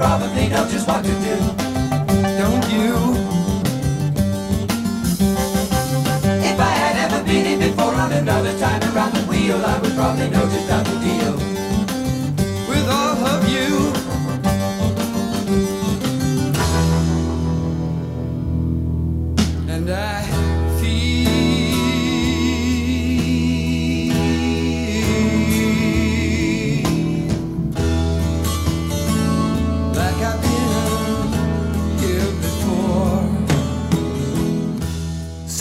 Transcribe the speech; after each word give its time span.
Probably 0.00 0.48
know 0.48 0.66
just 0.66 0.88
what 0.88 1.04
to 1.04 1.12
do. 1.28 1.36
Don't 2.40 2.66
you? 2.72 2.88
If 6.50 6.58
I 6.58 6.72
had 6.82 6.96
ever 7.04 7.22
been 7.22 7.44
it 7.44 7.60
before, 7.60 7.94
on 7.94 8.10
another 8.10 8.58
time 8.58 8.82
around 8.96 9.12
the 9.12 9.24
wheel, 9.28 9.62
I 9.62 9.78
would 9.78 9.92
probably 9.92 10.30
know 10.30 10.44
just 10.48 10.70
how 10.70 10.82
to 10.82 10.99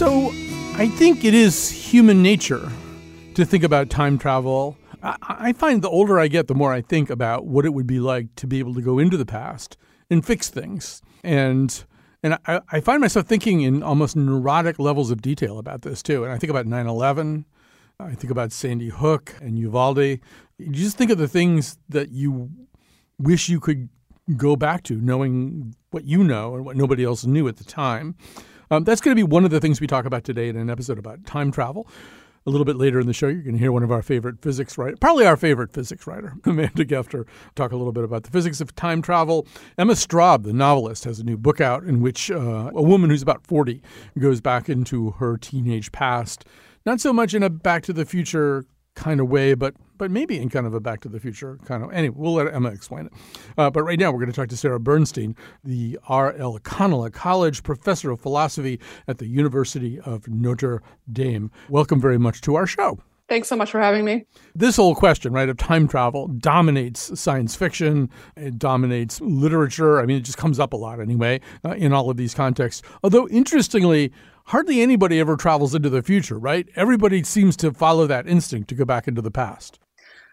So, 0.10 0.32
I 0.74 0.88
think 0.88 1.24
it 1.24 1.36
is 1.36 1.70
human 1.70 2.24
nature 2.24 2.72
to 3.36 3.46
think 3.46 3.64
about 3.64 3.92
time 3.92 4.18
travel. 4.18 4.76
I, 5.04 5.18
I 5.22 5.54
find 5.54 5.84
the 5.84 5.90
older 5.90 6.18
I 6.20 6.28
get, 6.28 6.48
the 6.48 6.56
more 6.56 6.74
I 6.74 6.82
think 6.82 7.12
about 7.12 7.46
what 7.46 7.64
it 7.64 7.76
would 7.76 7.86
be 7.86 8.00
like 8.00 8.34
to 8.38 8.48
be 8.48 8.58
able 8.58 8.74
to 8.74 8.82
go 8.82 8.98
into 8.98 9.18
the 9.18 9.26
past 9.28 9.78
and 10.10 10.26
fix 10.26 10.50
things. 10.50 11.04
And 11.24 11.84
and 12.24 12.40
I, 12.48 12.62
I 12.72 12.80
find 12.80 13.02
myself 13.02 13.28
thinking 13.28 13.62
in 13.62 13.84
almost 13.84 14.16
neurotic 14.16 14.80
levels 14.80 15.12
of 15.12 15.22
detail 15.22 15.60
about 15.60 15.84
this 15.84 16.02
too. 16.02 16.24
And 16.24 16.34
I 16.34 16.40
think 16.40 16.50
about 16.50 16.66
9 16.66 16.88
11. 16.88 17.46
I 18.00 18.16
think 18.16 18.32
about 18.32 18.52
Sandy 18.52 18.90
Hook 18.90 19.36
and 19.40 19.60
Uvalde. 19.60 20.00
You 20.00 20.72
just 20.72 20.98
think 20.98 21.12
of 21.12 21.20
the 21.20 21.28
things 21.28 21.78
that 21.88 22.10
you 22.10 22.50
wish 23.20 23.48
you 23.48 23.60
could 23.60 23.90
go 24.36 24.56
back 24.56 24.82
to, 24.86 24.96
knowing 24.96 25.76
what 25.92 26.06
you 26.06 26.24
know 26.24 26.56
and 26.56 26.66
what 26.66 26.76
nobody 26.76 27.04
else 27.04 27.28
knew 27.28 27.48
at 27.48 27.58
the 27.58 27.64
time. 27.64 28.16
Um, 28.72 28.84
that's 28.84 29.02
going 29.02 29.16
to 29.16 29.20
be 29.20 29.24
one 29.24 29.46
of 29.46 29.52
the 29.52 29.60
things 29.60 29.82
we 29.82 29.88
talk 29.88 30.06
about 30.06 30.24
today 30.24 30.48
in 30.48 30.56
an 30.56 30.70
episode 30.70 31.00
about 31.00 31.26
time 31.26 31.52
travel. 31.52 31.88
A 32.46 32.50
little 32.50 32.66
bit 32.66 32.78
later 32.78 33.00
in 33.00 33.08
the 33.08 33.14
show, 33.14 33.28
you're 33.28 33.42
going 33.42 33.56
to 33.56 33.60
hear 33.60 33.72
one 33.72 33.84
of 33.84 33.92
our 33.92 34.02
favorite 34.02 34.42
physics 34.42 34.78
writer, 34.78 34.96
probably 34.98 35.26
our 35.26 35.36
favorite 35.36 35.74
physics 35.74 36.08
writer, 36.08 36.36
Amanda 36.46 36.86
Gefter, 36.86 37.26
talk 37.56 37.72
a 37.72 37.76
little 37.76 37.92
bit 37.92 38.04
about 38.04 38.24
the 38.24 38.32
physics 38.32 38.62
of 38.62 38.74
time 38.76 39.02
travel. 39.02 39.46
Emma 39.78 39.94
Straub, 39.94 40.44
the 40.44 40.54
novelist, 40.54 41.04
has 41.04 41.20
a 41.20 41.24
new 41.24 41.38
book 41.38 41.60
out 41.60 41.84
in 41.84 42.00
which 42.00 42.32
uh, 42.32 42.72
a 42.74 42.82
woman 42.82 43.10
who's 43.10 43.22
about 43.22 43.46
40 43.46 43.82
goes 44.18 44.40
back 44.40 44.70
into 44.70 45.12
her 45.12 45.36
teenage 45.38 45.92
past, 45.92 46.46
not 46.86 47.02
so 47.02 47.12
much 47.12 47.34
in 47.34 47.44
a 47.44 47.50
Back 47.50 47.84
to 47.84 47.94
the 47.94 48.06
Future 48.06 48.66
kind 49.00 49.22
of 49.22 49.30
way, 49.30 49.54
but 49.54 49.74
but 49.98 50.12
maybe 50.12 50.38
in 50.38 50.50
kind 50.50 50.66
of 50.66 50.74
a 50.74 50.80
Back 50.80 51.02
to 51.02 51.10
the 51.10 51.20
Future 51.20 51.58
kind 51.66 51.84
of. 51.84 51.92
Anyway, 51.92 52.16
we'll 52.18 52.34
let 52.34 52.54
Emma 52.54 52.70
explain 52.70 53.08
it. 53.08 53.14
Uh, 53.58 53.70
but 53.70 53.84
right 53.84 54.00
now, 54.00 54.12
we're 54.12 54.20
going 54.20 54.32
to 54.32 54.36
talk 54.36 54.48
to 54.50 54.58
Sara 54.58 54.80
Bernstein, 54.80 55.36
the 55.64 56.00
R.L. 56.08 56.60
Canala 56.60 57.12
College 57.12 57.64
professor 57.64 58.12
of 58.12 58.22
philosophy 58.22 58.80
at 59.08 59.18
the 59.18 59.28
University 59.28 60.00
of 60.02 60.28
Notre 60.28 60.82
Dame. 61.12 61.52
Welcome 61.70 62.00
very 62.00 62.18
much 62.18 62.42
to 62.42 62.56
our 62.56 62.66
show. 62.68 63.00
Thanks 63.30 63.48
so 63.48 63.56
much 63.56 63.70
for 63.70 63.80
having 63.80 64.06
me. 64.06 64.26
This 64.56 64.78
whole 64.78 64.96
question, 64.96 65.34
right, 65.34 65.48
of 65.48 65.58
time 65.58 65.88
travel 65.88 66.28
dominates 66.28 67.20
science 67.20 67.56
fiction. 67.56 68.10
It 68.36 68.58
dominates 68.58 69.22
literature. 69.22 70.00
I 70.00 70.08
mean, 70.08 70.18
it 70.18 70.24
just 70.24 70.40
comes 70.40 70.60
up 70.60 70.74
a 70.74 70.78
lot 70.78 71.00
anyway 71.00 71.42
uh, 71.64 71.76
in 71.76 71.94
all 71.94 72.10
of 72.10 72.18
these 72.18 72.34
contexts. 72.34 72.82
Although, 73.04 73.28
interestingly, 73.28 74.12
hardly 74.50 74.82
anybody 74.82 75.20
ever 75.20 75.38
travels 75.38 75.76
into 75.76 75.92
the 75.92 76.02
future, 76.02 76.40
right? 76.40 76.68
Everybody 76.76 77.24
seems 77.24 77.56
to 77.58 77.72
follow 77.72 78.08
that 78.08 78.28
instinct 78.28 78.68
to 78.70 78.76
go 78.76 78.84
back 78.84 79.08
into 79.08 79.22
the 79.22 79.30
past. 79.30 79.80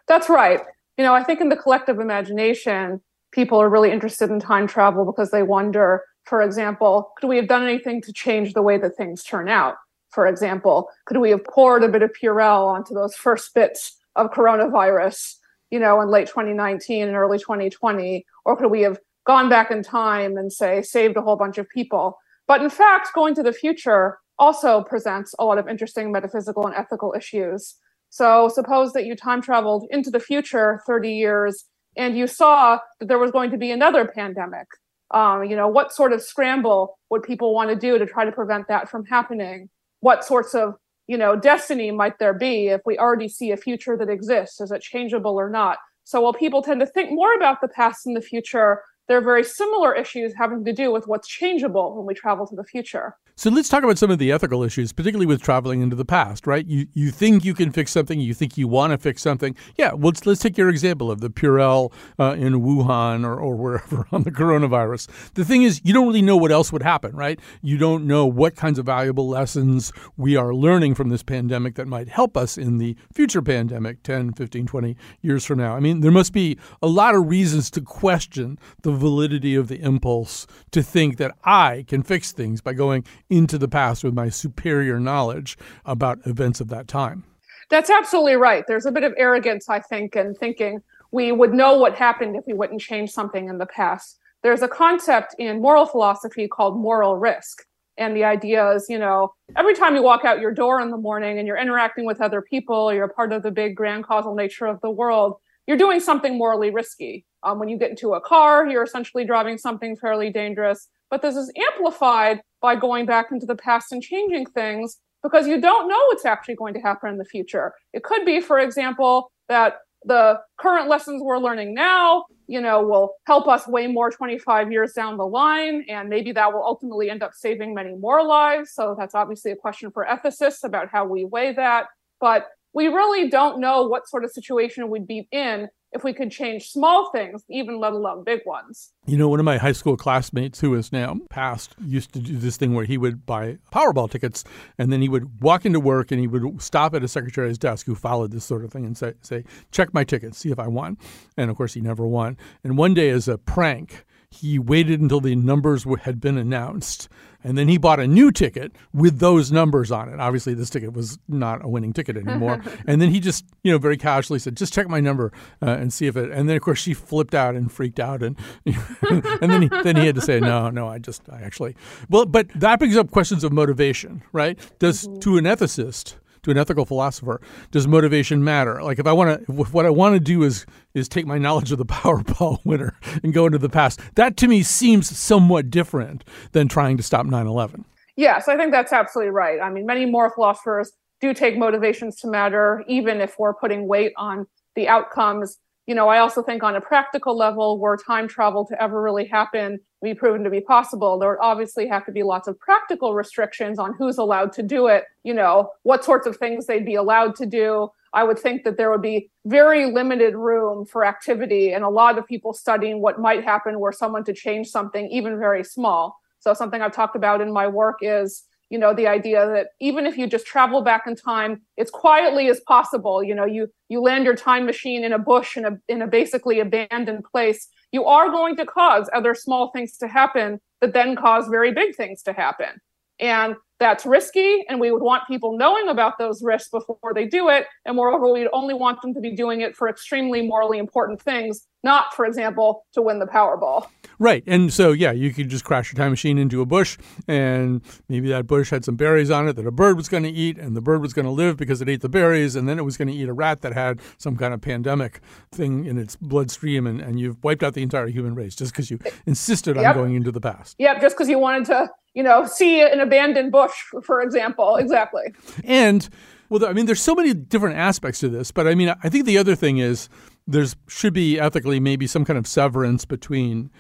That's 0.09 0.31
right. 0.31 0.60
You 0.97 1.04
know, 1.04 1.15
I 1.15 1.22
think 1.22 1.43
in 1.43 1.50
the 1.50 1.56
collective 1.56 2.00
imagination, 2.00 3.03
people 3.31 3.60
are 3.60 3.69
really 3.69 3.93
interested 3.93 4.31
in 4.31 4.41
time 4.41 4.66
travel 4.66 5.04
because 5.04 5.31
they 5.31 5.43
wonder, 5.43 6.03
for 6.25 6.41
example, 6.41 7.12
could 7.19 7.28
we 7.28 7.37
have 7.37 7.47
done 7.47 7.62
anything 7.62 8.00
to 8.03 8.12
change 8.12 8.54
the 8.54 8.62
way 8.62 8.78
that 8.78 8.97
things 8.97 9.22
turn 9.22 9.50
out? 9.50 9.75
For 10.09 10.27
example, 10.27 10.88
could 11.04 11.19
we 11.19 11.28
have 11.28 11.44
poured 11.44 11.84
a 11.84 11.88
bit 11.88 12.00
of 12.00 12.10
Purell 12.15 12.66
onto 12.66 12.94
those 12.94 13.15
first 13.15 13.53
bits 13.53 13.98
of 14.15 14.31
coronavirus, 14.31 15.34
you 15.71 15.78
know, 15.78 16.00
in 16.00 16.09
late 16.09 16.28
2019 16.28 17.06
and 17.06 17.16
early 17.16 17.38
2020? 17.38 18.25
Or 18.47 18.56
could 18.56 18.71
we 18.71 18.81
have 18.81 18.98
gone 19.27 19.50
back 19.50 19.71
in 19.71 19.83
time 19.83 20.38
and 20.38 20.50
say 20.50 20.81
saved 20.81 21.19
a 21.19 21.21
whole 21.21 21.37
bunch 21.37 21.59
of 21.59 21.69
people? 21.69 22.16
But 22.47 22.62
in 22.62 22.71
fact, 22.71 23.15
going 23.15 23.34
to 23.34 23.43
the 23.43 23.53
future 23.53 24.19
also 24.39 24.83
presents 24.83 25.34
a 25.39 25.45
lot 25.45 25.59
of 25.59 25.69
interesting 25.69 26.12
metaphysical 26.12 26.67
and 26.67 26.75
ethical 26.75 27.15
issues. 27.17 27.77
So 28.11 28.49
suppose 28.49 28.93
that 28.93 29.05
you 29.05 29.17
time 29.17 29.43
traveled 29.43 29.87
into 29.91 30.11
the 30.11 30.21
future 30.21 30.81
30 30.87 31.12
years 31.12 31.65
and 31.97 32.17
you 32.17 32.27
saw 32.27 32.79
that 33.01 33.07
there 33.07 33.19
was 33.19 33.31
going 33.31 33.51
to 33.51 33.59
be 33.59 33.71
another 33.71 34.07
pandemic. 34.07 34.67
Um, 35.12 35.45
you 35.45 35.57
know, 35.57 35.69
what 35.69 35.93
sort 35.93 36.12
of 36.12 36.23
scramble 36.23 36.99
would 37.11 37.23
people 37.23 37.55
want 37.55 37.71
to 37.71 37.77
do 37.77 37.99
to 37.99 38.07
try 38.07 38.25
to 38.25 38.33
prevent 38.33 38.69
that 38.69 38.91
from 38.91 39.05
happening? 39.07 39.71
What 40.01 40.25
sorts 40.25 40.55
of, 40.55 40.75
you 41.07 41.17
know, 41.17 41.37
destiny 41.37 41.91
might 41.91 42.19
there 42.19 42.34
be 42.34 42.69
if 42.69 42.83
we 42.84 42.99
already 42.99 43.28
see 43.28 43.51
a 43.53 43.57
future 43.57 43.97
that 43.97 44.11
exists? 44.11 44.61
Is 44.61 44.71
it 44.73 44.83
changeable 44.83 45.37
or 45.37 45.49
not? 45.49 45.78
So 46.05 46.21
while 46.21 46.34
people 46.34 46.63
tend 46.63 46.81
to 46.81 46.87
think 46.87 47.11
more 47.11 47.34
about 47.34 47.61
the 47.61 47.69
past 47.69 48.07
and 48.07 48.17
the 48.17 48.21
future, 48.21 48.83
there 49.06 49.19
are 49.19 49.22
very 49.22 49.44
similar 49.44 49.94
issues 49.94 50.34
having 50.34 50.65
to 50.65 50.72
do 50.72 50.93
with 50.93 51.06
what's 51.06 51.28
changeable 51.28 51.97
when 51.97 52.06
we 52.06 52.15
travel 52.15 52.47
to 52.47 52.56
the 52.56 52.65
future. 52.65 53.17
So 53.38 53.50
let's 53.50 53.69
talk 53.69 53.84
about 53.84 53.98
some 53.98 54.10
of 54.10 54.19
the 54.19 54.32
ethical 54.32 54.62
issues, 54.62 54.94
particularly 54.94 55.26
with 55.26 55.42
traveling 55.42 55.82
into 55.82 55.94
the 55.94 56.06
past, 56.06 56.47
right? 56.47 56.66
You 56.66 56.86
you 56.94 57.10
think 57.10 57.44
you 57.44 57.52
can 57.52 57.70
fix 57.70 57.92
something, 57.92 58.19
you 58.19 58.32
think 58.32 58.56
you 58.56 58.66
want 58.66 58.92
to 58.92 58.98
fix 58.98 59.20
something. 59.20 59.54
Yeah, 59.76 59.92
well, 59.92 60.06
let's, 60.06 60.24
let's 60.24 60.41
take 60.41 60.56
your 60.56 60.70
example 60.70 61.10
of 61.10 61.20
the 61.20 61.28
Purell 61.28 61.92
uh, 62.19 62.34
in 62.38 62.62
Wuhan 62.62 63.26
or, 63.26 63.38
or 63.38 63.54
wherever 63.54 64.06
on 64.12 64.22
the 64.22 64.30
coronavirus. 64.30 65.10
The 65.34 65.44
thing 65.44 65.64
is, 65.64 65.82
you 65.84 65.92
don't 65.92 66.06
really 66.06 66.22
know 66.22 66.38
what 66.38 66.50
else 66.50 66.72
would 66.72 66.82
happen, 66.82 67.14
right? 67.14 67.38
You 67.60 67.76
don't 67.76 68.06
know 68.06 68.24
what 68.24 68.56
kinds 68.56 68.78
of 68.78 68.86
valuable 68.86 69.28
lessons 69.28 69.92
we 70.16 70.34
are 70.34 70.54
learning 70.54 70.94
from 70.94 71.10
this 71.10 71.22
pandemic 71.22 71.74
that 71.74 71.86
might 71.86 72.08
help 72.08 72.38
us 72.38 72.56
in 72.56 72.78
the 72.78 72.97
future 73.12 73.42
pandemic 73.42 74.03
10, 74.03 74.32
15, 74.32 74.66
20 74.66 74.97
years 75.20 75.44
from 75.44 75.58
now. 75.58 75.76
I 75.76 75.80
mean, 75.80 76.00
there 76.00 76.10
must 76.10 76.32
be 76.32 76.56
a 76.80 76.88
lot 76.88 77.14
of 77.14 77.28
reasons 77.28 77.70
to 77.72 77.82
question 77.82 78.58
the 78.80 78.92
validity 78.92 79.54
of 79.56 79.68
the 79.68 79.78
impulse 79.78 80.47
to 80.70 80.82
think 80.82 81.18
that 81.18 81.36
I 81.44 81.84
can 81.86 82.03
fix 82.03 82.32
things 82.32 82.62
by 82.62 82.72
going 82.72 83.04
into 83.31 83.59
the 83.59 83.69
past 83.69 84.04
with 84.04 84.14
my 84.14 84.28
superior 84.28 85.00
knowledge 85.00 85.59
about 85.84 86.26
events 86.26 86.60
of 86.60 86.69
that 86.69 86.88
time. 86.88 87.25
That's 87.70 87.91
absolutely 87.91 88.37
right. 88.37 88.64
There's 88.66 88.87
a 88.87 88.92
bit 88.92 89.03
of 89.03 89.12
arrogance, 89.16 89.69
I 89.69 89.81
think, 89.81 90.14
in 90.14 90.34
thinking 90.34 90.81
we 91.12 91.32
would 91.32 91.53
know 91.53 91.76
what 91.76 91.94
happened 91.94 92.36
if 92.36 92.44
we 92.47 92.53
wouldn't 92.53 92.81
change 92.81 93.10
something 93.10 93.48
in 93.48 93.59
the 93.59 93.66
past. 93.66 94.19
There's 94.42 94.62
a 94.62 94.69
concept 94.69 95.34
in 95.38 95.60
moral 95.60 95.86
philosophy 95.86 96.47
called 96.47 96.78
moral 96.78 97.16
risk. 97.16 97.62
And 97.98 98.15
the 98.15 98.25
idea 98.25 98.70
is, 98.72 98.86
you 98.88 98.98
know, 98.98 99.32
every 99.56 99.75
time 99.75 99.94
you 99.94 100.03
walk 100.03 100.25
out 100.25 100.41
your 100.41 100.53
door 100.53 100.81
in 100.81 100.91
the 100.91 100.98
morning 100.98 101.38
and 101.38 101.47
you're 101.47 101.56
interacting 101.56 102.04
with 102.04 102.20
other 102.20 102.42
people, 102.42 102.92
you're 102.92 103.06
a 103.06 103.12
part 103.12 103.32
of 103.32 103.42
the 103.42 103.50
big 103.50 103.75
grand 103.75 104.04
causal 104.04 104.34
nature 104.34 104.66
of 104.66 104.80
the 104.83 104.91
world, 104.91 105.36
you're 105.66 105.78
doing 105.78 106.01
something 106.01 106.36
morally 106.36 106.71
risky. 106.71 107.24
Um, 107.42 107.59
when 107.59 107.68
you 107.68 107.78
get 107.78 107.91
into 107.91 108.15
a 108.15 108.21
car, 108.21 108.66
you're 108.68 108.83
essentially 108.83 109.24
driving 109.24 109.56
something 109.56 109.97
fairly 109.97 110.30
dangerous. 110.30 110.89
But 111.10 111.22
this 111.22 111.36
is 111.36 111.51
amplified 111.56 112.41
by 112.60 112.76
going 112.76 113.06
back 113.06 113.26
into 113.30 113.47
the 113.47 113.56
past 113.56 113.92
and 113.92 114.03
changing 114.03 114.47
things 114.47 114.98
because 115.22 115.47
you 115.47 115.60
don't 115.60 115.88
know 115.88 115.98
what's 116.08 116.24
actually 116.24 116.54
going 116.54 116.74
to 116.74 116.80
happen 116.80 117.10
in 117.10 117.18
the 117.18 117.24
future. 117.24 117.74
It 117.92 118.04
could 118.04 118.24
be, 118.24 118.41
for 118.41 118.58
example, 118.58 119.32
that 119.48 119.78
the 120.04 120.41
current 120.58 120.88
lessons 120.88 121.22
we're 121.22 121.38
learning 121.38 121.74
now, 121.74 122.26
you 122.47 122.60
know, 122.60 122.82
will 122.82 123.14
help 123.26 123.48
us 123.48 123.66
way 123.66 123.88
more 123.88 124.10
25 124.10 124.70
years 124.70 124.92
down 124.92 125.16
the 125.16 125.26
line, 125.26 125.84
and 125.88 126.08
maybe 126.08 126.30
that 126.32 126.53
will 126.53 126.62
ultimately 126.62 127.10
end 127.10 127.22
up 127.22 127.32
saving 127.34 127.74
many 127.74 127.94
more 127.97 128.24
lives. 128.24 128.72
So 128.72 128.94
that's 128.97 129.14
obviously 129.14 129.50
a 129.50 129.56
question 129.56 129.91
for 129.91 130.06
ethicists 130.06 130.62
about 130.62 130.88
how 130.91 131.06
we 131.06 131.24
weigh 131.24 131.53
that. 131.54 131.86
But 132.20 132.47
we 132.72 132.88
really 132.88 133.28
don't 133.28 133.58
know 133.58 133.88
what 133.88 134.08
sort 134.08 134.24
of 134.24 134.30
situation 134.30 134.88
we'd 134.91 135.08
be 135.08 135.26
in 135.32 135.68
if 135.92 136.04
we 136.04 136.12
could 136.12 136.30
change 136.30 136.71
small 136.71 137.10
things, 137.10 137.42
even 137.48 137.78
let 137.80 137.92
alone 137.92 138.24
big 138.24 138.41
ones. 138.44 138.92
You 139.06 139.16
know, 139.16 139.28
one 139.28 139.38
of 139.38 139.44
my 139.44 139.56
high 139.56 139.72
school 139.72 139.97
classmates 139.97 140.60
who 140.60 140.74
is 140.74 140.92
now 140.92 141.18
passed 141.30 141.74
used 141.84 142.12
to 142.12 142.21
do 142.21 142.36
this 142.36 142.56
thing 142.56 142.74
where 142.74 142.84
he 142.84 142.98
would 142.98 143.24
buy 143.24 143.59
Powerball 143.72 144.10
tickets 144.10 144.44
and 144.78 144.92
then 144.92 145.00
he 145.00 145.09
would 145.09 145.41
walk 145.41 145.65
into 145.65 145.80
work 145.80 146.10
and 146.10 146.21
he 146.21 146.27
would 146.27 146.60
stop 146.60 146.94
at 146.94 147.03
a 147.03 147.09
secretary's 147.09 147.59
desk 147.59 147.86
who 147.86 147.94
followed 147.94 148.33
this 148.33 148.44
sort 148.44 148.65
of 148.65 148.72
thing 148.72 148.84
and 148.84 148.97
say, 148.97 149.15
say 149.22 149.44
check 149.71 149.94
my 149.94 150.04
tickets, 150.04 150.38
see 150.38 150.50
if 150.50 150.59
I 150.59 150.68
won. 150.68 150.98
And 151.36 151.50
of 151.50 151.56
course, 151.56 151.74
he 151.74 151.80
never 151.80 152.06
won. 152.06 152.36
And 152.65 152.77
one 152.77 152.94
day, 152.94 153.10
as 153.10 153.28
a 153.28 153.39
prank, 153.39 154.04
he 154.31 154.59
waited 154.59 155.01
until 155.01 155.21
the 155.21 155.34
numbers 155.34 155.84
had 156.03 156.21
been 156.21 156.37
announced 156.39 157.09
and 157.47 157.57
then 157.57 157.69
he 157.69 157.78
bought 157.78 158.01
a 158.01 158.09
new 158.09 158.33
ticket 158.33 158.73
with 158.93 159.21
those 159.21 159.53
numbers 159.53 159.93
on 159.93 160.09
it. 160.09 160.19
Obviously, 160.19 160.53
this 160.53 160.69
ticket 160.69 160.93
was 160.93 161.17
not 161.28 161.65
a 161.65 161.69
winning 161.69 161.93
ticket 161.93 162.17
anymore. 162.17 162.61
and 162.89 163.01
then 163.01 163.11
he 163.11 163.21
just, 163.21 163.45
you 163.63 163.71
know, 163.71 163.78
very 163.78 163.97
casually 163.97 164.41
said, 164.41 164.57
"Just 164.57 164.73
check 164.73 164.89
my 164.89 164.99
number 164.99 165.31
uh, 165.63 165.71
and 165.71 165.93
see 165.93 166.09
if 166.09 166.17
it." 166.17 166.33
And 166.33 166.49
then, 166.49 166.57
of 166.57 166.63
course, 166.63 166.81
she 166.81 166.93
flipped 166.93 167.37
out 167.37 167.55
and 167.55 167.71
freaked 167.71 168.01
out, 168.01 168.21
and 168.21 168.37
and 168.67 169.53
then 169.53 169.63
he 169.63 169.69
then 169.69 169.95
he 169.95 170.07
had 170.07 170.17
to 170.17 170.21
say, 170.21 170.41
"No, 170.41 170.71
no, 170.71 170.89
I 170.89 170.99
just, 170.99 171.23
I 171.31 171.41
actually." 171.41 171.77
Well, 172.11 172.27
but 172.27 172.49
that 172.57 172.81
brings 172.81 172.97
up 172.97 173.13
questions 173.13 173.45
of 173.45 173.53
motivation, 173.53 174.25
right? 174.33 174.59
Does 174.81 175.07
mm-hmm. 175.07 175.21
to 175.21 175.37
an 175.37 175.45
ethicist 175.45 176.17
to 176.47 176.51
an 176.53 176.59
ethical 176.59 176.87
philosopher, 176.87 177.41
does 177.71 177.87
motivation 177.87 178.43
matter? 178.43 178.83
Like 178.83 178.98
if 178.98 179.07
I 179.07 179.13
want 179.13 179.47
to, 179.47 179.53
what 179.53 179.84
I 179.84 179.91
want 179.91 180.15
to 180.15 180.21
do 180.21 180.43
is 180.43 180.65
is 180.95 181.09
take 181.09 181.27
my 181.27 181.39
knowledge 181.39 181.72
of 181.72 181.78
the 181.78 181.84
Powerball 181.97 182.65
winner 182.65 182.98
and 183.22 183.34
go 183.34 183.47
into 183.47 183.59
the 183.59 183.69
past. 183.69 184.01
That 184.15 184.37
to 184.39 184.48
me 184.48 184.63
seems 184.63 185.16
somewhat 185.16 185.71
different 185.71 186.25
than 186.53 186.69
trying 186.69 186.97
to 186.97 187.03
stop 187.03 187.27
9/11. 187.27 187.84
Yes, 188.16 188.48
I 188.48 188.57
think 188.57 188.72
that's 188.72 188.93
absolutely 188.93 189.33
right. 189.33 189.60
I 189.60 189.69
mean, 189.71 189.84
many 189.84 190.07
moral 190.07 190.31
philosophers 190.31 190.93
do 191.21 191.34
take 191.34 191.59
motivations 191.59 192.16
to 192.21 192.28
matter, 192.28 192.83
even 192.89 193.21
if 193.21 193.39
we're 193.39 193.54
putting 193.54 193.89
weight 193.89 194.13
on 194.16 194.47
the 194.75 194.89
outcomes 194.89 195.59
you 195.86 195.94
know, 195.94 196.09
I 196.09 196.18
also 196.18 196.42
think 196.42 196.62
on 196.62 196.74
a 196.74 196.80
practical 196.80 197.36
level, 197.36 197.78
were 197.78 197.97
time 197.97 198.27
travel 198.27 198.66
to 198.66 198.83
ever 198.83 199.00
really 199.00 199.27
happen, 199.27 199.78
be 200.03 200.15
proven 200.15 200.42
to 200.42 200.50
be 200.50 200.60
possible, 200.60 201.18
there 201.18 201.30
would 201.30 201.38
obviously 201.41 201.86
have 201.86 202.04
to 202.06 202.12
be 202.12 202.24
lots 202.24 202.48
of 202.48 202.59
practical 202.59 203.15
restrictions 203.15 203.78
on 203.78 203.94
who's 203.97 204.18
allowed 204.18 204.53
to 204.54 204.62
do 204.62 204.88
it, 204.88 205.04
you 205.22 205.33
know, 205.33 205.71
what 205.84 206.04
sorts 206.04 206.27
of 206.27 206.36
things 206.36 206.66
they'd 206.66 206.84
be 206.84 206.97
allowed 206.97 207.36
to 207.36 207.47
do. 207.47 207.88
I 208.12 208.24
would 208.24 208.38
think 208.38 208.65
that 208.65 208.77
there 208.77 208.91
would 208.91 209.03
be 209.03 209.30
very 209.44 209.92
limited 209.92 210.34
room 210.34 210.86
for 210.86 211.04
activity 211.04 211.72
and 211.72 211.84
a 211.84 211.89
lot 211.89 212.18
of 212.18 212.27
people 212.27 212.53
studying 212.53 213.00
what 213.00 213.21
might 213.21 213.44
happen 213.44 213.78
were 213.78 213.92
someone 213.92 214.24
to 214.24 214.32
change 214.32 214.68
something, 214.68 215.09
even 215.10 215.39
very 215.39 215.62
small. 215.62 216.18
So, 216.41 216.54
something 216.54 216.82
I've 216.82 216.94
talked 216.94 217.16
about 217.16 217.41
in 217.41 217.53
my 217.53 217.66
work 217.66 217.98
is 218.03 218.44
you 218.71 218.78
know 218.78 218.92
the 218.95 219.07
idea 219.07 219.47
that 219.47 219.68
even 219.80 220.07
if 220.07 220.18
you 220.18 220.27
just 220.27 220.47
travel 220.47 220.83
back 220.83 221.07
in 221.07 221.15
time 221.15 221.63
as 221.78 221.91
quietly 221.91 222.48
as 222.48 222.60
possible 222.60 223.22
you 223.22 223.34
know 223.34 223.45
you 223.45 223.68
you 223.89 224.01
land 224.01 224.24
your 224.24 224.34
time 224.34 224.66
machine 224.66 225.04
in 225.04 225.13
a 225.13 225.18
bush 225.18 225.57
in 225.57 225.65
a 225.65 225.78
in 225.89 226.03
a 226.03 226.07
basically 226.07 226.60
abandoned 226.60 227.24
place 227.24 227.68
you 227.92 228.04
are 228.04 228.30
going 228.30 228.57
to 228.57 228.66
cause 228.66 229.09
other 229.13 229.34
small 229.34 229.71
things 229.71 229.97
to 229.98 230.09
happen 230.09 230.60
that 230.80 230.92
then 230.92 231.16
cause 231.16 231.48
very 231.48 231.72
big 231.72 231.95
things 231.95 232.22
to 232.22 232.33
happen. 232.33 232.80
And 233.18 233.57
that's 233.78 234.07
risky 234.07 234.65
and 234.68 234.80
we 234.80 234.91
would 234.91 235.03
want 235.03 235.27
people 235.27 235.57
knowing 235.57 235.89
about 235.89 236.18
those 236.18 236.42
risks 236.42 236.71
before 236.71 237.13
they 237.15 237.27
do 237.27 237.48
it. 237.48 237.66
And 237.84 237.97
moreover 237.97 238.30
we'd 238.30 238.48
only 238.53 238.74
want 238.74 239.01
them 239.03 239.15
to 239.15 239.21
be 239.21 239.34
doing 239.34 239.60
it 239.63 239.77
for 239.77 239.89
extremely 239.89 240.42
morally 240.42 240.78
important 240.78 241.21
things 241.21 241.66
not 241.86 242.12
for 242.12 242.27
example 242.27 242.84
to 242.92 243.00
win 243.00 243.21
the 243.21 243.27
powerball 243.27 243.86
right 244.18 244.42
and 244.47 244.72
so 244.72 244.91
yeah 244.91 245.12
you 245.12 245.33
could 245.33 245.48
just 245.48 245.65
crash 245.65 245.92
your 245.92 245.97
time 245.97 246.10
machine 246.10 246.36
into 246.36 246.60
a 246.60 246.66
bush 246.66 246.98
and 247.28 247.80
maybe 248.09 248.28
that 248.28 248.47
bush 248.47 248.71
had 248.71 248.84
some 248.84 248.97
berries 248.97 249.30
on 249.30 249.47
it 249.47 249.54
that 249.54 249.66
a 249.66 249.71
bird 249.71 249.97
was 249.97 250.09
going 250.09 250.24
to 250.24 250.28
eat 250.28 250.59
and 250.59 250.77
the 250.77 250.80
bird 250.80 251.00
was 251.00 251.12
going 251.12 251.24
to 251.24 251.30
live 251.30 251.56
because 251.56 251.80
it 251.80 251.88
ate 251.88 252.00
the 252.00 252.09
berries 252.09 252.56
and 252.56 252.68
then 252.68 252.77
it 252.77 252.83
was 252.83 252.97
going 252.97 253.06
to 253.06 253.15
eat 253.15 253.28
a 253.28 253.33
rat 253.33 253.60
that 253.62 253.72
had 253.72 254.00
some 254.18 254.36
kind 254.36 254.53
of 254.53 254.60
pandemic 254.60 255.21
thing 255.53 255.84
in 255.84 255.97
its 255.97 256.16
bloodstream 256.16 256.87
and, 256.87 257.00
and 257.00 257.21
you've 257.21 257.42
wiped 257.44 257.62
out 257.62 257.75
the 257.75 257.83
entire 257.83 258.09
human 258.09 258.35
race 258.35 258.56
just 258.56 258.73
because 258.73 258.90
you 258.90 258.99
insisted 259.25 259.76
yep. 259.76 259.94
on 259.94 260.02
going 260.02 260.14
into 260.16 260.32
the 260.32 260.40
past 260.40 260.75
yep 260.78 261.00
just 261.00 261.16
because 261.16 261.28
you 261.28 261.38
wanted 261.38 261.64
to 261.64 261.88
you 262.16 262.23
know, 262.23 262.47
see 262.47 262.80
an 262.80 262.99
abandoned 262.99 263.52
bush, 263.52 263.75
for 264.02 264.23
example. 264.23 264.76
Exactly. 264.76 265.35
And 265.64 266.09
well, 266.49 266.64
I 266.64 266.73
mean, 266.73 266.87
there's 266.87 267.02
so 267.02 267.14
many 267.14 267.35
different 267.35 267.76
aspects 267.76 268.21
to 268.21 268.28
this, 268.28 268.50
but 268.50 268.66
I 268.66 268.75
mean, 268.75 268.94
I 269.02 269.09
think 269.11 269.26
the 269.26 269.37
other 269.37 269.54
thing 269.54 269.78
is 269.78 270.09
there's 270.47 270.76
should 270.88 271.12
be 271.12 271.38
ethically 271.38 271.81
maybe 271.81 272.07
some 272.07 272.25
kind 272.25 272.38
of 272.38 272.47
severance 272.47 273.04
between 273.04 273.71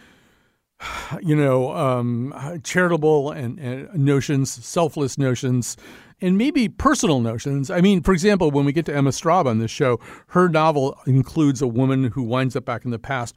you 1.22 1.36
know 1.36 1.74
um, 1.74 2.60
charitable 2.62 3.30
and, 3.30 3.58
and 3.58 3.94
notions, 3.94 4.50
selfless 4.50 5.18
notions, 5.18 5.76
and 6.20 6.38
maybe 6.38 6.68
personal 6.68 7.20
notions. 7.20 7.70
I 7.70 7.80
mean, 7.80 8.02
for 8.02 8.12
example, 8.12 8.50
when 8.50 8.64
we 8.64 8.72
get 8.72 8.86
to 8.86 8.94
Emma 8.94 9.10
Straub 9.10 9.46
on 9.46 9.58
this 9.58 9.70
show, 9.70 10.00
her 10.28 10.48
novel 10.48 10.98
includes 11.06 11.60
a 11.60 11.66
woman 11.66 12.04
who 12.04 12.22
winds 12.22 12.56
up 12.56 12.64
back 12.64 12.84
in 12.84 12.90
the 12.90 12.98
past 12.98 13.36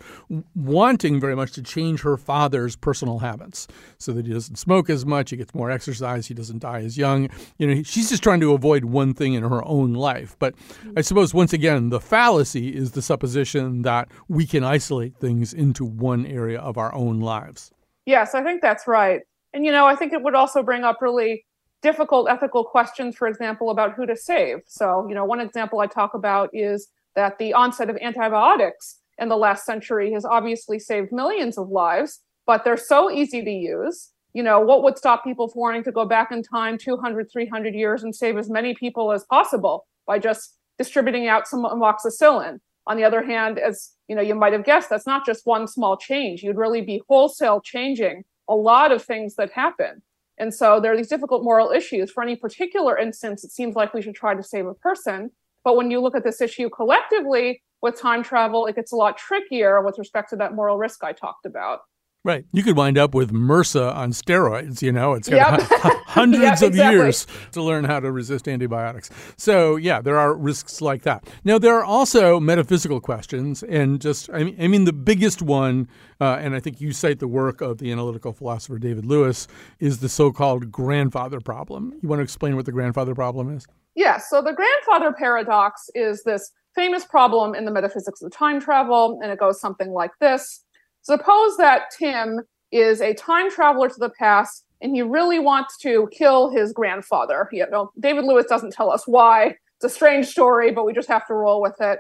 wanting 0.55 1.19
very 1.19 1.35
much 1.35 1.51
to 1.53 1.61
change 1.61 2.01
her 2.01 2.15
father's 2.15 2.75
personal 2.75 3.19
habits 3.19 3.67
so 3.97 4.13
that 4.13 4.25
he 4.25 4.33
doesn't 4.33 4.55
smoke 4.55 4.89
as 4.89 5.05
much, 5.05 5.31
he 5.31 5.37
gets 5.37 5.53
more 5.53 5.69
exercise, 5.69 6.27
he 6.27 6.33
doesn't 6.33 6.59
die 6.59 6.81
as 6.81 6.97
young. 6.97 7.29
You 7.57 7.67
know, 7.67 7.83
she's 7.83 8.09
just 8.09 8.23
trying 8.23 8.39
to 8.39 8.53
avoid 8.53 8.85
one 8.85 9.13
thing 9.13 9.33
in 9.33 9.43
her 9.43 9.65
own 9.67 9.93
life. 9.93 10.35
But 10.39 10.55
I 10.95 11.01
suppose 11.01 11.33
once 11.33 11.51
again, 11.51 11.89
the 11.89 11.99
fallacy 11.99 12.75
is 12.75 12.91
the 12.91 13.01
supposition 13.01 13.81
that 13.81 14.07
we 14.29 14.45
can 14.45 14.63
isolate 14.63 15.17
things 15.17 15.53
into 15.53 15.83
one 15.83 16.25
area 16.25 16.59
of 16.59 16.77
our 16.77 16.93
own 16.93 17.19
lives. 17.19 17.71
Yes, 18.05 18.33
I 18.33 18.43
think 18.43 18.61
that's 18.61 18.87
right. 18.87 19.21
And 19.53 19.65
you 19.65 19.71
know, 19.71 19.85
I 19.85 19.95
think 19.95 20.13
it 20.13 20.21
would 20.21 20.35
also 20.35 20.63
bring 20.63 20.83
up 20.83 20.97
really 21.01 21.45
difficult 21.81 22.29
ethical 22.29 22.63
questions, 22.63 23.15
for 23.15 23.27
example, 23.27 23.69
about 23.69 23.93
who 23.93 24.05
to 24.05 24.15
save. 24.15 24.59
So, 24.67 25.05
you 25.07 25.15
know, 25.15 25.25
one 25.25 25.39
example 25.39 25.79
I 25.79 25.87
talk 25.87 26.13
about 26.13 26.49
is 26.53 26.89
that 27.15 27.37
the 27.37 27.53
onset 27.53 27.89
of 27.89 27.97
antibiotics 27.97 28.99
in 29.17 29.29
the 29.29 29.37
last 29.37 29.65
century 29.65 30.11
has 30.13 30.25
obviously 30.25 30.79
saved 30.79 31.11
millions 31.11 31.57
of 31.57 31.69
lives, 31.69 32.19
but 32.45 32.63
they're 32.63 32.77
so 32.77 33.11
easy 33.11 33.43
to 33.43 33.51
use. 33.51 34.09
You 34.33 34.43
know, 34.43 34.59
what 34.59 34.83
would 34.83 34.97
stop 34.97 35.23
people 35.23 35.47
from 35.47 35.61
wanting 35.61 35.83
to 35.85 35.91
go 35.91 36.05
back 36.05 36.31
in 36.31 36.43
time 36.43 36.77
200, 36.77 37.31
300 37.31 37.73
years 37.73 38.03
and 38.03 38.15
save 38.15 38.37
as 38.37 38.49
many 38.49 38.73
people 38.75 39.11
as 39.11 39.25
possible 39.25 39.87
by 40.05 40.19
just 40.19 40.55
distributing 40.77 41.27
out 41.27 41.47
some 41.47 41.63
amoxicillin? 41.63 42.59
On 42.87 42.97
the 42.97 43.03
other 43.03 43.23
hand, 43.23 43.59
as 43.59 43.91
you 44.07 44.15
know, 44.15 44.21
you 44.21 44.35
might 44.35 44.53
have 44.53 44.65
guessed, 44.65 44.89
that's 44.89 45.07
not 45.07 45.25
just 45.25 45.45
one 45.45 45.67
small 45.67 45.97
change. 45.97 46.43
You'd 46.43 46.57
really 46.57 46.81
be 46.81 47.01
wholesale 47.07 47.61
changing 47.61 48.23
a 48.47 48.55
lot 48.55 48.91
of 48.91 49.03
things 49.03 49.35
that 49.35 49.51
happen. 49.51 50.01
And 50.39 50.53
so 50.53 50.79
there 50.79 50.93
are 50.93 50.97
these 50.97 51.09
difficult 51.09 51.43
moral 51.43 51.71
issues. 51.71 52.11
For 52.11 52.23
any 52.23 52.35
particular 52.35 52.97
instance, 52.97 53.43
it 53.43 53.51
seems 53.51 53.75
like 53.75 53.93
we 53.93 54.01
should 54.01 54.15
try 54.15 54.33
to 54.33 54.43
save 54.43 54.65
a 54.65 54.73
person. 54.73 55.31
But 55.63 55.75
when 55.75 55.91
you 55.91 55.99
look 55.99 56.15
at 56.15 56.23
this 56.23 56.41
issue 56.41 56.69
collectively 56.69 57.61
with 57.81 57.99
time 57.99 58.23
travel, 58.23 58.65
it 58.65 58.75
gets 58.75 58.93
a 58.93 58.95
lot 58.95 59.17
trickier 59.17 59.81
with 59.83 59.99
respect 59.99 60.29
to 60.29 60.37
that 60.37 60.55
moral 60.55 60.77
risk 60.77 61.03
I 61.03 61.11
talked 61.11 61.45
about. 61.45 61.81
Right. 62.25 62.43
You 62.51 62.63
could 62.63 62.75
wind 62.75 62.97
up 62.97 63.15
with 63.15 63.31
MRSA 63.31 63.95
on 63.95 64.11
steroids, 64.11 64.81
you 64.81 64.91
know, 64.91 65.13
it's 65.13 65.29
got 65.29 65.57
yep. 65.57 65.69
hundreds 66.05 66.61
yep, 66.61 66.61
of 66.61 66.69
exactly. 66.71 66.97
years 66.97 67.27
to 67.53 67.63
learn 67.63 67.85
how 67.85 68.01
to 68.01 68.11
resist 68.11 68.49
antibiotics. 68.49 69.09
So, 69.37 69.77
yeah, 69.77 70.01
there 70.01 70.19
are 70.19 70.35
risks 70.35 70.81
like 70.81 71.03
that. 71.03 71.23
Now, 71.45 71.57
there 71.57 71.73
are 71.75 71.85
also 71.85 72.37
metaphysical 72.37 72.99
questions. 72.99 73.63
And 73.63 74.01
just, 74.01 74.29
I 74.33 74.43
mean, 74.43 74.55
I 74.59 74.67
mean 74.67 74.83
the 74.83 74.91
biggest 74.91 75.41
one, 75.41 75.87
uh, 76.19 76.37
and 76.41 76.55
I 76.55 76.59
think 76.59 76.81
you 76.81 76.91
cite 76.91 77.19
the 77.19 77.27
work 77.27 77.61
of 77.61 77.77
the 77.77 77.89
analytical 77.89 78.33
philosopher 78.33 78.79
David 78.79 79.05
Lewis, 79.05 79.47
is 79.79 79.99
the 79.99 80.09
so 80.09 80.33
called 80.33 80.69
grandfather 80.73 81.39
problem. 81.39 81.93
You 82.01 82.09
want 82.09 82.19
to 82.19 82.23
explain 82.23 82.57
what 82.57 82.65
the 82.65 82.73
grandfather 82.73 83.15
problem 83.15 83.55
is? 83.55 83.65
Yes. 83.95 84.05
Yeah, 84.05 84.17
so, 84.17 84.41
the 84.41 84.53
grandfather 84.53 85.13
paradox 85.17 85.89
is 85.95 86.23
this 86.23 86.51
famous 86.75 87.05
problem 87.05 87.55
in 87.55 87.63
the 87.63 87.71
metaphysics 87.71 88.21
of 88.21 88.31
time 88.31 88.59
travel, 88.59 89.19
and 89.23 89.31
it 89.31 89.39
goes 89.39 89.61
something 89.61 89.91
like 89.91 90.11
this. 90.19 90.65
Suppose 91.01 91.57
that 91.57 91.91
Tim 91.97 92.41
is 92.71 93.01
a 93.01 93.13
time 93.13 93.49
traveler 93.49 93.89
to 93.89 93.99
the 93.99 94.11
past 94.11 94.65
and 94.81 94.95
he 94.95 95.01
really 95.01 95.39
wants 95.39 95.77
to 95.79 96.07
kill 96.11 96.49
his 96.49 96.71
grandfather. 96.71 97.49
You 97.51 97.67
know, 97.69 97.91
David 97.99 98.25
Lewis 98.25 98.45
doesn't 98.45 98.73
tell 98.73 98.91
us 98.91 99.03
why. 99.07 99.55
It's 99.77 99.85
a 99.85 99.89
strange 99.89 100.27
story, 100.27 100.71
but 100.71 100.85
we 100.85 100.93
just 100.93 101.09
have 101.09 101.27
to 101.27 101.33
roll 101.33 101.61
with 101.61 101.79
it. 101.79 101.99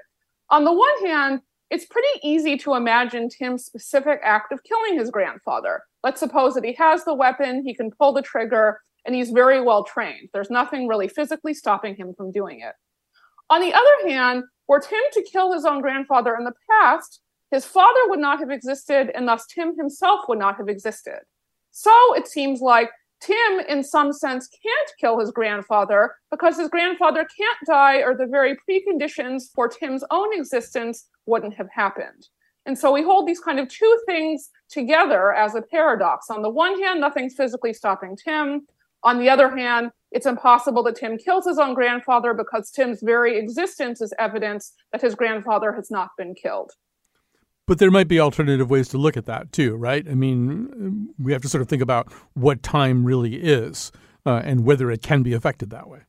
On 0.49 0.63
the 0.63 0.73
one 0.73 1.05
hand, 1.05 1.41
it's 1.69 1.85
pretty 1.85 2.07
easy 2.23 2.57
to 2.57 2.73
imagine 2.73 3.29
Tim's 3.29 3.65
specific 3.65 4.19
act 4.23 4.51
of 4.51 4.63
killing 4.63 4.97
his 4.97 5.11
grandfather. 5.11 5.81
Let's 6.03 6.19
suppose 6.19 6.55
that 6.55 6.63
he 6.63 6.73
has 6.73 7.03
the 7.03 7.13
weapon, 7.13 7.63
he 7.63 7.75
can 7.75 7.91
pull 7.91 8.13
the 8.13 8.21
trigger, 8.21 8.79
and 9.05 9.13
he's 9.13 9.29
very 9.29 9.61
well 9.61 9.83
trained. 9.83 10.29
There's 10.33 10.49
nothing 10.49 10.87
really 10.87 11.07
physically 11.07 11.53
stopping 11.53 11.95
him 11.95 12.13
from 12.15 12.31
doing 12.31 12.61
it. 12.61 12.73
On 13.49 13.61
the 13.61 13.73
other 13.73 14.09
hand, 14.09 14.43
were 14.67 14.79
Tim 14.79 14.99
to 15.13 15.23
kill 15.23 15.53
his 15.53 15.65
own 15.65 15.81
grandfather 15.81 16.35
in 16.35 16.43
the 16.43 16.53
past, 16.69 17.21
his 17.51 17.65
father 17.65 17.99
would 18.07 18.19
not 18.19 18.39
have 18.39 18.51
existed, 18.51 19.11
and 19.15 19.27
thus 19.27 19.45
Tim 19.47 19.75
himself 19.75 20.21
would 20.27 20.39
not 20.39 20.57
have 20.57 20.69
existed. 20.69 21.19
So 21.71 21.91
it 22.15 22.27
seems 22.27 22.61
like 22.61 22.89
Tim, 23.21 23.59
in 23.67 23.83
some 23.83 24.13
sense, 24.13 24.47
can't 24.47 24.91
kill 24.99 25.19
his 25.19 25.31
grandfather 25.31 26.15
because 26.31 26.57
his 26.57 26.69
grandfather 26.69 27.27
can't 27.37 27.57
die, 27.67 27.97
or 27.97 28.15
the 28.15 28.27
very 28.27 28.57
preconditions 28.69 29.43
for 29.53 29.67
Tim's 29.67 30.03
own 30.09 30.33
existence 30.33 31.07
wouldn't 31.25 31.55
have 31.55 31.69
happened. 31.71 32.27
And 32.65 32.77
so 32.77 32.91
we 32.91 33.01
hold 33.01 33.27
these 33.27 33.39
kind 33.39 33.59
of 33.59 33.67
two 33.67 33.99
things 34.05 34.49
together 34.69 35.33
as 35.33 35.55
a 35.55 35.61
paradox. 35.61 36.29
On 36.29 36.41
the 36.41 36.49
one 36.49 36.81
hand, 36.81 37.01
nothing's 37.01 37.35
physically 37.35 37.73
stopping 37.73 38.15
Tim. 38.15 38.67
On 39.03 39.19
the 39.19 39.29
other 39.29 39.55
hand, 39.55 39.91
it's 40.11 40.25
impossible 40.25 40.83
that 40.83 40.95
Tim 40.95 41.17
kills 41.17 41.45
his 41.45 41.57
own 41.57 41.73
grandfather 41.73 42.33
because 42.33 42.71
Tim's 42.71 43.01
very 43.01 43.37
existence 43.37 44.01
is 44.01 44.13
evidence 44.19 44.73
that 44.91 45.01
his 45.01 45.15
grandfather 45.15 45.73
has 45.73 45.89
not 45.89 46.09
been 46.17 46.35
killed. 46.35 46.71
But 47.69 47.77
there 47.77 47.91
might 47.91 48.07
be 48.07 48.19
alternative 48.19 48.71
ways 48.71 48.87
to 48.87 48.97
look 48.97 49.15
at 49.15 49.27
that 49.27 49.51
too, 49.51 49.75
right? 49.75 50.03
I 50.09 50.15
mean, 50.15 51.09
we 51.19 51.31
have 51.33 51.43
to 51.43 51.47
sort 51.47 51.61
of 51.61 51.69
think 51.69 51.83
about 51.83 52.11
what 52.33 52.63
time 52.63 53.05
really 53.05 53.35
is 53.35 53.91
uh, 54.25 54.41
and 54.43 54.65
whether 54.65 54.89
it 54.89 55.03
can 55.03 55.21
be 55.21 55.33
affected 55.33 55.69
that 55.69 55.87
way. 55.87 55.99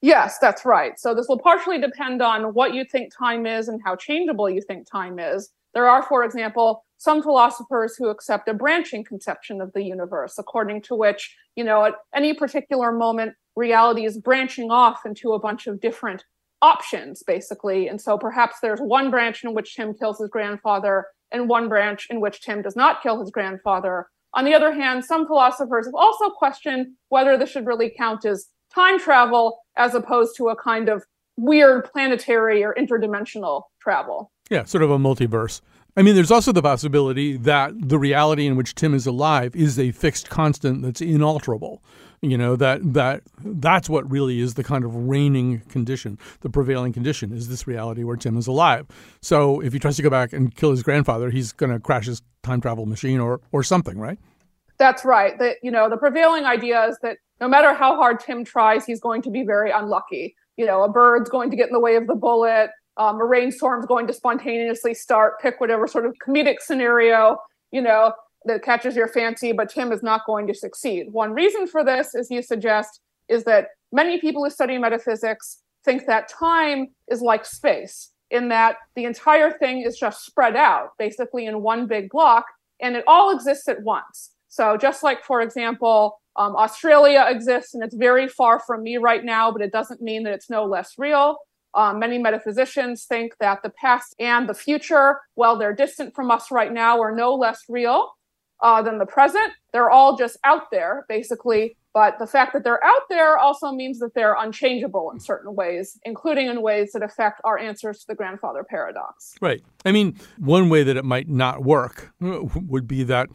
Yes, 0.00 0.38
that's 0.40 0.64
right. 0.64 0.98
So 0.98 1.14
this 1.14 1.26
will 1.28 1.38
partially 1.38 1.80
depend 1.80 2.20
on 2.20 2.52
what 2.52 2.74
you 2.74 2.84
think 2.84 3.12
time 3.16 3.46
is 3.46 3.68
and 3.68 3.80
how 3.84 3.94
changeable 3.94 4.50
you 4.50 4.60
think 4.60 4.90
time 4.90 5.20
is. 5.20 5.50
There 5.72 5.88
are, 5.88 6.02
for 6.02 6.24
example, 6.24 6.84
some 6.96 7.22
philosophers 7.22 7.94
who 7.96 8.08
accept 8.08 8.48
a 8.48 8.54
branching 8.54 9.04
conception 9.04 9.60
of 9.60 9.72
the 9.74 9.84
universe, 9.84 10.36
according 10.36 10.82
to 10.82 10.96
which, 10.96 11.32
you 11.54 11.62
know, 11.62 11.84
at 11.84 11.94
any 12.12 12.34
particular 12.34 12.90
moment, 12.90 13.34
reality 13.54 14.04
is 14.04 14.18
branching 14.18 14.72
off 14.72 15.06
into 15.06 15.32
a 15.32 15.38
bunch 15.38 15.68
of 15.68 15.80
different 15.80 16.24
options, 16.62 17.22
basically. 17.22 17.88
And 17.88 18.00
so 18.00 18.18
perhaps 18.18 18.56
there's 18.60 18.80
one 18.80 19.10
branch 19.10 19.44
in 19.44 19.54
which 19.54 19.74
Tim 19.74 19.94
kills 19.94 20.18
his 20.18 20.28
grandfather 20.28 21.06
and 21.30 21.48
one 21.48 21.68
branch 21.68 22.06
in 22.10 22.20
which 22.20 22.40
Tim 22.40 22.62
does 22.62 22.76
not 22.76 23.02
kill 23.02 23.20
his 23.20 23.30
grandfather. 23.30 24.06
On 24.34 24.44
the 24.44 24.54
other 24.54 24.72
hand, 24.72 25.04
some 25.04 25.26
philosophers 25.26 25.86
have 25.86 25.94
also 25.94 26.30
questioned 26.30 26.88
whether 27.08 27.36
this 27.36 27.50
should 27.50 27.66
really 27.66 27.92
count 27.96 28.24
as 28.24 28.48
time 28.74 28.98
travel 28.98 29.60
as 29.76 29.94
opposed 29.94 30.36
to 30.36 30.48
a 30.48 30.56
kind 30.56 30.88
of 30.88 31.04
weird 31.36 31.84
planetary 31.84 32.64
or 32.64 32.74
interdimensional 32.74 33.62
travel. 33.80 34.30
Yeah, 34.50 34.64
sort 34.64 34.82
of 34.82 34.90
a 34.90 34.98
multiverse. 34.98 35.60
I 35.96 36.02
mean, 36.02 36.14
there's 36.14 36.30
also 36.30 36.52
the 36.52 36.62
possibility 36.62 37.36
that 37.38 37.72
the 37.88 37.98
reality 37.98 38.46
in 38.46 38.56
which 38.56 38.74
Tim 38.74 38.94
is 38.94 39.06
alive 39.06 39.56
is 39.56 39.78
a 39.78 39.90
fixed 39.92 40.28
constant 40.28 40.82
that's 40.82 41.00
inalterable. 41.00 41.82
You 42.20 42.36
know 42.36 42.56
that 42.56 42.94
that 42.94 43.22
that's 43.44 43.88
what 43.88 44.10
really 44.10 44.40
is 44.40 44.54
the 44.54 44.64
kind 44.64 44.84
of 44.84 44.94
reigning 44.94 45.60
condition, 45.68 46.18
the 46.40 46.50
prevailing 46.50 46.92
condition 46.92 47.32
is 47.32 47.48
this 47.48 47.66
reality 47.66 48.02
where 48.02 48.16
Tim 48.16 48.36
is 48.36 48.46
alive. 48.46 48.86
So 49.22 49.60
if 49.60 49.72
he 49.72 49.78
tries 49.78 49.96
to 49.96 50.02
go 50.02 50.10
back 50.10 50.32
and 50.32 50.54
kill 50.54 50.70
his 50.70 50.82
grandfather, 50.82 51.30
he's 51.30 51.52
going 51.52 51.72
to 51.72 51.78
crash 51.78 52.06
his 52.06 52.22
time 52.42 52.60
travel 52.60 52.86
machine 52.86 53.20
or 53.20 53.40
or 53.52 53.62
something, 53.62 53.98
right? 53.98 54.18
That's 54.78 55.04
right. 55.04 55.38
That 55.38 55.56
you 55.62 55.70
know 55.70 55.88
the 55.88 55.96
prevailing 55.96 56.44
idea 56.44 56.86
is 56.86 56.98
that 57.02 57.18
no 57.40 57.48
matter 57.48 57.72
how 57.72 57.96
hard 57.96 58.20
Tim 58.20 58.44
tries, 58.44 58.84
he's 58.84 59.00
going 59.00 59.22
to 59.22 59.30
be 59.30 59.44
very 59.44 59.70
unlucky. 59.70 60.34
You 60.56 60.66
know, 60.66 60.82
a 60.82 60.88
bird's 60.88 61.30
going 61.30 61.50
to 61.50 61.56
get 61.56 61.68
in 61.68 61.72
the 61.72 61.80
way 61.80 61.94
of 61.94 62.08
the 62.08 62.16
bullet 62.16 62.70
um, 62.98 63.20
a 63.20 63.24
rainstorm's 63.24 63.86
going 63.86 64.06
to 64.08 64.12
spontaneously 64.12 64.92
start, 64.92 65.40
pick 65.40 65.60
whatever 65.60 65.86
sort 65.86 66.04
of 66.04 66.14
comedic 66.26 66.56
scenario, 66.60 67.38
you 67.70 67.80
know, 67.80 68.12
that 68.44 68.62
catches 68.62 68.96
your 68.96 69.08
fancy, 69.08 69.52
but 69.52 69.68
Tim 69.68 69.92
is 69.92 70.02
not 70.02 70.26
going 70.26 70.46
to 70.46 70.54
succeed. 70.54 71.12
One 71.12 71.32
reason 71.32 71.66
for 71.66 71.84
this, 71.84 72.14
as 72.14 72.30
you 72.30 72.42
suggest, 72.42 73.00
is 73.28 73.44
that 73.44 73.68
many 73.92 74.20
people 74.20 74.44
who 74.44 74.50
study 74.50 74.78
metaphysics 74.78 75.62
think 75.84 76.06
that 76.06 76.28
time 76.28 76.88
is 77.08 77.20
like 77.20 77.44
space, 77.44 78.10
in 78.30 78.48
that 78.48 78.76
the 78.94 79.04
entire 79.04 79.50
thing 79.50 79.82
is 79.82 79.98
just 79.98 80.24
spread 80.24 80.56
out, 80.56 80.90
basically 80.98 81.46
in 81.46 81.62
one 81.62 81.86
big 81.86 82.10
block, 82.10 82.44
and 82.80 82.96
it 82.96 83.04
all 83.06 83.30
exists 83.30 83.68
at 83.68 83.82
once. 83.82 84.30
So, 84.48 84.76
just 84.76 85.02
like, 85.02 85.24
for 85.24 85.40
example, 85.40 86.20
um, 86.36 86.56
Australia 86.56 87.26
exists 87.28 87.74
and 87.74 87.82
it's 87.82 87.94
very 87.94 88.28
far 88.28 88.60
from 88.60 88.82
me 88.82 88.96
right 88.96 89.24
now, 89.24 89.50
but 89.50 89.60
it 89.60 89.72
doesn't 89.72 90.00
mean 90.00 90.22
that 90.22 90.32
it's 90.32 90.48
no 90.48 90.64
less 90.64 90.94
real. 90.96 91.36
Um, 91.74 91.98
many 91.98 92.18
metaphysicians 92.18 93.04
think 93.04 93.34
that 93.40 93.62
the 93.62 93.70
past 93.70 94.14
and 94.18 94.48
the 94.48 94.54
future, 94.54 95.20
while 95.34 95.58
they're 95.58 95.74
distant 95.74 96.14
from 96.14 96.30
us 96.30 96.50
right 96.50 96.72
now, 96.72 97.00
are 97.00 97.14
no 97.14 97.34
less 97.34 97.62
real 97.68 98.10
uh, 98.60 98.82
than 98.82 98.98
the 98.98 99.06
present. 99.06 99.52
They're 99.72 99.90
all 99.90 100.16
just 100.16 100.38
out 100.44 100.70
there, 100.70 101.04
basically. 101.08 101.76
But 101.94 102.18
the 102.18 102.26
fact 102.26 102.52
that 102.52 102.64
they're 102.64 102.84
out 102.84 103.02
there 103.08 103.38
also 103.38 103.72
means 103.72 103.98
that 103.98 104.14
they're 104.14 104.36
unchangeable 104.38 105.10
in 105.10 105.18
certain 105.18 105.54
ways, 105.56 105.98
including 106.04 106.46
in 106.46 106.62
ways 106.62 106.92
that 106.92 107.02
affect 107.02 107.40
our 107.44 107.58
answers 107.58 108.00
to 108.00 108.06
the 108.08 108.14
grandfather 108.14 108.62
paradox. 108.62 109.34
Right. 109.40 109.62
I 109.84 109.92
mean, 109.92 110.16
one 110.38 110.68
way 110.68 110.84
that 110.84 110.96
it 110.96 111.04
might 111.04 111.28
not 111.28 111.64
work 111.64 112.12
would 112.20 112.86
be 112.86 113.02
that 113.04 113.30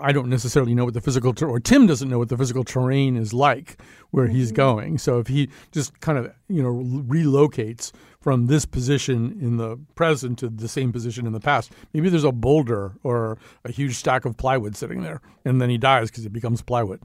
I 0.00 0.12
don't 0.12 0.28
necessarily 0.28 0.74
know 0.74 0.84
what 0.84 0.94
the 0.94 1.00
physical 1.00 1.32
ter- 1.32 1.48
or 1.48 1.60
Tim 1.60 1.86
doesn't 1.86 2.08
know 2.08 2.18
what 2.18 2.28
the 2.28 2.36
physical 2.36 2.64
terrain 2.64 3.16
is 3.16 3.32
like 3.32 3.80
where 4.10 4.26
mm-hmm. 4.26 4.34
he's 4.34 4.52
going. 4.52 4.98
So 4.98 5.18
if 5.18 5.26
he 5.26 5.48
just 5.70 6.00
kind 6.00 6.18
of 6.18 6.32
you 6.48 6.62
know 6.62 6.72
relocates 6.72 7.92
from 8.22 8.46
this 8.46 8.64
position 8.64 9.36
in 9.40 9.56
the 9.56 9.78
present 9.96 10.38
to 10.38 10.48
the 10.48 10.68
same 10.68 10.92
position 10.92 11.26
in 11.26 11.32
the 11.32 11.40
past, 11.40 11.72
maybe 11.92 12.08
there's 12.08 12.24
a 12.24 12.32
boulder 12.32 12.92
or 13.02 13.36
a 13.64 13.72
huge 13.72 13.96
stack 13.96 14.24
of 14.24 14.36
plywood 14.36 14.76
sitting 14.76 15.02
there, 15.02 15.20
and 15.44 15.60
then 15.60 15.68
he 15.68 15.76
dies 15.76 16.10
because 16.10 16.24
it 16.24 16.32
becomes 16.32 16.62
plywood. 16.62 17.00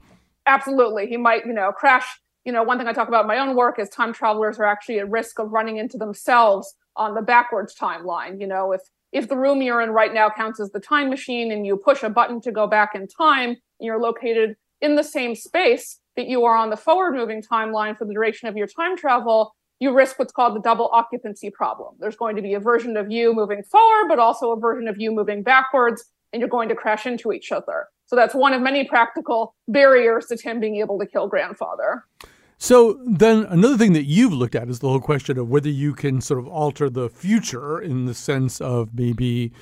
Absolutely, 0.46 1.08
he 1.08 1.16
might 1.16 1.44
you 1.44 1.52
know 1.52 1.72
crash. 1.72 2.06
You 2.44 2.52
know, 2.52 2.62
one 2.62 2.78
thing 2.78 2.86
I 2.86 2.92
talk 2.92 3.08
about 3.08 3.22
in 3.22 3.28
my 3.28 3.38
own 3.38 3.56
work 3.56 3.78
is 3.78 3.88
time 3.90 4.14
travelers 4.14 4.58
are 4.58 4.64
actually 4.64 5.00
at 5.00 5.10
risk 5.10 5.38
of 5.38 5.50
running 5.50 5.76
into 5.76 5.98
themselves 5.98 6.74
on 6.96 7.14
the 7.14 7.20
backwards 7.20 7.74
timeline. 7.78 8.40
You 8.40 8.46
know, 8.46 8.72
if 8.72 8.80
if 9.12 9.28
the 9.28 9.36
room 9.36 9.60
you're 9.60 9.80
in 9.80 9.90
right 9.90 10.14
now 10.14 10.30
counts 10.30 10.60
as 10.60 10.70
the 10.70 10.80
time 10.80 11.10
machine 11.10 11.50
and 11.50 11.66
you 11.66 11.76
push 11.76 12.02
a 12.02 12.10
button 12.10 12.40
to 12.42 12.52
go 12.52 12.66
back 12.66 12.94
in 12.94 13.08
time, 13.08 13.56
you're 13.80 14.00
located 14.00 14.56
in 14.80 14.94
the 14.94 15.02
same 15.02 15.34
space 15.34 15.98
that 16.16 16.26
you 16.26 16.44
are 16.44 16.56
on 16.56 16.70
the 16.70 16.76
forward 16.76 17.14
moving 17.14 17.42
timeline 17.42 17.96
for 17.96 18.04
the 18.04 18.12
duration 18.12 18.48
of 18.48 18.56
your 18.56 18.66
time 18.66 18.96
travel, 18.96 19.54
you 19.80 19.94
risk 19.94 20.18
what's 20.18 20.32
called 20.32 20.56
the 20.56 20.60
double 20.60 20.88
occupancy 20.92 21.50
problem. 21.50 21.94
There's 21.98 22.16
going 22.16 22.36
to 22.36 22.42
be 22.42 22.54
a 22.54 22.60
version 22.60 22.96
of 22.96 23.10
you 23.10 23.32
moving 23.32 23.62
forward, 23.62 24.08
but 24.08 24.18
also 24.18 24.52
a 24.52 24.58
version 24.58 24.88
of 24.88 25.00
you 25.00 25.10
moving 25.10 25.42
backwards, 25.42 26.04
and 26.32 26.40
you're 26.40 26.48
going 26.48 26.68
to 26.68 26.74
crash 26.74 27.06
into 27.06 27.32
each 27.32 27.52
other. 27.52 27.86
So 28.06 28.16
that's 28.16 28.34
one 28.34 28.52
of 28.52 28.62
many 28.62 28.84
practical 28.84 29.54
barriers 29.68 30.26
to 30.26 30.36
Tim 30.36 30.60
being 30.60 30.76
able 30.76 30.98
to 30.98 31.06
kill 31.06 31.28
grandfather. 31.28 32.04
So 32.58 33.00
then 33.06 33.44
another 33.44 33.76
thing 33.76 33.92
that 33.92 34.06
you've 34.06 34.32
looked 34.32 34.56
at 34.56 34.68
is 34.68 34.80
the 34.80 34.88
whole 34.88 35.00
question 35.00 35.38
of 35.38 35.48
whether 35.48 35.68
you 35.68 35.94
can 35.94 36.20
sort 36.20 36.40
of 36.40 36.48
alter 36.48 36.90
the 36.90 37.08
future 37.08 37.80
in 37.80 38.06
the 38.06 38.14
sense 38.14 38.60
of 38.60 38.94
maybe 38.94 39.52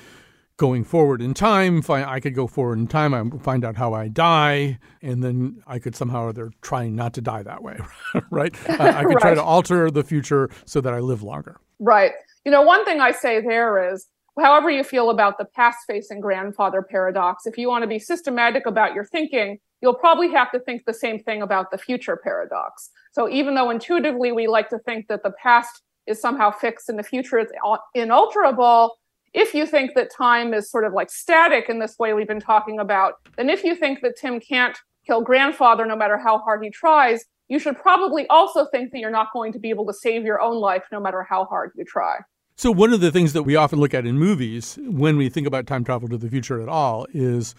going 0.57 0.83
forward 0.83 1.21
in 1.21 1.33
time. 1.33 1.83
I 1.87 2.19
could 2.19 2.35
go 2.35 2.47
forward 2.47 2.79
in 2.79 2.87
time. 2.87 3.13
I 3.13 3.37
find 3.37 3.63
out 3.63 3.75
how 3.75 3.93
I 3.93 4.07
die, 4.07 4.79
and 5.01 5.23
then 5.23 5.61
I 5.67 5.79
could 5.79 5.95
somehow 5.95 6.23
or 6.23 6.29
other 6.29 6.51
try 6.61 6.89
not 6.89 7.13
to 7.13 7.21
die 7.21 7.43
that 7.43 7.63
way, 7.63 7.79
right? 8.31 8.53
Uh, 8.69 8.83
I 8.83 9.03
could 9.03 9.15
right. 9.15 9.19
try 9.19 9.35
to 9.35 9.43
alter 9.43 9.89
the 9.89 10.03
future 10.03 10.49
so 10.65 10.81
that 10.81 10.93
I 10.93 10.99
live 10.99 11.23
longer. 11.23 11.59
Right. 11.79 12.13
You 12.43 12.51
know, 12.51 12.63
one 12.63 12.83
thing 12.85 12.99
I 12.99 13.11
say 13.11 13.39
there 13.39 13.93
is 13.93 14.07
however 14.39 14.69
you 14.69 14.83
feel 14.83 15.09
about 15.09 15.37
the 15.37 15.45
past 15.45 15.79
facing 15.87 16.19
grandfather 16.19 16.81
paradox, 16.81 17.45
if 17.45 17.57
you 17.57 17.69
want 17.69 17.83
to 17.83 17.87
be 17.87 17.99
systematic 17.99 18.65
about 18.65 18.93
your 18.93 19.05
thinking, 19.05 19.59
you'll 19.81 19.93
probably 19.93 20.31
have 20.31 20.51
to 20.51 20.59
think 20.59 20.85
the 20.85 20.93
same 20.93 21.19
thing 21.19 21.43
about 21.43 21.69
the 21.69 21.77
future 21.77 22.19
paradox. 22.23 22.89
So 23.11 23.29
even 23.29 23.53
though 23.53 23.69
intuitively 23.69 24.31
we 24.31 24.47
like 24.47 24.69
to 24.69 24.79
think 24.79 25.07
that 25.07 25.21
the 25.23 25.31
past 25.41 25.83
is 26.07 26.19
somehow 26.19 26.51
fixed 26.51 26.89
and 26.89 26.97
the 26.97 27.03
future 27.03 27.37
is 27.37 27.51
inalterable, 27.93 28.95
if 29.37 29.53
you 29.53 29.67
think 29.67 29.93
that 29.93 30.09
time 30.11 30.51
is 30.51 30.69
sort 30.69 30.83
of 30.83 30.93
like 30.93 31.11
static 31.11 31.69
in 31.69 31.77
this 31.77 31.99
way 31.99 32.11
we've 32.13 32.27
been 32.27 32.39
talking 32.39 32.79
about, 32.79 33.13
then 33.37 33.51
if 33.51 33.63
you 33.63 33.75
think 33.75 34.01
that 34.01 34.17
Tim 34.19 34.39
can't 34.39 34.75
kill 35.05 35.21
grandfather 35.21 35.85
no 35.85 35.95
matter 35.95 36.17
how 36.17 36.39
hard 36.39 36.63
he 36.63 36.71
tries, 36.71 37.23
you 37.47 37.59
should 37.59 37.77
probably 37.77 38.25
also 38.29 38.65
think 38.71 38.91
that 38.91 38.99
you're 38.99 39.11
not 39.11 39.27
going 39.31 39.53
to 39.53 39.59
be 39.59 39.69
able 39.69 39.85
to 39.85 39.93
save 39.93 40.23
your 40.23 40.41
own 40.41 40.59
life 40.59 40.85
no 40.91 40.99
matter 40.99 41.21
how 41.21 41.45
hard 41.45 41.71
you 41.75 41.85
try. 41.85 42.17
So, 42.55 42.71
one 42.71 42.91
of 42.91 42.99
the 42.99 43.11
things 43.11 43.33
that 43.33 43.43
we 43.43 43.55
often 43.55 43.79
look 43.79 43.93
at 43.93 44.07
in 44.07 44.17
movies 44.17 44.79
when 44.81 45.17
we 45.17 45.29
think 45.29 45.45
about 45.45 45.67
time 45.67 45.83
travel 45.83 46.09
to 46.09 46.17
the 46.17 46.29
future 46.29 46.59
at 46.59 46.67
all 46.67 47.05
is 47.13 47.53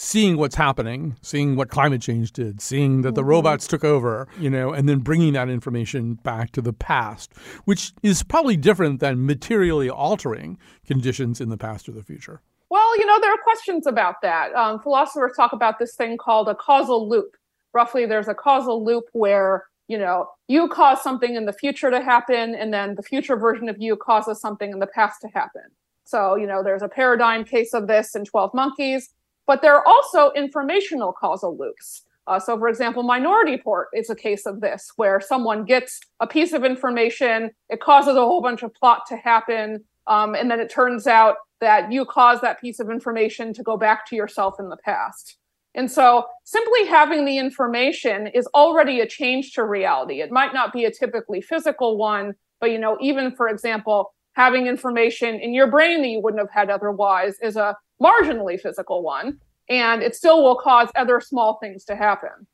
seeing 0.00 0.38
what's 0.38 0.56
happening, 0.56 1.14
seeing 1.20 1.56
what 1.56 1.68
climate 1.68 2.00
change 2.00 2.32
did, 2.32 2.62
seeing 2.62 3.02
that 3.02 3.14
the 3.14 3.20
mm-hmm. 3.20 3.30
robots 3.30 3.66
took 3.66 3.84
over, 3.84 4.26
you 4.38 4.48
know, 4.48 4.72
and 4.72 4.88
then 4.88 4.98
bringing 4.98 5.34
that 5.34 5.50
information 5.50 6.14
back 6.14 6.50
to 6.52 6.62
the 6.62 6.72
past, 6.72 7.34
which 7.66 7.92
is 8.02 8.22
probably 8.22 8.56
different 8.56 9.00
than 9.00 9.26
materially 9.26 9.90
altering 9.90 10.56
conditions 10.86 11.38
in 11.38 11.50
the 11.50 11.58
past 11.58 11.86
or 11.86 11.92
the 11.92 12.02
future. 12.02 12.40
Well, 12.70 12.96
you 12.96 13.04
know, 13.04 13.20
there 13.20 13.30
are 13.30 13.42
questions 13.44 13.86
about 13.86 14.14
that. 14.22 14.54
Um, 14.54 14.80
philosophers 14.80 15.32
talk 15.36 15.52
about 15.52 15.78
this 15.78 15.94
thing 15.94 16.16
called 16.16 16.48
a 16.48 16.54
causal 16.54 17.06
loop. 17.06 17.36
Roughly, 17.74 18.06
there's 18.06 18.28
a 18.28 18.34
causal 18.34 18.82
loop 18.82 19.04
where 19.12 19.64
you 19.86 19.98
know 19.98 20.30
you 20.48 20.68
cause 20.68 21.02
something 21.02 21.34
in 21.34 21.44
the 21.44 21.52
future 21.52 21.90
to 21.90 22.00
happen, 22.00 22.54
and 22.54 22.72
then 22.72 22.94
the 22.94 23.02
future 23.02 23.36
version 23.36 23.68
of 23.68 23.76
you 23.78 23.96
causes 23.96 24.40
something 24.40 24.70
in 24.70 24.78
the 24.78 24.86
past 24.86 25.20
to 25.20 25.28
happen. 25.28 25.64
So, 26.04 26.36
you 26.36 26.46
know, 26.46 26.62
there's 26.64 26.82
a 26.82 26.88
paradigm 26.88 27.44
case 27.44 27.74
of 27.74 27.86
this 27.86 28.16
in 28.16 28.24
12 28.24 28.52
Monkeys 28.54 29.10
but 29.50 29.62
there 29.62 29.74
are 29.74 29.84
also 29.84 30.30
informational 30.36 31.12
causal 31.12 31.56
loops. 31.58 32.02
Uh, 32.28 32.38
so, 32.38 32.56
for 32.56 32.68
example, 32.68 33.02
Minority 33.02 33.50
Report 33.50 33.88
is 33.92 34.08
a 34.08 34.14
case 34.14 34.46
of 34.46 34.60
this, 34.60 34.92
where 34.94 35.20
someone 35.20 35.64
gets 35.64 35.98
a 36.20 36.26
piece 36.28 36.52
of 36.52 36.62
information, 36.62 37.50
it 37.68 37.80
causes 37.80 38.14
a 38.14 38.20
whole 38.20 38.40
bunch 38.40 38.62
of 38.62 38.72
plot 38.74 39.06
to 39.08 39.16
happen, 39.16 39.82
um, 40.06 40.36
and 40.36 40.48
then 40.48 40.60
it 40.60 40.70
turns 40.70 41.08
out 41.08 41.34
that 41.60 41.90
you 41.90 42.04
caused 42.04 42.42
that 42.42 42.60
piece 42.60 42.78
of 42.78 42.90
information 42.90 43.52
to 43.52 43.64
go 43.64 43.76
back 43.76 44.06
to 44.06 44.14
yourself 44.14 44.54
in 44.60 44.68
the 44.68 44.76
past. 44.76 45.36
And 45.74 45.90
so, 45.90 46.26
simply 46.44 46.86
having 46.86 47.24
the 47.24 47.36
information 47.36 48.28
is 48.28 48.46
already 48.54 49.00
a 49.00 49.06
change 49.06 49.54
to 49.54 49.64
reality. 49.64 50.20
It 50.20 50.30
might 50.30 50.54
not 50.54 50.72
be 50.72 50.84
a 50.84 50.92
typically 50.92 51.40
physical 51.40 51.98
one, 51.98 52.34
but 52.60 52.70
you 52.70 52.78
know, 52.78 52.96
even 53.00 53.34
for 53.34 53.48
example, 53.48 54.14
having 54.34 54.68
information 54.68 55.40
in 55.40 55.52
your 55.52 55.66
brain 55.66 56.02
that 56.02 56.08
you 56.08 56.20
wouldn't 56.20 56.40
have 56.40 56.52
had 56.52 56.70
otherwise 56.70 57.34
is 57.42 57.56
a 57.56 57.76
marginally 58.02 58.60
physical 58.60 59.02
one, 59.02 59.38
and 59.68 60.02
it 60.02 60.14
still 60.14 60.42
will 60.42 60.56
cause 60.56 60.88
other 60.96 61.20
small 61.20 61.58
things 61.60 61.84
to 61.84 61.96
happen. 61.96 62.46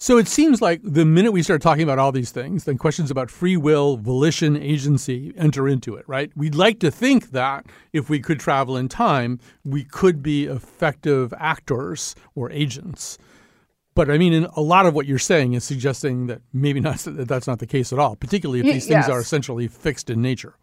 So 0.00 0.16
it 0.16 0.28
seems 0.28 0.62
like 0.62 0.80
the 0.84 1.04
minute 1.04 1.32
we 1.32 1.42
start 1.42 1.60
talking 1.60 1.82
about 1.82 1.98
all 1.98 2.12
these 2.12 2.30
things, 2.30 2.62
then 2.62 2.78
questions 2.78 3.10
about 3.10 3.32
free 3.32 3.56
will, 3.56 3.96
volition, 3.96 4.56
agency 4.56 5.32
enter 5.36 5.66
into 5.66 5.96
it, 5.96 6.04
right? 6.08 6.30
We'd 6.36 6.54
like 6.54 6.78
to 6.80 6.90
think 6.92 7.32
that 7.32 7.66
if 7.92 8.08
we 8.08 8.20
could 8.20 8.38
travel 8.38 8.76
in 8.76 8.88
time, 8.88 9.40
we 9.64 9.82
could 9.82 10.22
be 10.22 10.44
effective 10.44 11.34
actors 11.36 12.14
or 12.36 12.48
agents. 12.52 13.18
But 13.96 14.08
I 14.08 14.18
mean, 14.18 14.44
a 14.54 14.60
lot 14.60 14.86
of 14.86 14.94
what 14.94 15.06
you're 15.06 15.18
saying 15.18 15.54
is 15.54 15.64
suggesting 15.64 16.28
that 16.28 16.42
maybe 16.52 16.78
not 16.78 16.98
that 17.00 17.26
that's 17.26 17.48
not 17.48 17.58
the 17.58 17.66
case 17.66 17.92
at 17.92 17.98
all, 17.98 18.14
particularly 18.14 18.60
if 18.60 18.66
these 18.66 18.86
things 18.86 19.08
are 19.08 19.18
essentially 19.18 19.66
fixed 19.66 20.10
in 20.10 20.22
nature. 20.22 20.54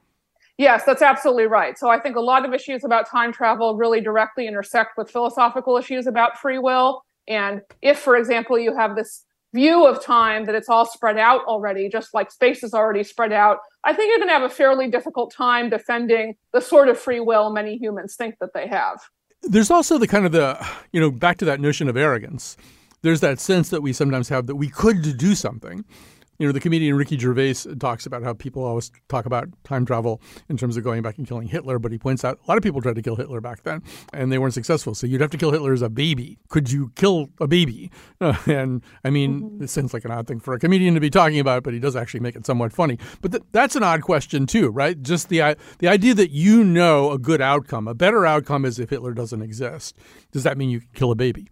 Yes, 0.57 0.83
that's 0.85 1.01
absolutely 1.01 1.47
right. 1.47 1.77
So 1.77 1.89
I 1.89 1.99
think 1.99 2.15
a 2.15 2.21
lot 2.21 2.45
of 2.45 2.53
issues 2.53 2.83
about 2.85 3.09
time 3.09 3.33
travel 3.33 3.75
really 3.75 3.99
directly 3.99 4.47
intersect 4.47 4.91
with 4.97 5.11
philosophical 5.11 5.77
issues 5.77 6.07
about 6.07 6.37
free 6.39 6.59
will. 6.59 7.03
And 7.27 7.61
if, 7.81 7.99
for 7.99 8.15
example, 8.15 8.57
you 8.57 8.75
have 8.75 8.95
this 8.95 9.25
view 9.53 9.85
of 9.85 10.03
time 10.03 10.45
that 10.45 10.55
it's 10.55 10.69
all 10.69 10.85
spread 10.85 11.17
out 11.17 11.43
already, 11.45 11.89
just 11.89 12.13
like 12.13 12.31
space 12.31 12.63
is 12.63 12.73
already 12.73 13.03
spread 13.03 13.33
out, 13.33 13.59
I 13.83 13.93
think 13.93 14.09
you're 14.09 14.19
going 14.19 14.29
to 14.29 14.33
have 14.33 14.43
a 14.43 14.49
fairly 14.49 14.89
difficult 14.89 15.33
time 15.33 15.69
defending 15.69 16.35
the 16.53 16.61
sort 16.61 16.87
of 16.87 16.99
free 16.99 17.19
will 17.19 17.49
many 17.49 17.77
humans 17.77 18.15
think 18.15 18.35
that 18.39 18.53
they 18.53 18.67
have. 18.67 18.99
There's 19.43 19.71
also 19.71 19.97
the 19.97 20.07
kind 20.07 20.25
of 20.25 20.31
the, 20.31 20.65
you 20.91 20.99
know, 20.99 21.11
back 21.11 21.37
to 21.37 21.45
that 21.45 21.59
notion 21.59 21.87
of 21.89 21.97
arrogance. 21.97 22.57
There's 23.01 23.19
that 23.21 23.39
sense 23.39 23.69
that 23.69 23.81
we 23.81 23.93
sometimes 23.93 24.29
have 24.29 24.47
that 24.47 24.55
we 24.55 24.69
could 24.69 25.17
do 25.17 25.35
something 25.35 25.85
you 26.37 26.45
know, 26.45 26.51
the 26.51 26.59
comedian 26.59 26.95
Ricky 26.95 27.17
Gervais 27.17 27.55
talks 27.79 28.05
about 28.05 28.23
how 28.23 28.33
people 28.33 28.63
always 28.63 28.91
talk 29.07 29.25
about 29.25 29.49
time 29.63 29.85
travel 29.85 30.21
in 30.49 30.57
terms 30.57 30.77
of 30.77 30.83
going 30.83 31.01
back 31.01 31.17
and 31.17 31.27
killing 31.27 31.47
Hitler, 31.47 31.79
but 31.79 31.91
he 31.91 31.97
points 31.97 32.23
out 32.23 32.39
a 32.45 32.47
lot 32.49 32.57
of 32.57 32.63
people 32.63 32.81
tried 32.81 32.95
to 32.95 33.01
kill 33.01 33.15
Hitler 33.15 33.41
back 33.41 33.63
then 33.63 33.81
and 34.13 34.31
they 34.31 34.37
weren't 34.37 34.53
successful. 34.53 34.95
So 34.95 35.07
you'd 35.07 35.21
have 35.21 35.31
to 35.31 35.37
kill 35.37 35.51
Hitler 35.51 35.73
as 35.73 35.81
a 35.81 35.89
baby. 35.89 36.37
Could 36.49 36.71
you 36.71 36.91
kill 36.95 37.29
a 37.39 37.47
baby? 37.47 37.91
Uh, 38.19 38.35
and 38.47 38.83
I 39.03 39.09
mean, 39.09 39.41
mm-hmm. 39.41 39.63
it 39.63 39.69
sounds 39.69 39.93
like 39.93 40.05
an 40.05 40.11
odd 40.11 40.27
thing 40.27 40.39
for 40.39 40.53
a 40.53 40.59
comedian 40.59 40.93
to 40.95 40.99
be 40.99 41.09
talking 41.09 41.39
about, 41.39 41.63
but 41.63 41.73
he 41.73 41.79
does 41.79 41.95
actually 41.95 42.19
make 42.19 42.35
it 42.35 42.45
somewhat 42.45 42.73
funny. 42.73 42.97
But 43.21 43.31
th- 43.31 43.43
that's 43.51 43.75
an 43.75 43.83
odd 43.83 44.01
question 44.01 44.45
too, 44.45 44.69
right? 44.69 45.01
Just 45.01 45.29
the 45.29 45.55
the 45.79 45.87
idea 45.87 46.13
that 46.13 46.31
you 46.31 46.63
know 46.63 47.11
a 47.11 47.19
good 47.19 47.41
outcome, 47.41 47.87
a 47.87 47.93
better 47.93 48.25
outcome 48.25 48.65
is 48.65 48.79
if 48.79 48.89
Hitler 48.89 49.13
doesn't 49.13 49.41
exist. 49.41 49.95
Does 50.31 50.43
that 50.43 50.57
mean 50.57 50.69
you 50.69 50.81
can 50.81 50.89
kill 50.93 51.11
a 51.11 51.15
baby? 51.15 51.49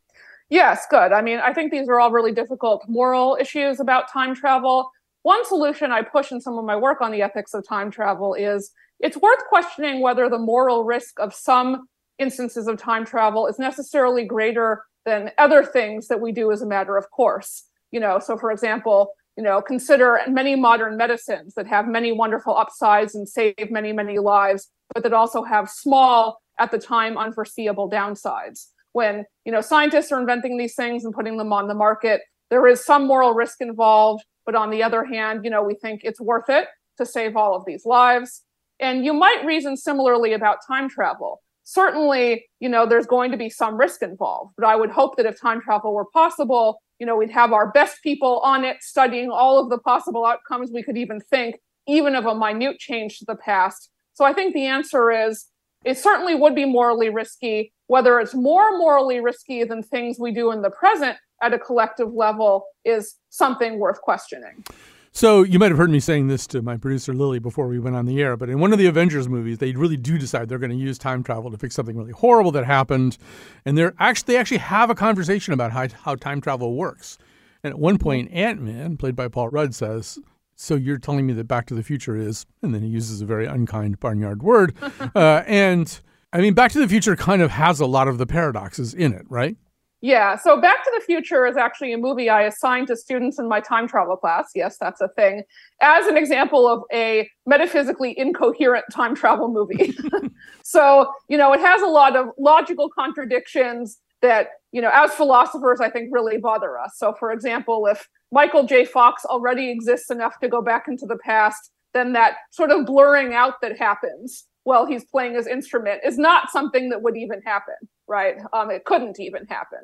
Yes, 0.54 0.86
good. 0.88 1.12
I 1.12 1.24
mean, 1.24 1.40
I 1.40 1.52
think 1.52 1.72
these 1.72 1.90
are 1.90 2.00
all 2.00 2.12
really 2.12 2.32
difficult 2.32 2.86
moral 2.88 3.36
issues 3.42 3.80
about 3.80 4.12
time 4.14 4.36
travel. 4.36 4.92
One 5.24 5.44
solution 5.48 5.92
I 5.92 6.04
push 6.04 6.32
in 6.32 6.40
some 6.40 6.60
of 6.60 6.64
my 6.64 6.76
work 6.76 7.02
on 7.02 7.12
the 7.12 7.24
ethics 7.24 7.56
of 7.56 7.68
time 7.68 7.90
travel 7.90 8.36
is 8.36 8.70
it's 9.00 9.18
worth 9.18 9.44
questioning 9.50 10.00
whether 10.00 10.30
the 10.30 10.38
moral 10.38 10.84
risk 10.84 11.20
of 11.20 11.34
some 11.34 11.88
instances 12.20 12.68
of 12.68 12.78
time 12.78 13.04
travel 13.04 13.48
is 13.48 13.58
necessarily 13.58 14.26
greater 14.26 14.84
than 15.06 15.32
other 15.40 15.66
things 15.66 16.08
that 16.08 16.22
we 16.22 16.32
do 16.32 16.52
as 16.52 16.62
a 16.62 16.68
matter 16.68 16.98
of 16.98 17.10
course. 17.10 17.64
You 17.90 18.00
know, 18.00 18.20
so 18.20 18.38
for 18.38 18.52
example, 18.52 19.14
you 19.36 19.44
know, 19.44 19.60
consider 19.60 20.20
many 20.28 20.56
modern 20.56 20.98
medicines 20.98 21.56
that 21.56 21.66
have 21.66 21.88
many 21.88 22.12
wonderful 22.12 22.56
upsides 22.56 23.16
and 23.16 23.28
save 23.28 23.72
many, 23.72 23.92
many 23.92 24.20
lives, 24.20 24.70
but 24.94 25.02
that 25.02 25.14
also 25.14 25.42
have 25.42 25.68
small, 25.68 26.44
at 26.60 26.70
the 26.70 26.78
time, 26.78 27.18
unforeseeable 27.18 27.90
downsides 27.90 28.68
when 28.94 29.26
you 29.46 29.52
know 29.52 29.62
scientists 29.62 30.12
are 30.12 30.20
inventing 30.20 30.58
these 30.58 30.76
things 30.76 31.04
and 31.04 31.14
putting 31.14 31.38
them 31.38 31.52
on 31.52 31.68
the 31.68 31.76
market 31.76 32.22
there 32.50 32.68
is 32.68 32.86
some 32.86 33.08
moral 33.08 33.34
risk 33.34 33.62
involved. 33.62 34.24
But 34.46 34.56
on 34.56 34.70
the 34.70 34.84
other 34.84 35.04
hand 35.04 35.44
you 35.44 35.52
know 35.52 35.64
we 35.64 35.76
think 35.76 36.02
it's 36.04 36.22
worth 36.22 36.50
it 36.50 36.68
to 36.98 37.06
save 37.06 37.36
all 37.36 37.56
of 37.56 37.66
these 37.66 37.86
lives. 37.86 38.44
And 38.80 39.04
you 39.06 39.14
might 39.14 39.44
reason 39.46 39.76
similarly 39.78 40.34
about 40.34 40.58
time 40.66 40.90
travel. 40.90 41.42
Certainly 41.64 42.46
you 42.60 42.70
know 42.70 42.86
there's 42.86 43.08
going 43.08 43.32
to 43.32 43.38
be 43.38 43.50
some 43.50 43.76
risk 43.76 44.02
involved. 44.02 44.54
But 44.58 44.68
i 44.68 44.76
would 44.76 44.92
hope 44.92 45.18
that 45.18 45.26
if 45.26 45.40
time 45.42 45.62
travel 45.62 45.94
were 45.94 46.06
possible 46.06 46.82
you 47.00 47.06
know 47.06 47.18
we'd 47.18 47.32
have 47.32 47.52
our 47.52 47.72
best 47.72 48.02
people 48.04 48.40
on 48.40 48.64
it 48.64 48.78
studying 48.82 49.30
all 49.30 49.60
of 49.60 49.70
the 49.70 49.80
possible 49.80 50.26
outcomes 50.26 50.70
we 50.72 50.84
could 50.84 50.98
even 50.98 51.20
think 51.20 51.56
even 51.86 52.16
of 52.16 52.26
a 52.26 52.36
minute 52.36 52.80
change 52.80 53.20
to 53.20 53.26
the 53.26 53.36
past. 53.36 53.90
So 54.14 54.26
i 54.26 54.34
think 54.34 54.54
the 54.54 54.68
answer 54.68 55.12
is 55.12 55.48
it 55.84 55.98
certainly 55.98 56.36
would 56.36 56.56
be 56.56 56.66
morally 56.66 57.10
risky 57.10 57.74
whether 57.88 58.20
it's 58.20 58.34
more 58.34 58.78
morally 58.78 59.20
risky 59.20 59.64
than 59.64 59.84
things 59.84 60.18
we 60.20 60.32
do 60.32 60.52
in 60.52 60.62
the 60.62 60.70
present 60.72 61.16
at 61.42 61.54
a 61.54 61.60
collective 61.60 62.14
level 62.14 62.66
is 62.86 63.18
something 63.30 63.78
worth 63.78 64.02
questioning. 64.02 64.64
So 65.12 65.44
you 65.44 65.60
might 65.60 65.70
have 65.70 65.78
heard 65.78 65.92
me 65.92 66.00
saying 66.00 66.28
this 66.28 66.48
to 66.48 66.64
my 66.64 66.76
producer 66.76 67.14
Lily 67.14 67.38
before 67.38 67.68
we 67.68 67.80
went 67.80 67.96
on 67.96 68.08
the 68.08 68.20
air, 68.20 68.36
but 68.36 68.50
in 68.50 68.58
one 68.58 68.74
of 68.74 68.80
the 68.80 68.88
Avengers 68.88 69.30
movies, 69.30 69.60
they 69.60 69.74
really 69.74 69.96
do 69.96 70.18
decide 70.18 70.50
they're 70.50 70.58
going 70.58 70.72
to 70.72 70.76
use 70.76 70.98
time 70.98 71.22
travel 71.22 71.52
to 71.52 71.58
fix 71.58 71.76
something 71.76 71.96
really 71.96 72.14
horrible 72.14 72.52
that 72.54 72.66
happened, 72.66 73.20
and 73.64 73.78
they're 73.78 73.94
actually 74.00 74.34
they 74.34 74.40
actually 74.40 74.58
have 74.58 74.90
a 74.90 74.96
conversation 74.96 75.54
about 75.54 75.72
how, 75.72 75.88
how 76.02 76.16
time 76.16 76.42
travel 76.42 76.76
works. 76.76 77.20
And 77.64 77.72
at 77.72 77.80
one 77.80 78.00
point, 78.00 78.32
Ant 78.32 78.60
Man, 78.60 78.98
played 78.98 79.16
by 79.16 79.28
Paul 79.28 79.50
Rudd, 79.50 79.76
says, 79.76 80.18
"So 80.64 80.76
you're 80.76 80.98
telling 80.98 81.26
me 81.26 81.34
that 81.34 81.48
Back 81.48 81.66
to 81.68 81.74
the 81.74 81.84
Future 81.84 82.16
is?" 82.16 82.46
And 82.62 82.74
then 82.74 82.82
he 82.82 82.88
uses 82.88 83.22
a 83.22 83.26
very 83.26 83.46
unkind 83.46 84.00
barnyard 84.00 84.42
word, 84.44 84.76
uh, 85.16 85.44
and 85.46 86.00
I 86.34 86.42
mean, 86.42 86.54
Back 86.56 86.72
to 86.72 86.80
the 86.80 86.88
Future 86.88 87.16
kind 87.16 87.42
of 87.42 87.52
has 87.52 87.80
a 87.80 87.86
lot 87.86 88.08
of 88.08 88.18
the 88.18 88.26
paradoxes 88.26 88.94
in 88.94 89.14
it, 89.14 89.26
right? 89.30 89.56
Yeah. 90.04 90.36
So 90.36 90.60
Back 90.60 90.84
to 90.84 90.92
the 90.94 91.06
Future 91.06 91.46
is 91.46 91.56
actually 91.56 91.94
a 91.94 91.98
movie 91.98 92.30
I 92.30 92.42
assigned 92.42 92.88
to 92.88 92.98
students 92.98 93.40
in 93.40 93.48
my 93.48 93.62
time 93.62 93.88
travel 93.88 94.18
class. 94.18 94.50
Yes, 94.54 94.78
that's 94.78 95.00
a 95.00 95.08
thing. 95.08 95.44
As 95.80 96.08
an 96.08 96.18
example 96.18 96.68
of 96.68 96.84
a 96.92 97.30
metaphysically 97.46 98.18
incoherent 98.20 98.84
time 98.92 99.16
travel 99.16 99.48
movie. 99.48 99.96
so, 100.64 101.10
you 101.30 101.38
know, 101.38 101.54
it 101.54 101.62
has 101.62 101.82
a 101.82 101.88
lot 101.88 102.18
of 102.18 102.32
logical 102.38 102.90
contradictions 102.90 104.00
that, 104.22 104.48
you 104.74 104.82
know, 104.82 104.92
as 104.92 105.14
philosophers, 105.14 105.80
I 105.80 105.90
think 105.90 106.10
really 106.12 106.38
bother 106.38 106.78
us. 106.78 106.96
So, 106.98 107.14
for 107.14 107.32
example, 107.32 107.88
if 107.88 108.10
Michael 108.34 108.66
J. 108.66 108.84
Fox 108.84 109.26
already 109.26 109.70
exists 109.70 110.10
enough 110.10 110.40
to 110.40 110.50
go 110.50 110.60
back 110.60 110.86
into 110.88 111.06
the 111.06 111.20
past, 111.20 111.70
then 111.94 112.14
that 112.14 112.38
sort 112.50 112.72
of 112.72 112.88
blurring 112.88 113.36
out 113.36 113.62
that 113.62 113.78
happens 113.78 114.46
while 114.64 114.88
he's 114.88 115.06
playing 115.06 115.36
his 115.36 115.46
instrument 115.46 116.02
is 116.04 116.18
not 116.18 116.50
something 116.50 116.90
that 116.90 117.04
would 117.04 117.16
even 117.16 117.44
happen, 117.44 117.76
right? 118.08 118.38
Um, 118.52 118.72
it 118.72 118.86
couldn't 118.86 119.20
even 119.20 119.46
happen. 119.46 119.82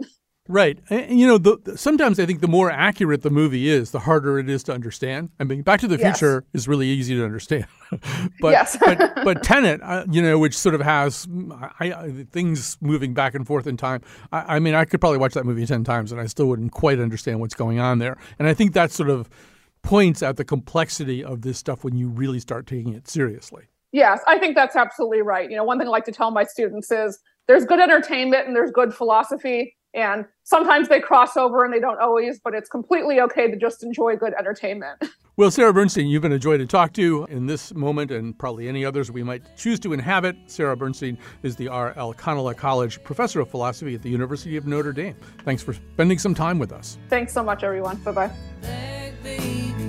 Right. 0.50 0.80
And, 0.90 1.20
you 1.20 1.28
know, 1.28 1.38
the, 1.38 1.78
sometimes 1.78 2.20
I 2.20 2.26
think 2.26 2.42
the 2.42 2.48
more 2.48 2.72
accurate 2.72 3.22
the 3.22 3.30
movie 3.30 3.70
is, 3.70 3.92
the 3.92 4.00
harder 4.00 4.40
it 4.40 4.50
is 4.50 4.64
to 4.64 4.74
understand. 4.74 5.30
I 5.40 5.44
mean, 5.44 5.62
Back 5.62 5.80
to 5.82 5.88
the 5.88 6.00
Future 6.00 6.44
yes. 6.48 6.62
is 6.62 6.68
really 6.68 6.88
easy 6.88 7.16
to 7.16 7.24
understand. 7.24 7.68
but, 8.42 8.50
yes. 8.50 8.76
but, 8.80 9.14
but 9.24 9.44
Tenet, 9.44 9.80
uh, 9.84 10.06
you 10.10 10.24
know, 10.24 10.40
which 10.40 10.58
sort 10.58 10.74
of 10.74 10.82
has 10.82 11.28
I, 11.80 11.92
I, 11.94 12.26
things 12.32 12.80
moving 12.82 13.14
back 13.14 13.36
and 13.36 13.46
forth 13.46 13.68
in 13.68 13.78
time. 13.78 14.02
I, 14.32 14.56
I 14.56 14.60
mean, 14.60 14.74
I 14.74 14.86
could 14.86 15.00
probably 15.00 15.20
watch 15.20 15.36
that 15.36 15.46
movie 15.46 15.68
10 15.68 15.84
times 15.84 16.12
and 16.12 16.20
I 16.20 16.26
still 16.26 16.48
wouldn't 16.48 16.72
quite 16.72 17.00
understand 17.00 17.40
what's 17.40 17.54
going 17.54 17.80
on 17.80 18.00
there. 18.00 18.18
And 18.40 18.48
I 18.48 18.56
think 18.56 18.74
that 18.74 18.92
sort 18.92 19.12
of 19.12 19.30
points 19.84 20.24
at 20.24 20.38
the 20.38 20.44
complexity 20.44 21.24
of 21.24 21.44
this 21.44 21.60
stuff 21.60 21.84
when 21.84 21.96
you 21.96 22.10
really 22.10 22.40
start 22.40 22.66
taking 22.66 22.96
it 22.96 23.08
seriously. 23.08 23.66
Yes, 23.92 24.20
I 24.26 24.40
think 24.40 24.56
that's 24.56 24.76
absolutely 24.76 25.22
right. 25.22 25.48
You 25.48 25.58
know, 25.58 25.64
one 25.64 25.78
thing 25.78 25.88
I 25.88 25.92
like 25.92 26.06
to 26.06 26.12
tell 26.12 26.32
my 26.32 26.44
students 26.44 26.92
is 26.92 27.20
there's 27.48 27.66
good 27.66 27.80
entertainment 27.80 28.48
and 28.48 28.56
there's 28.56 28.72
good 28.72 28.96
philosophy. 28.96 29.76
And 29.94 30.26
sometimes 30.44 30.88
they 30.88 31.00
cross 31.00 31.36
over 31.36 31.66
and 31.66 31.74
they 31.74 31.80
don't 31.80 32.00
always, 32.00 32.40
but 32.44 32.54
it's 32.54 32.70
completely 32.70 33.20
okay 33.22 33.50
to 33.50 33.58
just 33.58 33.84
enjoy 33.84 34.16
good 34.16 34.34
entertainment. 34.38 35.04
Well, 35.40 35.52
Sara 35.52 35.72
Bernstein, 35.72 36.08
you've 36.08 36.22
been 36.22 36.34
a 36.34 36.38
joy 36.38 36.58
to 36.58 36.66
talk 36.66 36.92
to 36.96 37.26
in 37.30 37.46
this 37.46 37.74
moment 37.74 38.12
and 38.12 38.38
probably 38.38 38.68
any 38.68 38.84
others 38.84 39.10
we 39.10 39.24
might 39.24 39.56
choose 39.56 39.80
to 39.80 39.94
inhabit. 39.94 40.36
Sara 40.48 40.76
Bernstein 40.76 41.18
is 41.44 41.56
the 41.56 41.70
R.L. 41.70 42.14
Canala 42.16 42.58
College 42.58 43.02
Professor 43.06 43.40
of 43.40 43.50
Philosophy 43.50 43.96
at 43.96 44.02
the 44.02 44.10
University 44.10 44.58
of 44.58 44.68
Notre 44.68 44.92
Dame. 44.92 45.16
Thanks 45.46 45.64
for 45.64 45.72
spending 45.72 46.20
some 46.20 46.36
time 46.36 46.60
with 46.60 46.74
us. 46.74 46.98
Thanks 47.08 47.32
so 47.32 47.42
much, 47.42 47.64
everyone. 47.64 47.96
Bye 48.04 48.30
bye. 49.72 49.89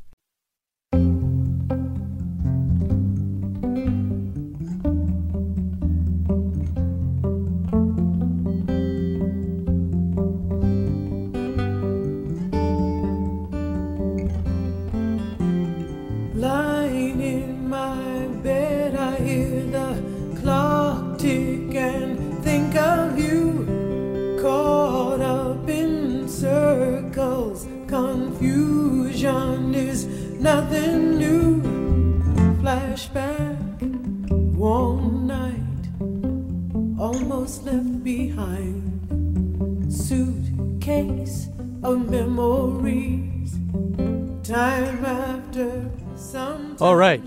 Nothing 30.71 31.17
new. 31.17 31.61
Flashback, 32.61 33.81
one 34.55 35.27
night, 35.27 35.83
almost 36.99 37.65
left 37.65 38.03
behind. 38.03 38.81
Suitcase 39.91 41.49
of 41.83 42.09
memories, 42.09 43.57
time 44.43 45.05
after. 45.05 45.91
some. 46.15 46.77
All 46.79 46.95
right. 46.95 47.21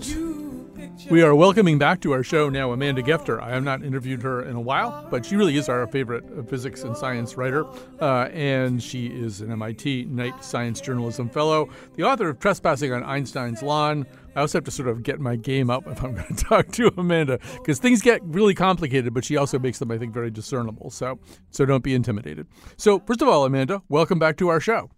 We 1.07 1.21
are 1.21 1.35
welcoming 1.35 1.77
back 1.77 2.01
to 2.01 2.13
our 2.13 2.23
show 2.23 2.49
now 2.49 2.71
Amanda 2.71 3.03
Gefter. 3.03 3.39
I 3.39 3.51
have 3.51 3.63
not 3.63 3.83
interviewed 3.83 4.23
her 4.23 4.41
in 4.41 4.55
a 4.55 4.59
while, 4.59 5.07
but 5.11 5.23
she 5.23 5.35
really 5.35 5.55
is 5.55 5.69
our 5.69 5.85
favorite 5.85 6.49
physics 6.49 6.83
and 6.83 6.97
science 6.97 7.37
writer. 7.37 7.63
Uh, 8.01 8.27
and 8.33 8.81
she 8.81 9.07
is 9.07 9.39
an 9.41 9.51
MIT 9.51 10.05
Knight 10.05 10.43
Science 10.43 10.81
Journalism 10.81 11.29
Fellow, 11.29 11.69
the 11.93 12.03
author 12.03 12.27
of 12.27 12.39
Trespassing 12.39 12.91
on 12.91 13.03
Einstein's 13.03 13.61
Lawn. 13.61 14.07
I 14.35 14.41
also 14.41 14.57
have 14.57 14.65
to 14.65 14.71
sort 14.71 14.89
of 14.89 15.03
get 15.03 15.19
my 15.19 15.35
game 15.35 15.69
up 15.69 15.85
if 15.87 16.03
I'm 16.03 16.15
going 16.15 16.35
to 16.35 16.43
talk 16.43 16.71
to 16.71 16.91
Amanda 16.97 17.37
because 17.57 17.77
things 17.77 18.01
get 18.01 18.21
really 18.23 18.55
complicated, 18.55 19.13
but 19.13 19.23
she 19.23 19.37
also 19.37 19.59
makes 19.59 19.77
them, 19.77 19.91
I 19.91 19.99
think, 19.99 20.11
very 20.11 20.31
discernible. 20.31 20.89
So, 20.89 21.19
so 21.51 21.67
don't 21.67 21.83
be 21.83 21.93
intimidated. 21.93 22.47
So, 22.77 22.99
first 22.99 23.21
of 23.21 23.27
all, 23.27 23.45
Amanda, 23.45 23.83
welcome 23.89 24.17
back 24.17 24.37
to 24.37 24.47
our 24.47 24.59
show. 24.59 24.89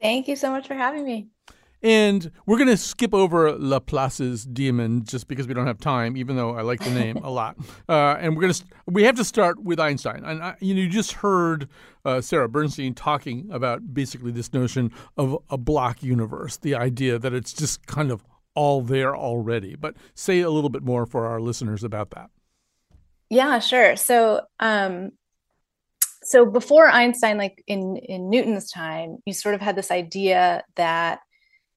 Thank 0.00 0.28
you 0.28 0.36
so 0.36 0.50
much 0.50 0.68
for 0.68 0.74
having 0.74 1.04
me. 1.04 1.28
And 1.82 2.30
we're 2.46 2.58
going 2.58 2.68
to 2.68 2.76
skip 2.76 3.12
over 3.12 3.52
Laplace's 3.52 4.44
demon 4.44 5.04
just 5.04 5.26
because 5.26 5.48
we 5.48 5.54
don't 5.54 5.66
have 5.66 5.80
time, 5.80 6.16
even 6.16 6.36
though 6.36 6.56
I 6.56 6.62
like 6.62 6.80
the 6.80 6.90
name 6.90 7.16
a 7.22 7.30
lot. 7.30 7.56
Uh, 7.88 8.16
and 8.20 8.36
we're 8.36 8.42
going 8.42 8.54
to 8.54 8.64
we 8.86 9.02
have 9.04 9.16
to 9.16 9.24
start 9.24 9.62
with 9.62 9.80
Einstein. 9.80 10.24
And 10.24 10.42
I, 10.42 10.56
you 10.60 10.74
know, 10.74 10.80
you 10.80 10.88
just 10.88 11.12
heard 11.12 11.68
uh, 12.04 12.20
Sara 12.20 12.48
Bernstein 12.48 12.94
talking 12.94 13.48
about 13.50 13.92
basically 13.92 14.30
this 14.30 14.52
notion 14.52 14.92
of 15.16 15.36
a 15.50 15.58
block 15.58 16.02
universe, 16.02 16.56
the 16.56 16.74
idea 16.74 17.18
that 17.18 17.32
it's 17.32 17.52
just 17.52 17.86
kind 17.86 18.12
of 18.12 18.24
all 18.54 18.82
there 18.82 19.16
already. 19.16 19.74
But 19.74 19.96
say 20.14 20.40
a 20.40 20.50
little 20.50 20.70
bit 20.70 20.84
more 20.84 21.04
for 21.06 21.26
our 21.26 21.40
listeners 21.40 21.82
about 21.82 22.10
that. 22.10 22.30
Yeah, 23.28 23.58
sure. 23.60 23.96
So, 23.96 24.42
um, 24.60 25.12
so 26.22 26.46
before 26.46 26.88
Einstein, 26.88 27.38
like 27.38 27.64
in 27.66 27.96
in 27.96 28.30
Newton's 28.30 28.70
time, 28.70 29.16
you 29.26 29.32
sort 29.32 29.54
of 29.56 29.60
had 29.60 29.74
this 29.74 29.90
idea 29.90 30.62
that 30.76 31.20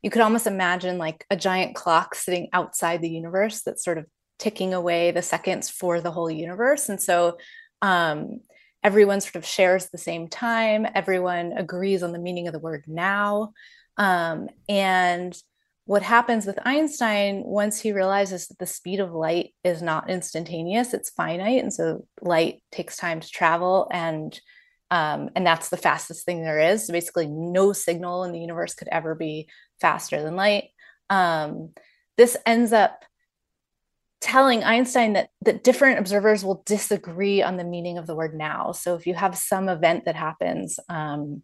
you 0.06 0.12
could 0.12 0.22
almost 0.22 0.46
imagine 0.46 1.00
like 1.00 1.26
a 1.32 1.36
giant 1.36 1.74
clock 1.74 2.14
sitting 2.14 2.48
outside 2.54 3.02
the 3.02 3.10
universe 3.10 3.64
that's 3.64 3.84
sort 3.84 3.98
of 3.98 4.06
ticking 4.38 4.72
away 4.72 5.10
the 5.10 5.24
seconds 5.24 5.68
for 5.68 6.00
the 6.00 6.12
whole 6.12 6.30
universe. 6.30 6.90
And 6.90 7.02
so 7.02 7.40
um, 7.82 8.42
everyone 8.84 9.20
sort 9.20 9.38
of 9.38 9.48
shares 9.48 9.88
the 9.88 9.98
same 9.98 10.28
time, 10.28 10.86
everyone 10.94 11.54
agrees 11.54 12.04
on 12.04 12.12
the 12.12 12.20
meaning 12.20 12.46
of 12.46 12.54
the 12.54 12.60
word 12.60 12.84
now. 12.86 13.54
Um, 13.98 14.48
and 14.70 15.36
what 15.86 16.04
happens 16.04 16.46
with 16.46 16.60
Einstein 16.64 17.42
once 17.44 17.80
he 17.80 17.92
realizes 17.92 18.46
that 18.50 18.60
the 18.60 18.68
speed 18.68 19.00
of 19.00 19.12
light 19.12 19.56
is 19.64 19.82
not 19.82 20.08
instantaneous, 20.08 20.94
it's 20.94 21.10
finite. 21.10 21.64
And 21.64 21.74
so 21.74 22.06
light 22.22 22.62
takes 22.72 22.96
time 22.96 23.22
to 23.22 23.28
travel 23.28 23.88
and 23.92 24.40
um, 24.96 25.30
and 25.36 25.46
that's 25.46 25.68
the 25.68 25.76
fastest 25.76 26.24
thing 26.26 26.42
there 26.42 26.72
is. 26.72 26.88
So 26.88 26.94
basically, 26.94 27.28
no 27.28 27.74
signal 27.74 28.24
in 28.24 28.32
the 28.32 28.40
universe 28.40 28.74
could 28.74 28.88
ever 28.88 29.14
be 29.14 29.50
faster 29.82 30.24
than 30.24 30.38
light. 30.38 30.70
Um, 31.10 31.72
this 32.16 32.38
ends 32.46 32.72
up 32.72 33.04
telling 34.22 34.64
Einstein 34.64 35.14
that 35.14 35.32
that 35.42 35.66
different 35.66 36.00
observers 36.00 36.46
will 36.46 36.64
disagree 36.66 37.44
on 37.44 37.58
the 37.58 37.66
meaning 37.66 37.98
of 37.98 38.08
the 38.08 38.16
word 38.16 38.34
now. 38.34 38.72
So 38.72 38.96
if 38.96 39.06
you 39.06 39.14
have 39.16 39.38
some 39.38 39.68
event 39.68 40.06
that 40.06 40.16
happens, 40.16 40.80
um, 40.88 41.44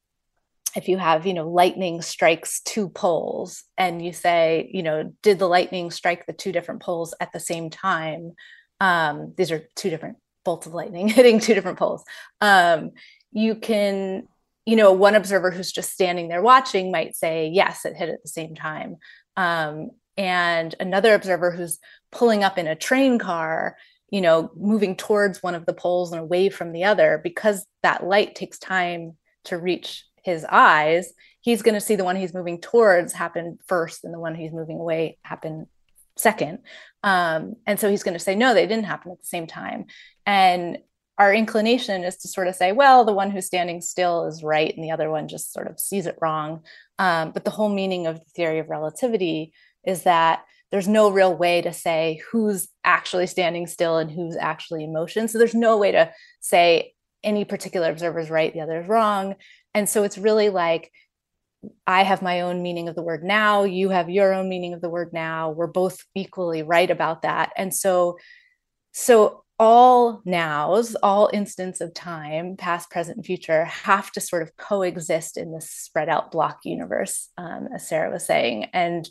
if 0.73 0.87
you 0.87 0.97
have 0.97 1.27
you 1.27 1.33
know 1.33 1.49
lightning 1.49 2.01
strikes 2.01 2.61
two 2.61 2.87
poles, 2.87 3.65
and 3.77 4.03
you 4.03 4.13
say 4.13 4.69
you 4.71 4.81
know 4.81 5.11
did 5.23 5.39
the 5.39 5.49
lightning 5.49 5.91
strike 5.91 6.25
the 6.25 6.31
two 6.31 6.53
different 6.53 6.81
poles 6.81 7.13
at 7.19 7.33
the 7.33 7.39
same 7.41 7.69
time? 7.69 8.31
Um, 8.79 9.33
these 9.35 9.51
are 9.51 9.67
two 9.75 9.89
different 9.89 10.19
bolts 10.45 10.67
of 10.67 10.73
lightning 10.73 11.07
hitting 11.09 11.41
two 11.41 11.53
different 11.53 11.79
poles. 11.79 12.05
Um, 12.39 12.91
you 13.31 13.55
can 13.55 14.27
you 14.65 14.75
know, 14.75 14.93
one 14.93 15.15
observer 15.15 15.51
who's 15.51 15.71
just 15.71 15.91
standing 15.91 16.27
there 16.27 16.41
watching 16.41 16.91
might 16.91 17.15
say, 17.15 17.49
yes, 17.51 17.85
it 17.85 17.95
hit 17.95 18.09
at 18.09 18.21
the 18.21 18.29
same 18.29 18.55
time. 18.55 18.97
Um, 19.35 19.91
and 20.17 20.75
another 20.79 21.13
observer 21.15 21.51
who's 21.51 21.79
pulling 22.11 22.43
up 22.43 22.57
in 22.57 22.67
a 22.67 22.75
train 22.75 23.17
car, 23.17 23.75
you 24.09 24.21
know, 24.21 24.51
moving 24.55 24.95
towards 24.95 25.41
one 25.41 25.55
of 25.55 25.65
the 25.65 25.73
poles 25.73 26.11
and 26.11 26.21
away 26.21 26.49
from 26.49 26.73
the 26.73 26.83
other, 26.83 27.19
because 27.23 27.65
that 27.81 28.05
light 28.05 28.35
takes 28.35 28.59
time 28.59 29.17
to 29.45 29.57
reach 29.57 30.05
his 30.23 30.45
eyes, 30.45 31.11
he's 31.39 31.63
going 31.63 31.73
to 31.73 31.81
see 31.81 31.95
the 31.95 32.03
one 32.03 32.15
he's 32.15 32.33
moving 32.33 32.61
towards 32.61 33.13
happen 33.13 33.57
first 33.65 34.03
and 34.03 34.13
the 34.13 34.19
one 34.19 34.35
he's 34.35 34.53
moving 34.53 34.79
away 34.79 35.17
happen 35.23 35.65
second. 36.15 36.59
Um, 37.03 37.55
and 37.65 37.79
so 37.79 37.89
he's 37.89 38.03
going 38.03 38.13
to 38.13 38.23
say, 38.23 38.35
no, 38.35 38.53
they 38.53 38.67
didn't 38.67 38.85
happen 38.85 39.11
at 39.11 39.19
the 39.19 39.25
same 39.25 39.47
time. 39.47 39.85
And 40.25 40.77
our 41.17 41.33
inclination 41.33 42.03
is 42.03 42.17
to 42.17 42.27
sort 42.27 42.47
of 42.47 42.55
say, 42.55 42.71
well, 42.71 43.05
the 43.05 43.13
one 43.13 43.29
who's 43.29 43.45
standing 43.45 43.81
still 43.81 44.25
is 44.25 44.43
right 44.43 44.73
and 44.75 44.83
the 44.83 44.91
other 44.91 45.09
one 45.09 45.27
just 45.27 45.53
sort 45.53 45.67
of 45.67 45.79
sees 45.79 46.05
it 46.05 46.17
wrong. 46.21 46.63
Um, 46.97 47.31
but 47.31 47.45
the 47.45 47.51
whole 47.51 47.69
meaning 47.69 48.07
of 48.07 48.19
the 48.19 48.29
theory 48.35 48.59
of 48.59 48.69
relativity 48.69 49.53
is 49.85 50.03
that 50.03 50.43
there's 50.71 50.87
no 50.87 51.11
real 51.11 51.35
way 51.35 51.61
to 51.61 51.73
say 51.73 52.21
who's 52.31 52.69
actually 52.83 53.27
standing 53.27 53.67
still 53.67 53.97
and 53.97 54.09
who's 54.09 54.37
actually 54.37 54.83
in 54.83 54.93
motion. 54.93 55.27
So 55.27 55.37
there's 55.37 55.53
no 55.53 55.77
way 55.77 55.91
to 55.91 56.11
say 56.39 56.93
any 57.23 57.45
particular 57.45 57.91
observer 57.91 58.19
is 58.19 58.29
right, 58.29 58.53
the 58.53 58.61
other 58.61 58.81
is 58.81 58.87
wrong. 58.87 59.35
And 59.73 59.87
so 59.87 60.03
it's 60.03 60.17
really 60.17 60.49
like 60.49 60.91
I 61.85 62.03
have 62.03 62.21
my 62.21 62.41
own 62.41 62.63
meaning 62.63 62.89
of 62.89 62.95
the 62.95 63.03
word 63.03 63.23
now, 63.23 63.63
you 63.63 63.89
have 63.89 64.09
your 64.09 64.33
own 64.33 64.49
meaning 64.49 64.73
of 64.73 64.81
the 64.81 64.89
word 64.89 65.13
now. 65.13 65.51
We're 65.51 65.67
both 65.67 65.99
equally 66.15 66.63
right 66.63 66.89
about 66.89 67.21
that. 67.21 67.51
And 67.55 67.73
so 67.73 68.17
so 68.93 69.43
all 69.61 70.23
nows, 70.25 70.95
all 71.03 71.29
instants 71.31 71.81
of 71.81 71.93
time, 71.93 72.57
past, 72.57 72.89
present, 72.89 73.17
and 73.17 73.25
future, 73.25 73.63
have 73.65 74.11
to 74.11 74.19
sort 74.19 74.41
of 74.41 74.57
coexist 74.57 75.37
in 75.37 75.53
this 75.53 75.69
spread 75.69 76.09
out 76.09 76.31
block 76.31 76.61
universe, 76.63 77.29
um, 77.37 77.69
as 77.73 77.87
Sara 77.87 78.11
was 78.11 78.25
saying. 78.25 78.65
And 78.73 79.07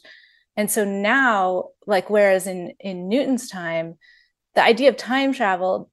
and 0.56 0.68
so 0.68 0.84
now, 0.84 1.68
like 1.86 2.10
whereas 2.10 2.48
in 2.48 2.72
in 2.80 3.08
Newton's 3.08 3.48
time, 3.48 3.96
the 4.56 4.64
idea 4.64 4.88
of 4.88 4.96
time 4.96 5.32
travel, 5.32 5.88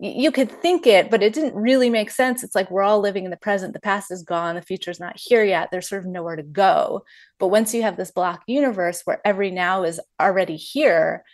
you 0.00 0.32
could 0.32 0.50
think 0.50 0.86
it, 0.86 1.10
but 1.10 1.22
it 1.22 1.34
didn't 1.34 1.54
really 1.54 1.90
make 1.90 2.10
sense. 2.10 2.42
It's 2.42 2.54
like 2.54 2.70
we're 2.70 2.82
all 2.82 3.00
living 3.00 3.26
in 3.26 3.30
the 3.30 3.36
present, 3.36 3.74
the 3.74 3.80
past 3.80 4.10
is 4.10 4.22
gone, 4.22 4.54
the 4.54 4.62
future 4.62 4.90
is 4.90 5.00
not 5.00 5.18
here 5.18 5.44
yet. 5.44 5.68
There's 5.70 5.88
sort 5.88 6.02
of 6.02 6.10
nowhere 6.10 6.36
to 6.36 6.42
go. 6.42 7.04
But 7.38 7.48
once 7.48 7.74
you 7.74 7.82
have 7.82 7.98
this 7.98 8.10
block 8.10 8.42
universe 8.46 9.02
where 9.04 9.20
every 9.22 9.50
now 9.50 9.82
is 9.82 10.00
already 10.18 10.56
here, 10.56 11.24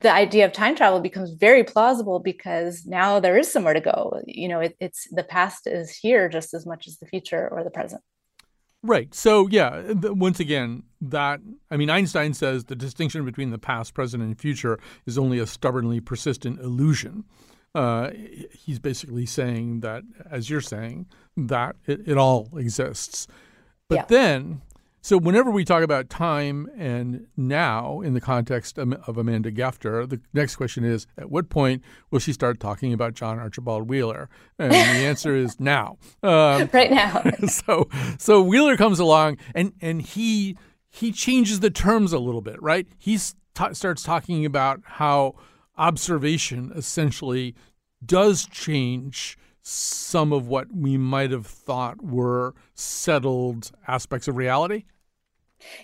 the 0.00 0.12
idea 0.12 0.46
of 0.46 0.52
time 0.52 0.74
travel 0.74 1.00
becomes 1.00 1.30
very 1.30 1.62
plausible 1.62 2.20
because 2.20 2.86
now 2.86 3.20
there 3.20 3.36
is 3.36 3.50
somewhere 3.52 3.74
to 3.74 3.80
go. 3.80 4.20
You 4.26 4.48
know, 4.48 4.60
it, 4.60 4.76
it's 4.80 5.06
the 5.10 5.24
past 5.24 5.66
is 5.66 5.94
here 5.94 6.28
just 6.28 6.54
as 6.54 6.66
much 6.66 6.86
as 6.86 6.98
the 6.98 7.06
future 7.06 7.48
or 7.48 7.62
the 7.62 7.70
present. 7.70 8.02
Right. 8.82 9.14
So, 9.14 9.46
yeah, 9.48 9.92
once 9.92 10.40
again, 10.40 10.84
that, 11.02 11.40
I 11.70 11.76
mean, 11.76 11.90
Einstein 11.90 12.32
says 12.32 12.64
the 12.64 12.76
distinction 12.76 13.26
between 13.26 13.50
the 13.50 13.58
past, 13.58 13.92
present, 13.92 14.22
and 14.22 14.38
future 14.38 14.78
is 15.04 15.18
only 15.18 15.38
a 15.38 15.46
stubbornly 15.46 16.00
persistent 16.00 16.60
illusion. 16.60 17.24
Uh, 17.74 18.10
he's 18.52 18.78
basically 18.78 19.26
saying 19.26 19.80
that, 19.80 20.02
as 20.30 20.48
you're 20.48 20.62
saying, 20.62 21.06
that 21.36 21.76
it, 21.86 22.08
it 22.08 22.16
all 22.16 22.48
exists. 22.56 23.26
But 23.88 23.96
yeah. 23.96 24.04
then 24.08 24.62
So, 25.02 25.16
whenever 25.16 25.50
we 25.50 25.64
talk 25.64 25.82
about 25.82 26.10
time 26.10 26.68
and 26.76 27.26
now 27.36 28.00
in 28.00 28.12
the 28.12 28.20
context 28.20 28.78
of 28.78 29.16
Amanda 29.16 29.50
Gefter, 29.50 30.08
the 30.08 30.20
next 30.34 30.56
question 30.56 30.84
is 30.84 31.06
at 31.16 31.30
what 31.30 31.48
point 31.48 31.82
will 32.10 32.18
she 32.18 32.34
start 32.34 32.60
talking 32.60 32.92
about 32.92 33.14
John 33.14 33.38
Archibald 33.38 33.88
Wheeler? 33.88 34.28
And 34.58 34.72
the 34.72 34.76
answer 34.76 35.34
is 35.34 35.58
now. 35.60 35.96
Um, 36.22 36.68
right 36.72 36.90
now. 36.90 37.22
so, 37.46 37.88
so 38.18 38.42
Wheeler 38.42 38.76
comes 38.76 38.98
along 38.98 39.38
and, 39.54 39.72
and 39.80 40.02
he 40.02 40.56
he 40.90 41.12
changes 41.12 41.60
the 41.60 41.70
terms 41.70 42.12
a 42.12 42.18
little 42.18 42.42
bit, 42.42 42.60
right? 42.60 42.86
He 42.98 43.16
t- 43.16 43.74
starts 43.74 44.02
talking 44.02 44.44
about 44.44 44.80
how 44.84 45.36
observation 45.78 46.72
essentially 46.74 47.54
does 48.04 48.44
change 48.46 49.38
some 49.62 50.32
of 50.32 50.46
what 50.46 50.68
we 50.74 50.96
might 50.96 51.30
have 51.30 51.46
thought 51.46 52.02
were 52.02 52.54
settled 52.74 53.70
aspects 53.86 54.28
of 54.28 54.36
reality? 54.36 54.84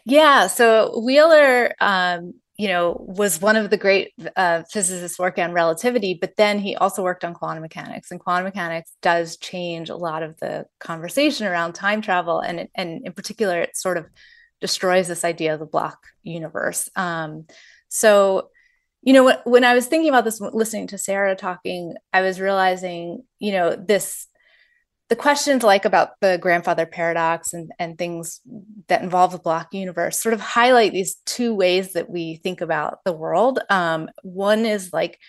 Yeah. 0.04 0.46
So 0.46 1.00
Wheeler, 1.00 1.74
um, 1.80 2.34
you 2.58 2.68
know, 2.68 2.96
was 3.06 3.40
one 3.40 3.56
of 3.56 3.68
the 3.68 3.76
great 3.76 4.12
uh, 4.34 4.62
physicists 4.70 5.18
working 5.18 5.44
on 5.44 5.52
relativity, 5.52 6.16
but 6.18 6.36
then 6.36 6.58
he 6.58 6.74
also 6.74 7.02
worked 7.02 7.24
on 7.24 7.34
quantum 7.34 7.60
mechanics, 7.60 8.10
and 8.10 8.18
quantum 8.18 8.44
mechanics 8.44 8.92
does 9.02 9.36
change 9.36 9.90
a 9.90 9.96
lot 9.96 10.22
of 10.22 10.38
the 10.38 10.64
conversation 10.80 11.46
around 11.46 11.74
time 11.74 12.00
travel, 12.00 12.40
and 12.40 12.68
and 12.74 13.02
in 13.04 13.12
particular, 13.12 13.60
it 13.60 13.76
sort 13.76 13.98
of 13.98 14.06
destroys 14.62 15.06
this 15.06 15.24
idea 15.24 15.52
of 15.52 15.60
the 15.60 15.66
block 15.66 16.06
universe. 16.22 16.88
Um, 16.96 17.46
so 17.88 18.48
you 19.06 19.14
know 19.14 19.34
when 19.44 19.64
i 19.64 19.74
was 19.74 19.86
thinking 19.86 20.10
about 20.10 20.24
this 20.24 20.40
listening 20.40 20.86
to 20.86 20.98
sara 20.98 21.34
talking 21.34 21.94
i 22.12 22.20
was 22.20 22.38
realizing 22.38 23.22
you 23.38 23.52
know 23.52 23.74
this 23.74 24.26
the 25.08 25.16
questions 25.16 25.62
like 25.62 25.84
about 25.84 26.18
the 26.20 26.38
grandfather 26.40 26.84
paradox 26.84 27.52
and, 27.52 27.70
and 27.78 27.96
things 27.96 28.40
that 28.88 29.02
involve 29.02 29.32
the 29.32 29.38
block 29.38 29.72
universe 29.72 30.18
sort 30.18 30.32
of 30.32 30.40
highlight 30.40 30.92
these 30.92 31.16
two 31.26 31.54
ways 31.54 31.92
that 31.92 32.10
we 32.10 32.36
think 32.36 32.60
about 32.60 32.98
the 33.04 33.12
world. 33.12 33.60
Um, 33.70 34.08
one 34.22 34.66
is 34.66 34.92
like 34.92 35.20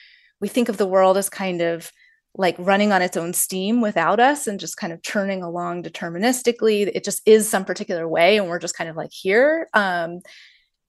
we 0.42 0.48
think 0.48 0.70
of 0.70 0.78
the 0.78 0.88
world 0.88 1.18
as 1.18 1.30
kind 1.30 1.62
of 1.62 1.92
like 2.36 2.56
running 2.58 2.92
on 2.92 3.02
its 3.02 3.18
own 3.18 3.34
steam 3.34 3.82
without 3.82 4.20
us 4.20 4.48
and 4.48 4.60
just 4.60 4.78
kind 4.78 4.94
of 4.94 5.04
churning 5.04 5.44
along 5.44 5.84
deterministically. 5.84 6.90
It 6.94 7.04
just 7.04 7.22
is 7.28 7.48
some 7.48 7.66
particular 7.66 8.08
way 8.08 8.38
and 8.38 8.48
we're 8.48 8.60
just 8.60 8.76
kind 8.76 8.90
of 8.90 8.96
like 8.96 9.12
here. 9.12 9.68
Um, 9.74 10.22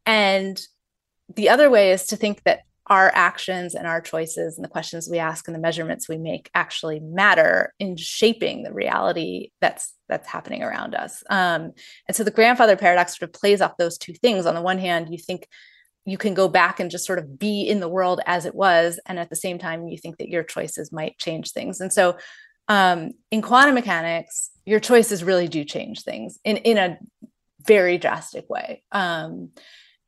and 0.07 0.61
the 1.35 1.51
other 1.51 1.69
way 1.69 1.93
is 1.93 2.07
to 2.07 2.17
think 2.17 2.43
that 2.45 2.61
our 2.89 3.13
actions 3.15 3.75
and 3.75 3.87
our 3.87 4.01
choices 4.01 4.57
and 4.57 4.65
the 4.65 4.69
questions 4.69 5.09
we 5.11 5.19
ask 5.19 5.47
and 5.47 5.55
the 5.55 5.61
measurements 5.61 6.09
we 6.09 6.17
make 6.17 6.51
actually 6.55 7.01
matter 7.01 7.75
in 7.79 7.97
shaping 7.97 8.63
the 8.63 8.73
reality 8.73 9.51
that's 9.61 9.95
that's 10.09 10.27
happening 10.27 10.63
around 10.63 10.95
us. 10.95 11.23
Um, 11.29 11.73
and 12.07 12.17
so 12.17 12.25
the 12.25 12.31
grandfather 12.31 12.77
paradox 12.77 13.19
sort 13.19 13.29
of 13.29 13.39
plays 13.39 13.61
off 13.61 13.77
those 13.77 13.99
two 13.99 14.15
things. 14.15 14.47
On 14.47 14.55
the 14.55 14.63
one 14.63 14.79
hand 14.79 15.09
you 15.11 15.19
think 15.19 15.47
you 16.05 16.17
can 16.17 16.33
go 16.33 16.49
back 16.49 16.81
and 16.81 16.91
just 16.91 17.05
sort 17.05 17.19
of 17.19 17.39
be 17.39 17.63
in 17.63 17.81
the 17.81 17.89
world 17.89 18.21
as 18.25 18.47
it 18.47 18.55
was 18.55 18.99
and 19.05 19.19
at 19.19 19.29
the 19.29 19.37
same 19.37 19.59
time 19.59 19.89
you 19.89 19.99
think 19.99 20.17
that 20.17 20.31
your 20.31 20.43
choices 20.43 20.91
might 20.91 21.19
change 21.19 21.53
things. 21.53 21.81
And 21.81 21.93
so 21.93 22.17
um, 22.69 23.13
in 23.31 23.43
quantum 23.43 23.75
mechanics 23.75 24.51
your 24.65 24.81
choices 24.81 25.25
really 25.25 25.49
do 25.49 25.65
change 25.65 26.03
things 26.03 26.39
in 26.45 26.59
in 26.59 26.77
a 26.77 26.99
very 27.67 27.99
drastic 27.99 28.49
way. 28.49 28.83
Um, 28.93 29.51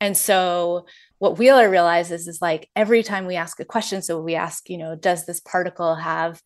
and 0.01 0.17
so 0.17 0.87
what 1.19 1.39
Wheeler 1.39 1.69
realizes 1.69 2.27
is 2.27 2.41
like 2.41 2.69
every 2.75 3.03
time 3.03 3.27
we 3.27 3.37
ask 3.37 3.61
a 3.61 3.65
question, 3.65 4.01
so 4.01 4.21
we 4.21 4.35
ask, 4.35 4.71
you 4.71 4.79
know, 4.79 4.97
does 4.97 5.27
this 5.27 5.41
particle 5.41 5.95
have 5.95 6.41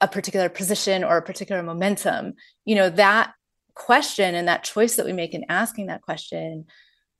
a 0.00 0.08
particular 0.08 0.48
position 0.48 1.04
or 1.04 1.16
a 1.16 1.22
particular 1.22 1.62
momentum? 1.62 2.34
You 2.64 2.74
know, 2.74 2.90
that 2.90 3.32
question 3.74 4.34
and 4.34 4.48
that 4.48 4.64
choice 4.64 4.96
that 4.96 5.06
we 5.06 5.12
make 5.12 5.34
in 5.34 5.44
asking 5.48 5.86
that 5.86 6.02
question 6.02 6.66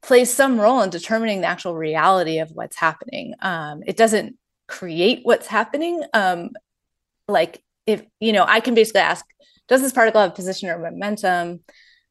plays 0.03 0.33
some 0.33 0.61
role 0.61 0.83
in 0.83 0.91
determining 0.91 1.41
the 1.41 1.47
actual 1.47 1.77
reality 1.77 2.39
of 2.39 2.51
what's 2.51 2.77
happening. 2.77 3.35
Um, 3.41 3.83
it 3.87 3.97
doesn't 3.97 4.37
create 4.67 5.21
what's 5.23 5.47
happening. 5.47 6.03
Um, 6.13 6.51
like 7.29 7.63
if 7.87 8.03
you 8.19 8.33
know, 8.33 8.45
I 8.47 8.59
can 8.59 8.75
basically 8.75 9.03
ask, 9.03 9.25
does 9.69 9.83
this 9.83 9.93
particle 9.93 10.21
have 10.21 10.35
position 10.35 10.69
or 10.69 10.79
momentum? 10.79 11.61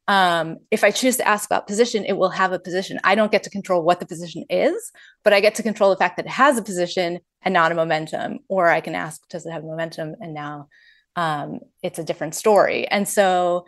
Um, 0.07 0.57
if 0.69 0.83
I 0.83 0.91
choose 0.91 1.17
to 1.17 1.27
ask 1.27 1.49
about 1.49 1.67
position, 1.67 2.05
it 2.05 2.13
will 2.13 2.29
have 2.29 2.51
a 2.51 2.59
position. 2.59 2.99
I 3.03 3.15
don't 3.15 3.31
get 3.31 3.43
to 3.43 3.49
control 3.49 3.81
what 3.81 3.99
the 3.99 4.05
position 4.05 4.45
is, 4.49 4.91
but 5.23 5.33
I 5.33 5.39
get 5.39 5.55
to 5.55 5.63
control 5.63 5.89
the 5.89 5.97
fact 5.97 6.17
that 6.17 6.27
it 6.27 6.31
has 6.31 6.57
a 6.57 6.61
position 6.63 7.19
and 7.41 7.53
not 7.53 7.71
a 7.71 7.75
momentum. 7.75 8.39
Or 8.47 8.67
I 8.67 8.81
can 8.81 8.93
ask, 8.93 9.27
does 9.29 9.45
it 9.45 9.51
have 9.51 9.63
momentum? 9.63 10.15
And 10.19 10.33
now 10.33 10.67
um, 11.15 11.59
it's 11.81 11.97
a 11.97 12.03
different 12.03 12.35
story. 12.35 12.87
And 12.87 13.07
so 13.07 13.65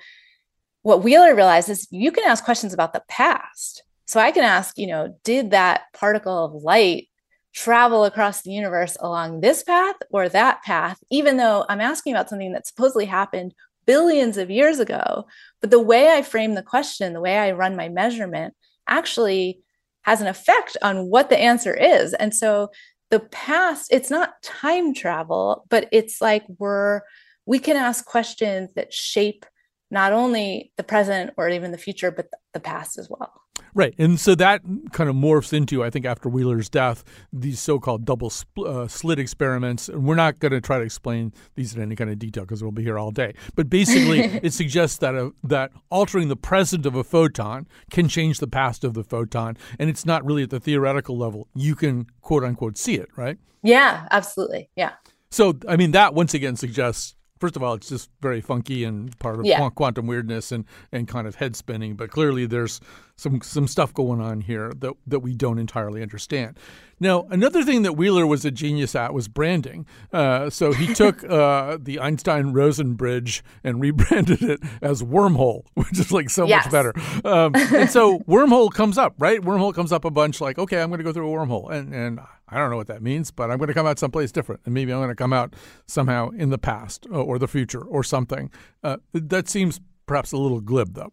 what 0.84 1.04
Wheeler 1.04 1.34
realized 1.36 1.70
is 1.70 1.88
you 1.92 2.12
can 2.12 2.26
ask 2.26 2.44
questions 2.44 2.74
about 2.74 2.94
the 2.94 3.04
past. 3.10 3.84
So 4.06 4.20
I 4.20 4.32
can 4.32 4.44
ask, 4.44 4.78
you 4.78 4.88
know, 4.88 5.18
did 5.24 5.52
that 5.52 5.86
particle 5.94 6.46
of 6.46 6.54
light 6.64 7.10
travel 7.54 8.06
across 8.06 8.44
the 8.44 8.52
universe 8.52 8.96
along 9.00 9.42
this 9.42 9.64
path 9.64 9.96
or 10.12 10.30
that 10.30 10.62
path, 10.64 11.00
even 11.10 11.38
though 11.38 11.66
I'm 11.68 11.82
asking 11.82 12.14
about 12.14 12.30
something 12.30 12.54
that 12.54 12.68
supposedly 12.68 13.06
happened 13.06 13.56
billions 13.88 14.38
of 14.38 14.52
years 14.52 14.80
ago. 14.80 15.26
But 15.62 15.72
the 15.72 15.82
way 15.82 16.12
I 16.12 16.22
frame 16.22 16.54
the 16.54 16.62
question, 16.62 17.14
the 17.14 17.22
way 17.22 17.38
I 17.38 17.52
run 17.54 17.76
my 17.76 17.90
measurement 17.90 18.54
actually 18.88 19.62
has 20.04 20.22
an 20.22 20.28
effect 20.28 20.78
on 20.84 21.08
what 21.08 21.30
the 21.30 21.40
answer 21.40 21.74
is. 21.74 22.14
And 22.14 22.36
so 22.36 22.70
the 23.10 23.22
past, 23.22 23.88
it's 23.92 24.12
not 24.12 24.42
time 24.44 24.94
travel, 24.94 25.66
but 25.70 25.88
it's 25.92 26.22
like 26.22 26.46
we're, 26.60 27.02
we 27.46 27.58
can 27.58 27.78
ask 27.78 28.06
questions 28.06 28.72
that 28.76 28.94
shape 28.94 29.46
not 29.90 30.12
only 30.12 30.72
the 30.78 30.84
present 30.84 31.32
or 31.38 31.50
even 31.50 31.72
the 31.72 31.78
future, 31.78 32.12
but 32.12 32.28
the 32.58 32.70
past 32.70 32.98
as 32.98 33.10
well. 33.10 33.42
Right. 33.74 33.94
And 33.98 34.20
so 34.20 34.34
that 34.36 34.62
kind 34.92 35.10
of 35.10 35.16
morphs 35.16 35.54
into, 35.54 35.84
I 35.84 35.90
think, 35.90 36.06
after 36.06 36.30
Wheeler's 36.30 36.70
death, 36.70 37.04
these 37.32 37.60
so 37.60 37.80
called 37.80 38.06
double 38.06 38.30
spl- 38.30 38.66
uh, 38.66 38.88
slit 38.88 39.20
experiments. 39.20 39.88
And 39.90 40.04
we're 40.04 40.16
not 40.16 40.40
going 40.40 40.52
to 40.52 40.62
try 40.62 40.80
to 40.80 40.84
explain 40.84 41.34
these 41.56 41.76
in 41.76 41.82
any 41.82 41.96
kind 41.96 42.10
of 42.10 42.18
detail 42.18 42.44
because 42.44 42.64
we'll 42.64 42.72
be 42.72 42.84
here 42.84 42.98
all 42.98 43.12
day. 43.12 43.34
But 43.56 43.70
basically, 43.70 44.20
it 44.44 44.54
suggests 44.54 44.98
that, 45.00 45.16
a, 45.16 45.32
that 45.44 45.72
altering 45.92 46.28
the 46.28 46.36
present 46.36 46.86
of 46.86 46.96
a 46.96 47.04
photon 47.04 47.68
can 47.92 48.08
change 48.08 48.40
the 48.40 48.48
past 48.48 48.84
of 48.84 48.94
the 48.94 49.04
photon. 49.04 49.58
And 49.78 49.90
it's 49.90 50.06
not 50.06 50.26
really 50.26 50.44
at 50.44 50.50
the 50.50 50.60
theoretical 50.60 51.18
level. 51.18 51.48
You 51.54 51.76
can, 51.76 52.08
quote 52.22 52.44
unquote, 52.44 52.78
see 52.78 52.96
it, 52.96 53.10
right? 53.16 53.38
Yeah, 53.64 54.08
absolutely. 54.12 54.70
Yeah. 54.76 54.94
So, 55.30 55.58
I 55.68 55.76
mean, 55.76 55.92
that 55.92 56.14
once 56.14 56.34
again 56.34 56.56
suggests 56.56 57.17
first 57.40 57.56
of 57.56 57.64
all, 57.64 57.74
it's 57.74 57.90
just 57.90 58.10
very 58.22 58.42
funky 58.42 58.84
and 58.84 59.18
part 59.20 59.40
of 59.40 59.46
yeah. 59.46 59.70
quantum 59.70 60.08
weirdness 60.08 60.52
and, 60.52 60.66
and 60.92 61.08
kind 61.08 61.28
of 61.28 61.36
head 61.36 61.56
spinning. 61.56 61.96
But 61.96 62.12
clearly, 62.12 62.46
there's 62.46 62.80
some 63.18 63.42
some 63.42 63.68
stuff 63.68 63.94
going 63.94 64.22
on 64.22 64.42
here 64.42 64.72
that 64.78 64.94
that 65.06 65.20
we 65.20 65.34
don't 65.34 65.58
entirely 65.60 66.02
understand. 66.02 66.58
Now, 67.00 67.28
another 67.30 67.64
thing 67.64 67.84
that 67.84 67.94
Wheeler 67.94 68.26
was 68.26 68.44
a 68.44 68.50
genius 68.50 68.96
at 68.96 69.14
was 69.14 69.28
branding. 69.28 69.86
Uh, 70.12 70.50
so 70.50 70.72
he 70.72 70.94
took 70.94 71.24
uh, 71.24 71.78
the 71.80 72.00
Einstein 72.00 72.54
Rosen 72.54 72.94
bridge 72.94 73.44
and 73.64 73.80
rebranded 73.80 74.42
it 74.42 74.60
as 74.82 75.04
Wormhole, 75.04 75.66
which 75.76 76.00
is 76.00 76.12
like 76.12 76.30
so 76.30 76.48
yes. 76.48 76.66
much 76.66 76.72
better. 76.72 76.94
Um, 77.24 77.56
and 77.56 77.90
so 77.90 78.20
Wormhole 78.28 78.72
comes 78.72 78.98
up, 78.98 79.16
right? 79.20 79.42
Wormhole 79.42 79.74
comes 79.74 79.92
up 79.92 80.06
a 80.06 80.12
bunch. 80.12 80.42
Like, 80.42 80.58
okay, 80.58 80.82
I'm 80.82 80.90
going 80.90 81.00
to 81.00 81.04
go 81.04 81.14
through 81.14 81.32
a 81.32 81.38
wormhole, 81.38 81.72
and 81.72 81.94
and 81.94 82.20
I 82.50 82.58
don't 82.58 82.70
know 82.70 82.78
what 82.78 82.88
that 82.88 83.02
means, 83.02 83.30
but 83.32 83.52
I'm 83.52 83.58
going 83.58 83.68
to 83.68 83.74
come 83.74 83.86
out 83.86 84.00
someplace 84.00 84.32
different, 84.32 84.62
and 84.66 84.74
maybe 84.74 84.92
I'm 84.92 85.00
going 85.00 85.10
to 85.10 85.16
come 85.16 85.34
out 85.34 85.56
somehow 85.86 86.30
in 86.30 86.50
the 86.50 86.58
past 86.58 87.08
or 87.12 87.38
the 87.38 87.48
future 87.48 87.82
or 87.82 88.04
something. 88.04 88.50
Uh, 88.84 88.98
that 89.14 89.50
seems 89.50 89.80
perhaps 90.06 90.32
a 90.32 90.38
little 90.38 90.62
glib, 90.62 90.94
though. 90.94 91.12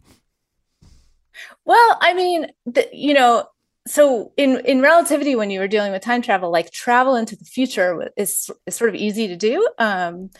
Well, 1.64 1.98
I 2.00 2.14
mean, 2.14 2.46
the, 2.66 2.88
you 2.92 3.14
know, 3.14 3.46
so 3.86 4.32
in 4.36 4.60
in 4.64 4.80
relativity, 4.80 5.36
when 5.36 5.50
you 5.50 5.60
were 5.60 5.68
dealing 5.68 5.92
with 5.92 6.02
time 6.02 6.22
travel, 6.22 6.50
like 6.50 6.70
travel 6.70 7.16
into 7.16 7.36
the 7.36 7.44
future 7.44 8.10
is 8.16 8.50
is 8.66 8.74
sort 8.74 8.90
of 8.90 8.96
easy 8.96 9.28
to 9.28 9.36
do. 9.36 9.68
Um, 9.78 10.30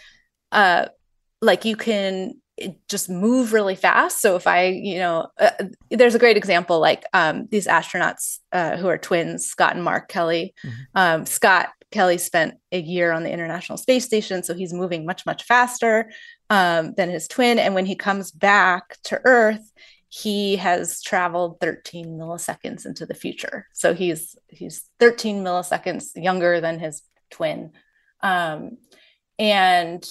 uh, 0.51 0.87
like 1.43 1.65
you 1.65 1.77
can 1.77 2.41
just 2.89 3.11
move 3.11 3.53
really 3.53 3.75
fast. 3.75 4.21
So 4.21 4.37
if 4.37 4.47
I, 4.47 4.67
you 4.67 4.99
know, 4.99 5.27
uh, 5.39 5.51
there's 5.91 6.15
a 6.15 6.21
great 6.21 6.37
example 6.37 6.79
like 6.79 7.05
um, 7.13 7.49
these 7.51 7.67
astronauts 7.67 8.39
uh, 8.53 8.77
who 8.77 8.87
are 8.87 8.99
twins, 8.99 9.47
Scott 9.47 9.75
and 9.75 9.85
Mark 9.85 10.09
Kelly. 10.09 10.55
Mm-hmm. 10.65 10.81
Um, 10.95 11.27
Scott 11.27 11.71
Kelly 11.91 12.19
spent 12.19 12.55
a 12.73 12.81
year 12.81 13.13
on 13.13 13.25
the 13.25 13.33
International 13.33 13.77
Space 13.77 14.05
Station, 14.05 14.43
so 14.43 14.55
he's 14.55 14.73
moving 14.73 15.05
much 15.05 15.27
much 15.27 15.45
faster 15.45 16.11
um, 16.51 16.95
than 16.97 17.11
his 17.11 17.29
twin. 17.29 17.59
And 17.59 17.75
when 17.75 17.87
he 17.87 17.97
comes 17.97 18.31
back 18.31 18.97
to 19.05 19.21
Earth, 19.25 19.73
he 20.17 20.55
has 20.55 21.03
traveled 21.03 21.59
13 21.61 22.17
milliseconds 22.17 22.87
into 22.87 23.05
the 23.05 23.15
future. 23.15 23.67
So 23.73 23.95
he's 23.95 24.37
he's 24.49 24.89
13 25.01 25.43
milliseconds 25.43 26.11
younger 26.15 26.61
than 26.61 26.79
his 26.79 27.03
twin. 27.33 27.73
Um, 28.21 28.79
and 29.41 30.09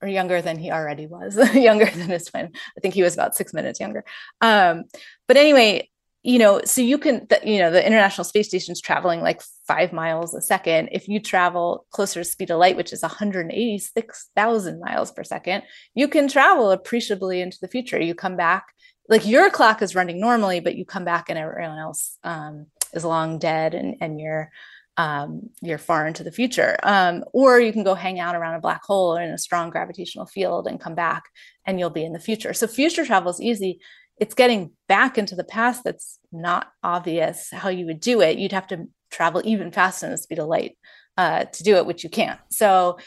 or 0.00 0.08
younger 0.08 0.40
than 0.40 0.58
he 0.58 0.70
already 0.70 1.06
was, 1.06 1.36
younger 1.54 1.84
than 1.84 2.08
his 2.08 2.24
twin. 2.24 2.50
I 2.54 2.80
think 2.80 2.94
he 2.94 3.02
was 3.02 3.12
about 3.12 3.34
six 3.34 3.52
minutes 3.52 3.78
younger. 3.78 4.06
Um, 4.40 4.84
but 5.28 5.36
anyway, 5.36 5.90
you 6.22 6.38
know, 6.38 6.62
so 6.64 6.80
you 6.80 6.96
can, 6.96 7.26
the, 7.28 7.38
you 7.44 7.58
know, 7.58 7.70
the 7.70 7.86
International 7.86 8.24
Space 8.24 8.48
Station 8.48 8.72
is 8.72 8.80
traveling 8.80 9.20
like 9.20 9.42
five 9.66 9.92
miles 9.92 10.34
a 10.34 10.40
second. 10.40 10.88
If 10.92 11.08
you 11.08 11.20
travel 11.20 11.86
closer 11.90 12.20
to 12.20 12.24
speed 12.24 12.50
of 12.50 12.58
light, 12.58 12.76
which 12.76 12.92
is 12.92 13.02
186,000 13.02 14.80
miles 14.80 15.12
per 15.12 15.24
second, 15.24 15.62
you 15.94 16.08
can 16.08 16.26
travel 16.26 16.70
appreciably 16.70 17.42
into 17.42 17.58
the 17.60 17.68
future. 17.68 18.00
You 18.00 18.14
come 18.14 18.36
back 18.36 18.64
like 19.08 19.26
your 19.26 19.50
clock 19.50 19.82
is 19.82 19.94
running 19.94 20.20
normally 20.20 20.60
but 20.60 20.76
you 20.76 20.84
come 20.84 21.04
back 21.04 21.28
and 21.28 21.38
everyone 21.38 21.78
else 21.78 22.18
um, 22.24 22.66
is 22.92 23.04
long 23.04 23.38
dead 23.38 23.74
and 23.74 23.96
and 24.00 24.20
you're 24.20 24.50
um, 24.96 25.50
you're 25.60 25.78
far 25.78 26.06
into 26.06 26.24
the 26.24 26.32
future. 26.32 26.76
Um, 26.82 27.24
or 27.32 27.60
you 27.60 27.72
can 27.72 27.84
go 27.84 27.94
hang 27.94 28.18
out 28.18 28.34
around 28.34 28.54
a 28.54 28.60
black 28.60 28.82
hole 28.82 29.16
or 29.16 29.20
in 29.20 29.30
a 29.30 29.38
strong 29.38 29.70
gravitational 29.70 30.26
field 30.26 30.66
and 30.66 30.80
come 30.80 30.94
back 30.94 31.24
and 31.66 31.78
you'll 31.78 31.90
be 31.90 32.04
in 32.04 32.12
the 32.12 32.18
future. 32.18 32.54
So 32.54 32.66
future 32.66 33.04
travel 33.04 33.30
is 33.30 33.40
easy. 33.40 33.80
It's 34.18 34.34
getting 34.34 34.72
back 34.88 35.18
into 35.18 35.34
the 35.34 35.44
past 35.44 35.84
that's 35.84 36.18
not 36.32 36.68
obvious 36.82 37.50
how 37.52 37.68
you 37.68 37.86
would 37.86 38.00
do 38.00 38.22
it. 38.22 38.38
You'd 38.38 38.52
have 38.52 38.68
to 38.68 38.86
travel 39.10 39.42
even 39.44 39.70
faster 39.70 40.06
than 40.06 40.12
the 40.12 40.18
speed 40.18 40.38
of 40.38 40.48
light 40.48 40.78
uh, 41.18 41.44
to 41.44 41.62
do 41.62 41.76
it 41.76 41.86
which 41.86 42.02
you 42.02 42.10
can't. 42.10 42.40
So 42.50 42.98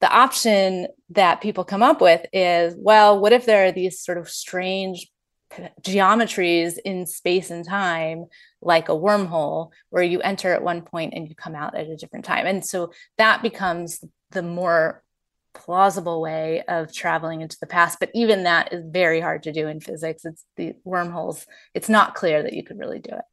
the 0.00 0.12
option 0.12 0.88
that 1.10 1.40
people 1.40 1.64
come 1.64 1.82
up 1.82 2.00
with 2.00 2.24
is 2.32 2.74
well 2.78 3.18
what 3.18 3.32
if 3.32 3.44
there 3.46 3.66
are 3.66 3.72
these 3.72 4.00
sort 4.00 4.16
of 4.16 4.28
strange 4.28 5.06
geometries 5.82 6.78
in 6.84 7.06
space 7.06 7.50
and 7.50 7.66
time 7.66 8.26
like 8.62 8.88
a 8.88 8.92
wormhole 8.92 9.70
where 9.90 10.02
you 10.02 10.20
enter 10.20 10.52
at 10.52 10.62
one 10.62 10.82
point 10.82 11.14
and 11.14 11.28
you 11.28 11.34
come 11.34 11.54
out 11.54 11.76
at 11.76 11.88
a 11.88 11.96
different 11.96 12.24
time. 12.24 12.46
And 12.46 12.64
so 12.64 12.92
that 13.18 13.42
becomes 13.42 14.04
the 14.30 14.42
more 14.42 15.02
plausible 15.54 16.20
way 16.20 16.62
of 16.68 16.92
traveling 16.92 17.40
into 17.40 17.56
the 17.60 17.66
past. 17.66 17.98
But 17.98 18.10
even 18.14 18.44
that 18.44 18.72
is 18.72 18.84
very 18.86 19.20
hard 19.20 19.42
to 19.44 19.52
do 19.52 19.66
in 19.66 19.80
physics. 19.80 20.24
It's 20.24 20.44
the 20.56 20.74
wormholes 20.84 21.46
it's 21.74 21.88
not 21.88 22.14
clear 22.14 22.42
that 22.42 22.52
you 22.52 22.62
could 22.62 22.78
really 22.78 23.00
do 23.00 23.12
it. 23.12 23.24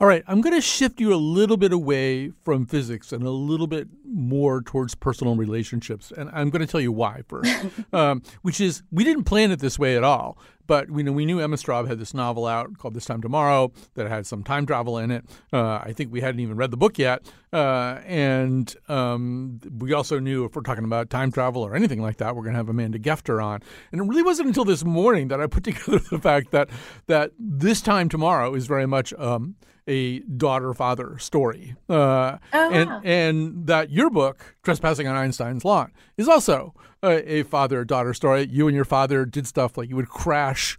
All 0.00 0.06
right, 0.06 0.24
I'm 0.26 0.40
going 0.40 0.54
to 0.54 0.62
shift 0.62 0.98
you 0.98 1.12
a 1.12 1.16
little 1.16 1.58
bit 1.58 1.74
away 1.74 2.32
from 2.42 2.64
physics 2.64 3.12
and 3.12 3.22
a 3.22 3.30
little 3.30 3.66
bit 3.66 3.86
more 4.02 4.62
towards 4.62 4.94
personal 4.94 5.36
relationships, 5.36 6.10
and 6.10 6.30
I'm 6.32 6.48
going 6.48 6.64
to 6.64 6.66
tell 6.66 6.80
you 6.80 6.90
why 6.90 7.20
first. 7.28 7.54
um, 7.92 8.22
which 8.40 8.62
is 8.62 8.82
we 8.90 9.04
didn't 9.04 9.24
plan 9.24 9.50
it 9.50 9.58
this 9.58 9.78
way 9.78 9.98
at 9.98 10.02
all, 10.02 10.38
but 10.66 10.90
we 10.90 11.02
know 11.02 11.12
we 11.12 11.26
knew 11.26 11.40
Emma 11.40 11.56
Straub 11.56 11.88
had 11.88 11.98
this 11.98 12.14
novel 12.14 12.46
out 12.46 12.78
called 12.78 12.94
This 12.94 13.04
Time 13.04 13.20
Tomorrow 13.20 13.72
that 13.94 14.08
had 14.08 14.26
some 14.26 14.42
time 14.42 14.66
travel 14.66 14.98
in 14.98 15.10
it. 15.10 15.24
Uh, 15.52 15.80
I 15.82 15.92
think 15.92 16.12
we 16.12 16.20
hadn't 16.20 16.40
even 16.40 16.56
read 16.56 16.70
the 16.70 16.76
book 16.76 16.98
yet, 16.98 17.22
uh, 17.52 17.98
and 18.06 18.74
um, 18.88 19.60
we 19.78 19.92
also 19.92 20.18
knew 20.18 20.44
if 20.44 20.54
we're 20.54 20.62
talking 20.62 20.84
about 20.84 21.10
time 21.10 21.32
travel 21.32 21.62
or 21.62 21.74
anything 21.74 22.00
like 22.00 22.18
that, 22.18 22.36
we're 22.36 22.42
going 22.42 22.54
to 22.54 22.58
have 22.58 22.68
Amanda 22.68 22.98
Gefter 22.98 23.42
on. 23.42 23.60
And 23.92 24.00
it 24.00 24.04
really 24.04 24.22
wasn't 24.22 24.48
until 24.48 24.64
this 24.64 24.84
morning 24.84 25.28
that 25.28 25.40
I 25.40 25.46
put 25.46 25.64
together 25.70 25.98
the 25.98 26.18
fact 26.18 26.50
that 26.52 26.68
that 27.06 27.32
This 27.38 27.80
Time 27.80 28.08
Tomorrow 28.08 28.54
is 28.54 28.66
very 28.66 28.86
much. 28.86 29.12
Um, 29.14 29.56
a 29.86 30.20
daughter 30.20 30.72
father 30.72 31.18
story. 31.18 31.74
Uh, 31.88 32.38
oh, 32.52 32.70
and, 32.70 32.90
wow. 32.90 33.00
and 33.02 33.66
that 33.66 33.90
your 33.90 34.08
book, 34.08 34.56
Trespassing 34.62 35.08
on 35.08 35.16
Einstein's 35.16 35.64
Lawn, 35.64 35.92
is 36.16 36.28
also 36.28 36.74
a, 37.02 37.32
a 37.38 37.42
father 37.44 37.84
daughter 37.84 38.14
story. 38.14 38.48
You 38.50 38.66
and 38.68 38.74
your 38.74 38.84
father 38.84 39.24
did 39.24 39.46
stuff 39.46 39.76
like 39.78 39.88
you 39.88 39.96
would 39.96 40.08
crash. 40.08 40.76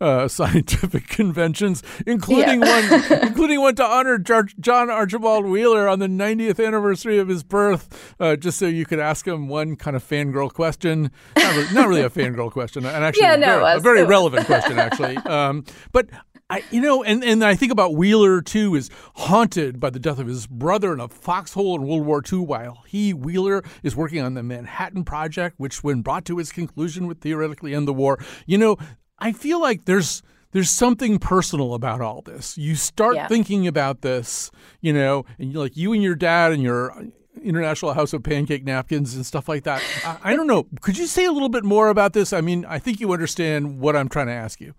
Uh, 0.00 0.26
scientific 0.28 1.06
conventions, 1.06 1.80
including 2.04 2.60
Yeah. 2.60 2.90
one, 3.08 3.22
including 3.28 3.60
one 3.60 3.76
to 3.76 3.84
honor 3.84 4.18
Jar- 4.18 4.48
John 4.58 4.90
Archibald 4.90 5.46
Wheeler 5.46 5.88
on 5.88 6.00
the 6.00 6.08
90th 6.08 6.62
anniversary 6.62 7.18
of 7.18 7.28
his 7.28 7.44
birth, 7.44 8.14
uh, 8.18 8.34
just 8.34 8.58
so 8.58 8.66
you 8.66 8.84
could 8.86 8.98
ask 8.98 9.24
him 9.26 9.46
one 9.46 9.76
kind 9.76 9.96
of 9.96 10.02
fangirl 10.06 10.52
question. 10.52 11.12
Not 11.36 11.54
really, 11.56 11.74
not 11.74 11.88
really 11.88 12.02
a 12.02 12.10
fangirl 12.10 12.50
question, 12.50 12.84
and 12.84 13.04
actually 13.04 13.22
Yeah, 13.22 13.34
a 13.34 13.38
no, 13.38 13.46
very, 13.46 13.62
was. 13.62 13.78
a 13.78 13.82
very 13.82 14.02
relevant 14.04 14.46
question, 14.46 14.78
actually. 14.80 15.16
Um, 15.26 15.64
but 15.92 16.08
I, 16.54 16.64
you 16.70 16.80
know, 16.80 17.02
and, 17.02 17.22
and 17.24 17.44
I 17.44 17.54
think 17.54 17.72
about 17.72 17.94
Wheeler 17.94 18.40
too 18.42 18.74
is 18.74 18.90
haunted 19.16 19.80
by 19.80 19.90
the 19.90 19.98
death 19.98 20.18
of 20.18 20.26
his 20.26 20.46
brother 20.46 20.92
in 20.92 21.00
a 21.00 21.08
foxhole 21.08 21.74
in 21.76 21.86
World 21.86 22.06
War 22.06 22.22
II, 22.30 22.40
while 22.40 22.82
he 22.86 23.12
Wheeler 23.12 23.62
is 23.82 23.96
working 23.96 24.20
on 24.20 24.34
the 24.34 24.42
Manhattan 24.42 25.04
Project, 25.04 25.54
which, 25.58 25.82
when 25.84 26.02
brought 26.02 26.24
to 26.26 26.38
its 26.38 26.52
conclusion, 26.52 27.06
would 27.06 27.20
theoretically 27.20 27.74
end 27.74 27.88
the 27.88 27.92
war. 27.94 28.18
You 28.46 28.58
know, 28.58 28.76
I 29.18 29.32
feel 29.32 29.60
like 29.60 29.84
there's 29.84 30.22
there's 30.52 30.70
something 30.70 31.18
personal 31.18 31.74
about 31.74 32.00
all 32.00 32.22
this. 32.22 32.56
You 32.56 32.76
start 32.76 33.16
Yeah. 33.16 33.26
thinking 33.26 33.66
about 33.66 34.02
this, 34.02 34.52
you 34.80 34.92
know, 34.92 35.24
and 35.38 35.52
you 35.52 35.58
like 35.58 35.76
you 35.76 35.92
and 35.92 36.02
your 36.02 36.14
dad 36.14 36.52
and 36.52 36.62
your 36.62 36.94
International 37.42 37.92
House 37.94 38.12
of 38.12 38.22
Pancake 38.22 38.64
Napkins 38.64 39.16
and 39.16 39.26
stuff 39.26 39.48
like 39.48 39.64
that. 39.64 39.82
I, 40.04 40.32
I 40.32 40.36
don't 40.36 40.46
know. 40.46 40.68
Could 40.80 40.96
you 40.96 41.06
say 41.08 41.24
a 41.24 41.32
little 41.32 41.48
bit 41.48 41.64
more 41.64 41.88
about 41.88 42.12
this? 42.12 42.32
I 42.32 42.40
mean, 42.40 42.64
I 42.66 42.78
think 42.78 43.00
you 43.00 43.12
understand 43.12 43.80
what 43.80 43.96
I'm 43.96 44.08
trying 44.08 44.28
to 44.28 44.32
ask 44.32 44.60
you. 44.60 44.74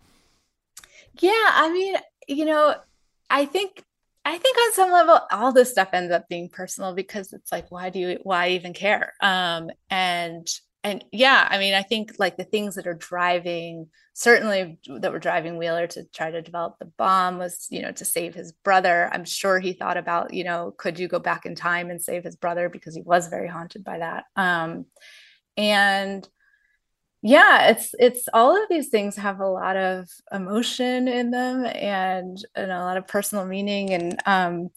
Yeah, 1.22 1.32
I 1.32 1.72
mean, 1.72 1.96
you 2.28 2.46
know, 2.46 2.76
I 3.30 3.46
think 3.46 3.84
I 4.26 4.38
think 4.38 4.58
on 4.58 4.74
some 4.74 4.92
level 4.92 5.20
all 5.32 5.52
this 5.54 5.72
stuff 5.72 5.90
ends 5.94 6.12
up 6.12 6.28
being 6.28 6.50
personal 6.50 6.94
because 6.96 7.32
it's 7.34 7.52
like 7.52 7.72
why 7.72 7.90
do 7.90 8.00
you 8.00 8.20
why 8.24 8.50
even 8.50 8.74
care? 8.74 9.14
Um 9.22 9.70
and 9.90 10.48
and 10.84 11.04
yeah, 11.12 11.48
I 11.50 11.58
mean, 11.58 11.74
I 11.74 11.82
think 11.82 12.14
like 12.20 12.38
the 12.38 12.44
things 12.44 12.76
that 12.76 12.88
are 12.88 12.94
driving 12.94 13.88
certainly 14.14 14.80
that 15.00 15.12
were 15.12 15.20
driving 15.20 15.58
Wheeler 15.58 15.88
to 15.88 16.06
try 16.14 16.32
to 16.32 16.42
develop 16.42 16.78
the 16.80 16.86
bomb 16.98 17.38
was, 17.40 17.68
you 17.70 17.82
know, 17.82 17.92
to 17.94 18.06
save 18.06 18.34
his 18.36 18.52
brother. 18.52 19.10
I'm 19.12 19.26
sure 19.26 19.60
he 19.60 19.74
thought 19.74 19.98
about, 19.98 20.34
you 20.34 20.44
know, 20.44 20.74
could 20.78 21.00
you 21.00 21.08
go 21.08 21.20
back 21.20 21.46
in 21.46 21.56
time 21.56 21.90
and 21.90 22.02
save 22.02 22.24
his 22.24 22.36
brother 22.36 22.70
because 22.70 22.96
he 22.96 23.02
was 23.02 23.28
very 23.28 23.48
haunted 23.48 23.84
by 23.84 24.00
that. 24.00 24.26
Um 24.36 24.86
and 25.58 26.28
yeah 27.26 27.70
it's 27.70 27.96
it's 27.98 28.28
all 28.34 28.56
of 28.56 28.70
these 28.70 28.90
things 28.90 29.16
have 29.16 29.40
a 29.40 29.48
lot 29.48 29.76
of 29.76 30.08
emotion 30.32 31.08
in 31.08 31.32
them 31.32 31.66
and 31.66 32.38
and 32.56 32.72
a 32.72 32.80
lot 32.80 32.98
of 32.98 33.08
personal 33.08 33.46
meaning 33.46 33.92
and 33.94 34.22
um 34.28 34.70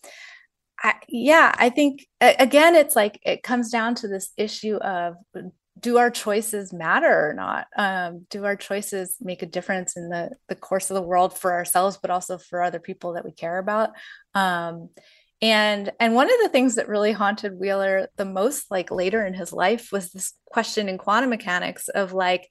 I, 0.82 0.94
yeah 1.08 1.54
i 1.58 1.68
think 1.68 2.06
again 2.20 2.74
it's 2.74 2.96
like 2.96 3.20
it 3.22 3.42
comes 3.42 3.70
down 3.70 3.96
to 3.96 4.08
this 4.08 4.32
issue 4.38 4.76
of 4.76 5.16
do 5.80 5.98
our 5.98 6.11
choices 6.11 6.72
matter 6.72 7.28
or 7.28 7.34
not? 7.34 7.68
Um, 7.76 8.26
do 8.30 8.44
our 8.44 8.56
choices 8.56 9.16
make 9.20 9.42
a 9.42 9.46
difference 9.46 9.96
in 9.96 10.08
the 10.08 10.30
the 10.48 10.56
course 10.56 10.90
of 10.90 10.94
the 10.96 11.02
world 11.02 11.38
for 11.38 11.52
ourselves 11.52 11.98
but 12.02 12.11
also 12.11 12.37
for 12.37 12.62
other 12.62 12.80
people 12.80 13.12
that 13.12 13.24
we 13.24 13.30
care 13.30 13.58
about? 13.58 13.90
Um, 14.34 14.88
and 15.40 15.92
and 16.01 16.14
one 16.14 16.31
of 16.33 16.38
the 16.42 16.48
things 16.48 16.74
that 16.74 16.88
really 16.88 17.12
haunted 17.12 17.59
wheeler 17.59 18.09
the 18.16 18.24
most 18.24 18.70
like 18.70 18.90
later 18.90 19.24
in 19.24 19.35
his 19.35 19.53
life 19.53 19.90
was 19.92 20.11
this 20.11 20.35
question 20.46 20.88
in 20.88 20.98
quantum 20.98 21.31
mechanics 21.31 21.88
of 21.88 22.12
like 22.12 22.48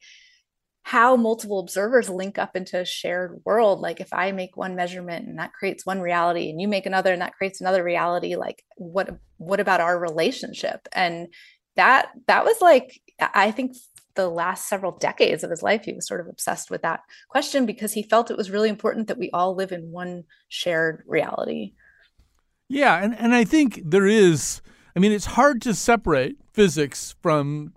how 0.84 1.17
multiple 1.17 1.60
observers 1.60 2.10
link 2.10 2.38
up 2.38 2.56
into 2.56 2.80
a 2.80 2.86
shared 2.86 3.41
world. 3.43 3.82
Like 3.82 4.00
if 4.00 4.13
i 4.13 4.32
make 4.32 4.56
one 4.56 4.76
measurement 4.76 5.28
and 5.28 5.38
that 5.38 5.52
creates 5.52 5.86
one 5.86 6.00
reality 6.00 6.50
and 6.50 6.62
you 6.62 6.67
make 6.69 6.86
another 6.86 7.12
and 7.12 7.21
that 7.21 7.36
creates 7.36 7.60
another 7.60 7.84
reality 7.84 8.38
like 8.38 8.63
what 8.78 9.17
what 9.36 9.60
about 9.60 9.82
our 9.82 10.00
relationship? 10.00 10.88
And 10.93 11.28
that 11.76 12.10
that 12.28 12.43
was 12.43 12.60
like 12.60 13.00
i 13.19 13.52
think 13.52 13.76
the 14.15 14.28
last 14.28 14.67
several 14.67 14.97
decades 14.97 15.43
of 15.43 15.52
his 15.52 15.62
life 15.62 15.84
he 15.86 15.93
was 15.93 16.08
sort 16.08 16.19
of 16.19 16.28
obsessed 16.28 16.71
with 16.71 16.82
that 16.82 17.02
question 17.30 17.65
because 17.65 17.93
he 17.93 18.02
felt 18.02 18.32
it 18.32 18.38
was 18.38 18.50
really 18.50 18.67
important 18.67 19.08
that 19.08 19.19
we 19.19 19.30
all 19.32 19.56
live 19.56 19.71
in 19.71 19.91
one 19.91 20.23
shared 20.50 21.04
reality 21.06 21.73
Yeah, 22.69 23.01
and, 23.01 23.17
and 23.17 23.34
I 23.34 23.43
think 23.43 23.82
there 23.84 24.08
is, 24.08 24.62
I 24.95 24.99
mean, 24.99 25.12
it's 25.12 25.25
hard 25.25 25.62
to 25.63 25.73
separate 25.73 26.38
physics 26.53 27.15
from 27.21 27.73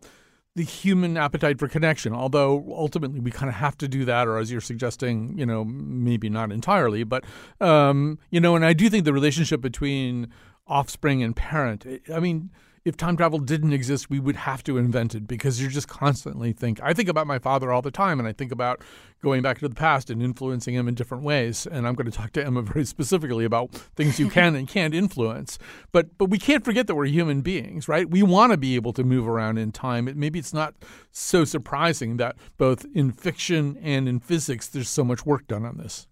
the 0.57 0.65
human 0.65 1.17
appetite 1.17 1.59
for 1.61 1.69
connection, 1.69 2.13
although 2.13 2.65
ultimately 2.77 3.21
we 3.21 3.31
kind 3.31 3.49
of 3.49 3.55
have 3.55 3.79
to 3.79 3.87
do 3.87 4.05
that, 4.05 4.27
or 4.27 4.37
as 4.37 4.51
you're 4.51 4.61
suggesting, 4.61 5.39
you 5.39 5.47
know, 5.47 5.65
maybe 5.65 6.29
not 6.29 6.51
entirely, 6.51 7.05
but, 7.05 7.25
um, 7.61 8.19
you 8.31 8.41
know, 8.41 8.57
and 8.57 8.65
I 8.65 8.73
do 8.73 8.91
think 8.91 9.05
the 9.05 9.13
relationship 9.13 9.61
between 9.61 10.29
offspring 10.67 11.23
and 11.23 11.37
parent, 11.37 11.87
I 12.13 12.19
mean, 12.19 12.51
if 12.85 12.97
time 12.97 13.17
travel 13.17 13.39
didn't 13.39 13.73
exist, 13.73 14.09
we 14.09 14.19
would 14.19 14.37
have 14.37 14.65
to 14.65 14.79
invent 14.79 15.15
it 15.15 15.27
because 15.27 15.61
you're 15.61 15.71
just 15.71 15.89
constantly 15.89 16.53
think. 16.53 16.81
I 16.83 16.95
think 16.95 17.09
about 17.09 17.27
my 17.27 17.39
father 17.39 17.71
all 17.73 17.83
the 17.83 17.91
time, 17.91 18.19
and 18.19 18.27
I 18.27 18.33
think 18.33 18.53
about 18.53 18.81
going 19.23 19.43
back 19.43 19.59
to 19.59 19.69
the 19.69 19.75
past 19.75 20.09
and 20.09 20.23
influencing 20.23 20.75
him 20.75 20.89
in 20.89 20.95
different 20.95 21.23
ways. 21.23 21.67
And 21.67 21.87
I'm 21.87 21.95
going 21.95 22.11
to 22.11 22.17
talk 22.17 22.33
to 22.33 22.45
Emma 22.45 22.63
very 22.63 22.87
specifically 22.87 23.45
about 23.45 23.73
things 23.97 24.19
you 24.19 24.31
can 24.31 24.55
and 24.55 24.67
can't 24.67 24.95
influence. 24.95 25.59
But 25.93 26.17
but 26.17 26.31
we 26.31 26.39
can't 26.39 26.65
forget 26.65 26.87
that 26.87 26.95
we're 26.95 27.07
human 27.07 27.43
beings, 27.43 27.87
right? 27.87 28.09
We 28.09 28.23
want 28.23 28.53
to 28.53 28.57
be 28.57 28.77
able 28.77 28.95
to 28.95 29.05
move 29.05 29.29
around 29.29 29.59
in 29.59 29.73
time. 29.73 30.09
It, 30.09 30.17
maybe 30.17 30.39
it's 30.39 30.55
not 30.55 30.75
so 31.11 31.45
surprising 31.45 32.17
that 32.17 32.37
both 32.57 32.87
in 32.95 33.13
fiction 33.13 33.79
and 33.83 34.09
in 34.09 34.21
physics, 34.21 34.67
there's 34.67 34.89
so 34.89 35.05
much 35.05 35.27
work 35.27 35.47
done 35.47 35.67
on 35.67 35.77
this. 35.77 36.07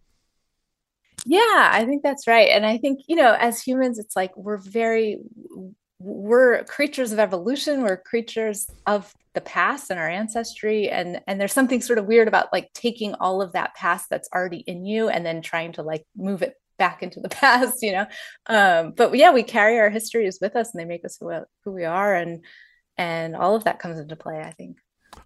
Yeah, 1.24 1.70
I 1.72 1.84
think 1.84 2.02
that's 2.02 2.26
right. 2.26 2.48
And 2.48 2.64
I 2.64 2.78
think, 2.78 3.00
you 3.06 3.16
know, 3.16 3.36
as 3.38 3.60
humans, 3.60 3.98
it's 3.98 4.14
like 4.14 4.36
we're 4.36 4.56
very, 4.56 5.18
we're 5.98 6.64
creatures 6.64 7.12
of 7.12 7.18
evolution. 7.18 7.82
We're 7.82 7.96
creatures 7.96 8.68
of 8.86 9.12
the 9.34 9.40
past 9.40 9.90
and 9.90 9.98
our 9.98 10.08
ancestry. 10.08 10.88
And 10.88 11.20
and 11.26 11.40
there's 11.40 11.52
something 11.52 11.80
sort 11.80 11.98
of 11.98 12.06
weird 12.06 12.28
about 12.28 12.52
like 12.52 12.72
taking 12.72 13.14
all 13.14 13.42
of 13.42 13.52
that 13.52 13.74
past 13.74 14.06
that's 14.10 14.28
already 14.34 14.58
in 14.58 14.84
you 14.84 15.08
and 15.08 15.26
then 15.26 15.42
trying 15.42 15.72
to 15.72 15.82
like 15.82 16.04
move 16.16 16.42
it 16.42 16.54
back 16.78 17.02
into 17.02 17.20
the 17.20 17.28
past, 17.28 17.82
you 17.82 17.92
know. 17.92 18.06
Um, 18.46 18.92
but 18.96 19.14
yeah, 19.14 19.32
we 19.32 19.42
carry 19.42 19.78
our 19.78 19.90
histories 19.90 20.38
with 20.40 20.56
us 20.56 20.72
and 20.72 20.80
they 20.80 20.84
make 20.84 21.04
us 21.04 21.16
who, 21.20 21.32
who 21.64 21.72
we 21.72 21.84
are. 21.84 22.14
And 22.14 22.44
and 22.96 23.36
all 23.36 23.54
of 23.54 23.64
that 23.64 23.78
comes 23.78 23.98
into 23.98 24.16
play, 24.16 24.40
I 24.40 24.50
think. 24.52 24.78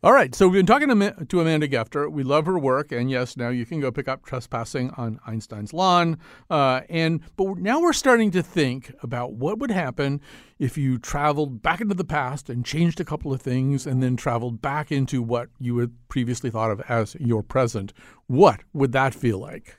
All 0.05 0.13
right, 0.13 0.35
so 0.35 0.49
we've 0.49 0.59
been 0.59 0.67
talking 0.67 0.89
to, 0.89 1.41
Amanda 1.41 1.69
Gefter. 1.69 2.11
We 2.11 2.25
love 2.25 2.47
her 2.47 2.59
work, 2.59 2.91
and 2.91 3.09
yes, 3.09 3.37
now 3.37 3.51
you 3.51 3.65
can 3.65 3.79
go 3.79 3.93
pick 3.93 4.09
up 4.09 4.27
Trespassing 4.27 4.91
on 4.97 5.21
Einstein's 5.29 5.73
Lawn. 5.73 6.19
Uh, 6.51 6.81
and 6.89 7.21
but 7.37 7.59
now 7.59 7.81
we're 7.81 7.93
starting 7.93 8.33
to 8.33 8.43
think 8.43 8.93
about 9.05 9.35
what 9.35 9.61
would 9.61 9.71
happen 9.71 10.21
if 10.59 10.77
you 10.77 10.99
traveled 10.99 11.63
back 11.63 11.81
into 11.81 11.95
the 11.95 12.03
past 12.03 12.51
and 12.51 12.67
changed 12.67 12.99
a 12.99 13.05
couple 13.05 13.33
of 13.33 13.41
things, 13.41 13.87
and 13.87 14.03
then 14.03 14.17
traveled 14.17 14.61
back 14.61 14.91
into 14.91 15.23
what 15.23 15.51
you 15.61 15.79
had 15.79 15.93
previously 16.09 16.51
thought 16.51 16.73
of 16.73 16.81
as 16.89 17.15
your 17.21 17.45
present. 17.45 17.93
What 18.27 18.65
would 18.73 18.91
that 18.91 19.15
feel 19.15 19.39
like? 19.39 19.79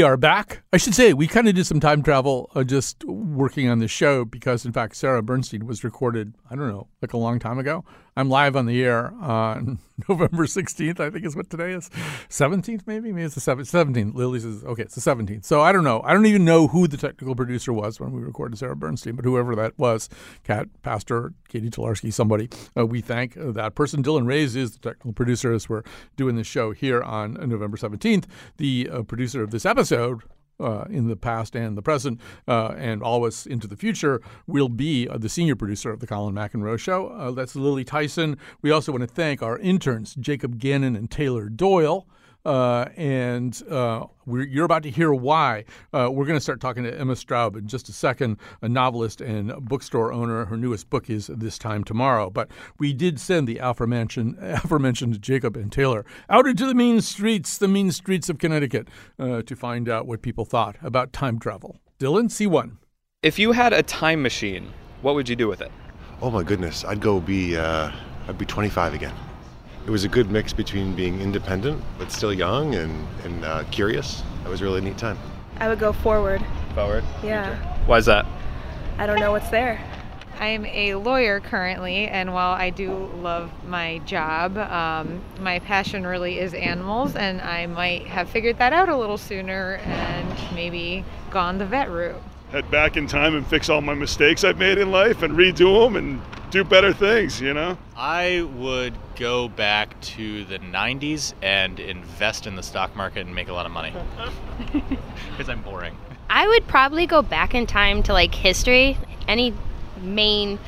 We 0.00 0.04
are 0.04 0.16
back. 0.16 0.62
I 0.72 0.76
should 0.76 0.94
say 0.94 1.12
we 1.12 1.26
kind 1.26 1.48
of 1.48 1.56
did 1.56 1.66
some 1.66 1.80
time 1.80 2.00
travel 2.00 2.48
uh, 2.54 2.62
just 2.62 3.02
working 3.04 3.68
on 3.68 3.80
this 3.80 3.90
show 3.90 4.24
because, 4.24 4.64
in 4.64 4.70
fact, 4.70 4.94
Sara 4.94 5.20
Bernstein 5.20 5.66
was 5.66 5.82
recorded, 5.82 6.32
I 6.48 6.54
don't 6.54 6.68
know, 6.68 6.86
like 7.02 7.12
a 7.12 7.16
long 7.16 7.40
time 7.40 7.58
ago. 7.58 7.84
I'm 8.16 8.28
live 8.28 8.54
on 8.54 8.66
the 8.66 8.80
air 8.84 9.12
on 9.20 9.80
November 10.08 10.46
16th, 10.46 11.00
I 11.00 11.10
think 11.10 11.26
is 11.26 11.34
what 11.34 11.50
today 11.50 11.72
is. 11.72 11.90
17th, 12.28 12.86
maybe? 12.86 13.10
Maybe 13.10 13.24
it's 13.24 13.34
the 13.34 13.40
17th. 13.40 14.14
Lily 14.14 14.38
says, 14.38 14.62
okay, 14.62 14.82
it's 14.82 14.94
the 14.94 15.00
17th. 15.00 15.44
So 15.44 15.60
I 15.60 15.72
don't 15.72 15.82
know. 15.82 16.02
I 16.04 16.12
don't 16.12 16.26
even 16.26 16.44
know 16.44 16.68
who 16.68 16.86
the 16.86 16.96
technical 16.96 17.34
producer 17.34 17.72
was 17.72 17.98
when 17.98 18.12
we 18.12 18.22
recorded 18.22 18.56
Sara 18.56 18.76
Bernstein, 18.76 19.16
but 19.16 19.24
whoever 19.24 19.56
that 19.56 19.76
was, 19.76 20.08
Cat, 20.44 20.68
Pastor, 20.82 21.32
Katie 21.48 21.70
Tolarski, 21.70 22.12
somebody, 22.12 22.48
uh, 22.78 22.86
we 22.86 23.00
thank 23.00 23.36
uh, 23.36 23.50
that 23.50 23.74
person. 23.74 24.04
Dylan 24.04 24.24
Reyes 24.24 24.54
is 24.54 24.70
the 24.70 24.78
technical 24.78 25.14
producer 25.14 25.52
as 25.52 25.68
we're 25.68 25.82
doing 26.16 26.36
this 26.36 26.46
show 26.46 26.70
here 26.70 27.02
on 27.02 27.36
uh, 27.38 27.46
November 27.46 27.76
17th. 27.76 28.26
The 28.58 28.88
uh, 28.92 29.02
producer 29.02 29.42
of 29.42 29.50
this 29.50 29.66
episode, 29.66 30.22
uh, 30.60 30.84
in 30.90 31.08
the 31.08 31.16
past 31.16 31.56
and 31.56 31.76
the 31.76 31.82
present, 31.82 32.20
uh, 32.46 32.74
and 32.76 33.02
always 33.02 33.46
into 33.46 33.66
the 33.66 33.76
future, 33.76 34.20
will 34.46 34.68
be 34.68 35.08
uh, 35.08 35.18
the 35.18 35.28
senior 35.28 35.56
producer 35.56 35.90
of 35.90 36.00
the 36.00 36.06
Colin 36.06 36.34
McEnroe 36.34 36.78
Show. 36.78 37.08
Uh, 37.08 37.30
that's 37.30 37.56
Lily 37.56 37.84
Tyson. 37.84 38.36
We 38.62 38.70
also 38.70 38.92
want 38.92 39.02
to 39.02 39.08
thank 39.08 39.42
our 39.42 39.58
interns, 39.58 40.14
Jacob 40.14 40.58
Gannon 40.58 40.96
and 40.96 41.10
Taylor 41.10 41.48
Doyle. 41.48 42.06
Uh, 42.44 42.86
and 42.96 43.62
uh, 43.70 44.06
we're, 44.26 44.46
you're 44.46 44.64
about 44.64 44.82
to 44.84 44.90
hear 44.90 45.12
why. 45.12 45.64
Uh, 45.92 46.08
we're 46.10 46.24
going 46.24 46.36
to 46.36 46.42
start 46.42 46.60
talking 46.60 46.84
to 46.84 46.98
Emma 46.98 47.14
Straub 47.14 47.56
in 47.56 47.66
just 47.66 47.88
a 47.88 47.92
second, 47.92 48.38
a 48.62 48.68
novelist 48.68 49.20
and 49.20 49.52
bookstore 49.64 50.12
owner. 50.12 50.44
Her 50.46 50.56
newest 50.56 50.88
book 50.90 51.10
is 51.10 51.28
This 51.28 51.58
Time 51.58 51.84
Tomorrow. 51.84 52.30
But 52.30 52.50
we 52.78 52.92
did 52.92 53.20
send 53.20 53.46
the 53.46 53.58
aforementioned, 53.58 54.36
aforementioned 54.40 55.20
Jacob 55.20 55.56
and 55.56 55.70
Taylor 55.70 56.04
out 56.28 56.46
into 56.46 56.66
the 56.66 56.74
mean 56.74 57.00
streets, 57.00 57.58
the 57.58 57.68
mean 57.68 57.92
streets 57.92 58.28
of 58.28 58.38
Connecticut, 58.38 58.88
uh, 59.18 59.42
to 59.42 59.56
find 59.56 59.88
out 59.88 60.06
what 60.06 60.22
people 60.22 60.44
thought 60.44 60.76
about 60.82 61.12
time 61.12 61.38
travel. 61.38 61.78
Dylan, 61.98 62.24
C1. 62.24 62.76
If 63.22 63.38
you 63.38 63.52
had 63.52 63.74
a 63.74 63.82
time 63.82 64.22
machine, 64.22 64.72
what 65.02 65.14
would 65.14 65.28
you 65.28 65.36
do 65.36 65.48
with 65.48 65.60
it? 65.60 65.70
Oh 66.22 66.30
my 66.30 66.42
goodness, 66.42 66.84
I'd 66.84 67.00
go 67.00 67.20
be 67.20 67.56
uh, 67.56 67.90
I'd 68.28 68.38
be 68.38 68.46
25 68.46 68.94
again. 68.94 69.14
It 69.86 69.90
was 69.90 70.04
a 70.04 70.08
good 70.08 70.30
mix 70.30 70.52
between 70.52 70.94
being 70.94 71.20
independent 71.20 71.82
but 71.98 72.12
still 72.12 72.32
young 72.32 72.74
and 72.74 73.06
and 73.24 73.44
uh, 73.44 73.64
curious. 73.70 74.22
That 74.42 74.50
was 74.50 74.60
a 74.60 74.64
really 74.64 74.80
neat 74.80 74.98
time. 74.98 75.18
I 75.58 75.68
would 75.68 75.78
go 75.78 75.92
forward. 75.92 76.44
Forward? 76.74 77.04
Yeah. 77.22 77.56
Why 77.86 77.98
is 77.98 78.06
that? 78.06 78.26
I 78.98 79.06
don't 79.06 79.18
know 79.18 79.32
what's 79.32 79.50
there. 79.50 79.80
I'm 80.38 80.64
a 80.64 80.94
lawyer 80.94 81.38
currently, 81.38 82.08
and 82.08 82.32
while 82.32 82.52
I 82.52 82.70
do 82.70 83.10
love 83.16 83.50
my 83.66 83.98
job, 84.06 84.56
um, 84.56 85.20
my 85.38 85.58
passion 85.58 86.06
really 86.06 86.38
is 86.38 86.54
animals, 86.54 87.14
and 87.14 87.42
I 87.42 87.66
might 87.66 88.06
have 88.06 88.30
figured 88.30 88.56
that 88.56 88.72
out 88.72 88.88
a 88.88 88.96
little 88.96 89.18
sooner 89.18 89.74
and 89.84 90.54
maybe 90.54 91.04
gone 91.30 91.58
the 91.58 91.66
vet 91.66 91.90
route. 91.90 92.22
Head 92.50 92.70
back 92.70 92.96
in 92.96 93.06
time 93.06 93.36
and 93.36 93.46
fix 93.46 93.68
all 93.68 93.80
my 93.80 93.94
mistakes 93.94 94.42
I've 94.44 94.58
made 94.58 94.78
in 94.78 94.90
life 94.90 95.22
and 95.22 95.34
redo 95.34 95.84
them 95.84 95.96
and 95.96 96.20
do 96.50 96.64
better 96.64 96.92
things, 96.92 97.40
you 97.40 97.54
know? 97.54 97.78
I 97.96 98.42
would 98.56 98.94
go 99.16 99.48
back 99.48 100.00
to 100.00 100.44
the 100.46 100.58
90s 100.58 101.34
and 101.42 101.78
invest 101.78 102.46
in 102.46 102.56
the 102.56 102.62
stock 102.62 102.96
market 102.96 103.26
and 103.26 103.34
make 103.34 103.48
a 103.48 103.52
lot 103.52 103.66
of 103.66 103.72
money. 103.72 103.92
Because 105.30 105.48
I'm 105.48 105.62
boring. 105.62 105.96
I 106.28 106.46
would 106.46 106.66
probably 106.66 107.06
go 107.06 107.22
back 107.22 107.54
in 107.54 107.66
time 107.66 108.02
to 108.02 108.12
like 108.12 108.34
history, 108.34 108.98
any 109.26 109.54
main 110.02 110.58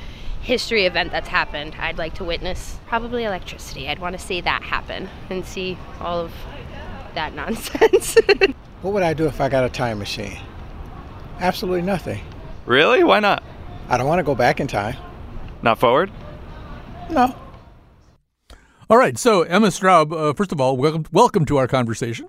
history 0.41 0.87
event 0.87 1.12
that's 1.12 1.28
happened. 1.28 1.76
I'd 1.78 1.99
like 1.99 2.14
to 2.14 2.24
witness 2.24 2.78
probably 2.87 3.24
electricity. 3.24 3.89
I'd 3.89 3.99
want 3.99 4.18
to 4.18 4.24
see 4.24 4.41
that 4.41 4.62
happen 4.62 5.09
and 5.28 5.45
see 5.45 5.76
all 6.01 6.20
of 6.20 6.33
that 7.14 7.35
nonsense. 7.35 8.16
What 8.83 8.95
would 8.95 9.05
I 9.05 9.14
do 9.14 9.26
if 9.26 9.41
I 9.41 9.49
got 9.49 9.62
a 9.62 9.68
time 9.68 10.01
machine? 10.01 10.41
Absolutely 11.43 11.82
nothing. 11.82 12.22
Really? 12.66 13.03
Why 13.03 13.18
not? 13.18 13.43
I 13.88 13.99
don't 13.99 14.07
want 14.07 14.20
to 14.20 14.22
go 14.22 14.36
back 14.36 14.61
in 14.61 14.68
time. 14.68 14.97
Not 15.61 15.80
forward? 15.80 16.11
No. 17.11 17.34
All 18.88 18.97
right. 18.97 19.18
So, 19.18 19.43
Emma 19.43 19.66
Straub, 19.66 20.12
uh, 20.12 20.32
first 20.34 20.53
of 20.53 20.61
all, 20.61 20.76
welcome, 20.76 21.05
welcome 21.11 21.45
to 21.47 21.57
our 21.57 21.66
conversation. 21.66 22.28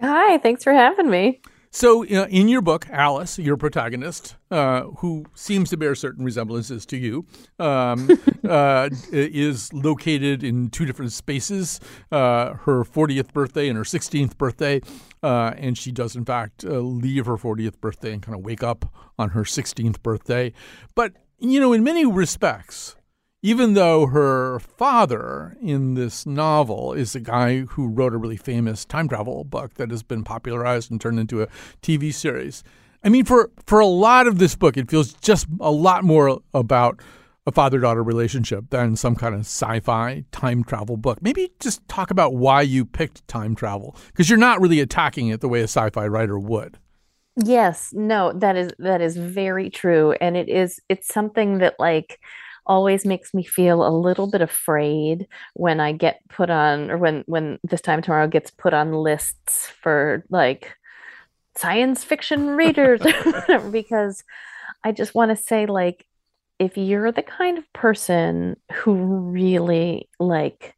Hi, 0.00 0.38
thanks 0.38 0.64
for 0.64 0.72
having 0.72 1.08
me. 1.08 1.40
So, 1.74 2.04
uh, 2.04 2.26
in 2.28 2.48
your 2.48 2.60
book, 2.60 2.86
Alice, 2.90 3.38
your 3.38 3.56
protagonist, 3.56 4.36
uh, 4.50 4.82
who 4.98 5.24
seems 5.34 5.70
to 5.70 5.78
bear 5.78 5.94
certain 5.94 6.22
resemblances 6.22 6.84
to 6.84 6.98
you, 6.98 7.24
um, 7.58 8.10
uh, 8.48 8.90
is 9.10 9.72
located 9.72 10.44
in 10.44 10.68
two 10.68 10.84
different 10.84 11.12
spaces 11.12 11.80
uh, 12.12 12.52
her 12.66 12.84
40th 12.84 13.32
birthday 13.32 13.68
and 13.68 13.78
her 13.78 13.84
16th 13.84 14.36
birthday. 14.36 14.82
Uh, 15.22 15.54
and 15.56 15.78
she 15.78 15.90
does, 15.90 16.14
in 16.14 16.26
fact, 16.26 16.62
uh, 16.62 16.78
leave 16.78 17.24
her 17.24 17.38
40th 17.38 17.80
birthday 17.80 18.12
and 18.12 18.22
kind 18.22 18.36
of 18.36 18.44
wake 18.44 18.62
up 18.62 18.92
on 19.18 19.30
her 19.30 19.44
16th 19.44 20.02
birthday. 20.02 20.52
But, 20.94 21.14
you 21.38 21.58
know, 21.58 21.72
in 21.72 21.82
many 21.82 22.04
respects, 22.04 22.96
even 23.42 23.74
though 23.74 24.06
her 24.06 24.60
father 24.60 25.56
in 25.60 25.94
this 25.94 26.24
novel 26.24 26.92
is 26.92 27.14
a 27.16 27.20
guy 27.20 27.60
who 27.60 27.88
wrote 27.88 28.14
a 28.14 28.16
really 28.16 28.36
famous 28.36 28.84
time 28.84 29.08
travel 29.08 29.42
book 29.42 29.74
that 29.74 29.90
has 29.90 30.04
been 30.04 30.22
popularized 30.22 30.90
and 30.90 31.00
turned 31.00 31.18
into 31.18 31.42
a 31.42 31.48
TV 31.82 32.14
series. 32.14 32.62
I 33.02 33.08
mean, 33.08 33.24
for, 33.24 33.50
for 33.66 33.80
a 33.80 33.86
lot 33.86 34.28
of 34.28 34.38
this 34.38 34.54
book, 34.54 34.76
it 34.76 34.88
feels 34.88 35.12
just 35.14 35.48
a 35.60 35.72
lot 35.72 36.04
more 36.04 36.40
about 36.54 37.00
a 37.44 37.50
father 37.50 37.80
daughter 37.80 38.04
relationship 38.04 38.66
than 38.70 38.94
some 38.94 39.16
kind 39.16 39.34
of 39.34 39.40
sci 39.40 39.80
fi 39.80 40.24
time 40.30 40.62
travel 40.62 40.96
book. 40.96 41.20
Maybe 41.20 41.50
just 41.58 41.86
talk 41.88 42.12
about 42.12 42.34
why 42.34 42.62
you 42.62 42.84
picked 42.84 43.26
time 43.26 43.56
travel, 43.56 43.96
because 44.06 44.30
you're 44.30 44.38
not 44.38 44.60
really 44.60 44.78
attacking 44.78 45.28
it 45.28 45.40
the 45.40 45.48
way 45.48 45.60
a 45.60 45.64
sci 45.64 45.90
fi 45.90 46.06
writer 46.06 46.38
would. 46.38 46.78
Yes, 47.42 47.92
no, 47.92 48.32
that 48.34 48.56
is 48.56 48.70
that 48.78 49.00
is 49.00 49.16
very 49.16 49.70
true 49.70 50.12
and 50.20 50.36
it 50.36 50.48
is 50.48 50.80
it's 50.88 51.08
something 51.08 51.58
that 51.58 51.74
like 51.80 52.20
always 52.66 53.04
makes 53.04 53.34
me 53.34 53.42
feel 53.44 53.86
a 53.86 53.90
little 53.90 54.30
bit 54.30 54.40
afraid 54.40 55.26
when 55.54 55.80
I 55.80 55.92
get 55.92 56.20
put 56.28 56.50
on 56.50 56.90
or 56.90 56.98
when 56.98 57.24
when 57.26 57.58
this 57.64 57.80
time 57.80 58.02
tomorrow 58.02 58.28
gets 58.28 58.50
put 58.50 58.74
on 58.74 58.92
lists 58.92 59.68
for 59.68 60.24
like 60.30 60.76
science 61.56 62.04
fiction 62.04 62.50
readers 62.50 63.00
because 63.70 64.24
I 64.84 64.92
just 64.92 65.14
want 65.14 65.30
to 65.30 65.42
say 65.42 65.66
like 65.66 66.06
if 66.58 66.76
you're 66.76 67.12
the 67.12 67.22
kind 67.22 67.58
of 67.58 67.72
person 67.72 68.56
who 68.72 68.94
really 68.94 70.08
like 70.18 70.74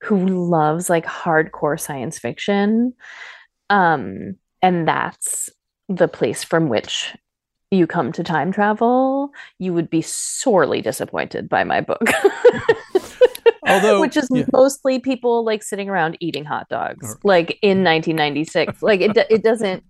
who 0.00 0.48
loves 0.48 0.88
like 0.88 1.04
hardcore 1.04 1.80
science 1.80 2.18
fiction 2.18 2.92
um 3.70 4.36
and 4.62 4.86
that's 4.86 5.50
the 5.88 6.08
place 6.08 6.44
from 6.44 6.68
which 6.68 7.14
you 7.74 7.86
come 7.86 8.12
to 8.12 8.22
time 8.22 8.52
travel, 8.52 9.30
you 9.58 9.72
would 9.74 9.90
be 9.90 10.02
sorely 10.02 10.80
disappointed 10.80 11.48
by 11.48 11.64
my 11.64 11.80
book. 11.80 12.02
Although, 13.66 14.00
which 14.00 14.16
is 14.16 14.28
yeah. 14.30 14.44
mostly 14.52 14.98
people 14.98 15.44
like 15.44 15.62
sitting 15.62 15.88
around 15.88 16.16
eating 16.20 16.44
hot 16.44 16.68
dogs, 16.68 17.16
like 17.24 17.58
in 17.62 17.82
1996. 17.82 18.82
like 18.82 19.00
it, 19.00 19.16
it 19.30 19.42
doesn't. 19.42 19.84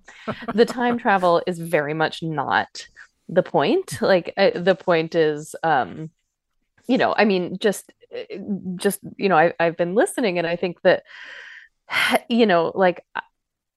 The 0.54 0.64
time 0.64 0.98
travel 0.98 1.42
is 1.46 1.58
very 1.58 1.94
much 1.94 2.22
not 2.22 2.86
the 3.28 3.42
point. 3.42 4.00
Like 4.00 4.32
uh, 4.36 4.50
the 4.54 4.74
point 4.74 5.14
is, 5.14 5.56
um, 5.62 6.10
you 6.86 6.98
know, 6.98 7.14
I 7.16 7.24
mean, 7.24 7.58
just, 7.58 7.92
uh, 8.14 8.36
just 8.76 9.00
you 9.16 9.28
know, 9.28 9.36
I, 9.36 9.52
I've 9.58 9.76
been 9.76 9.94
listening, 9.94 10.38
and 10.38 10.46
I 10.46 10.56
think 10.56 10.82
that, 10.82 11.02
you 12.28 12.46
know, 12.46 12.70
like 12.74 13.04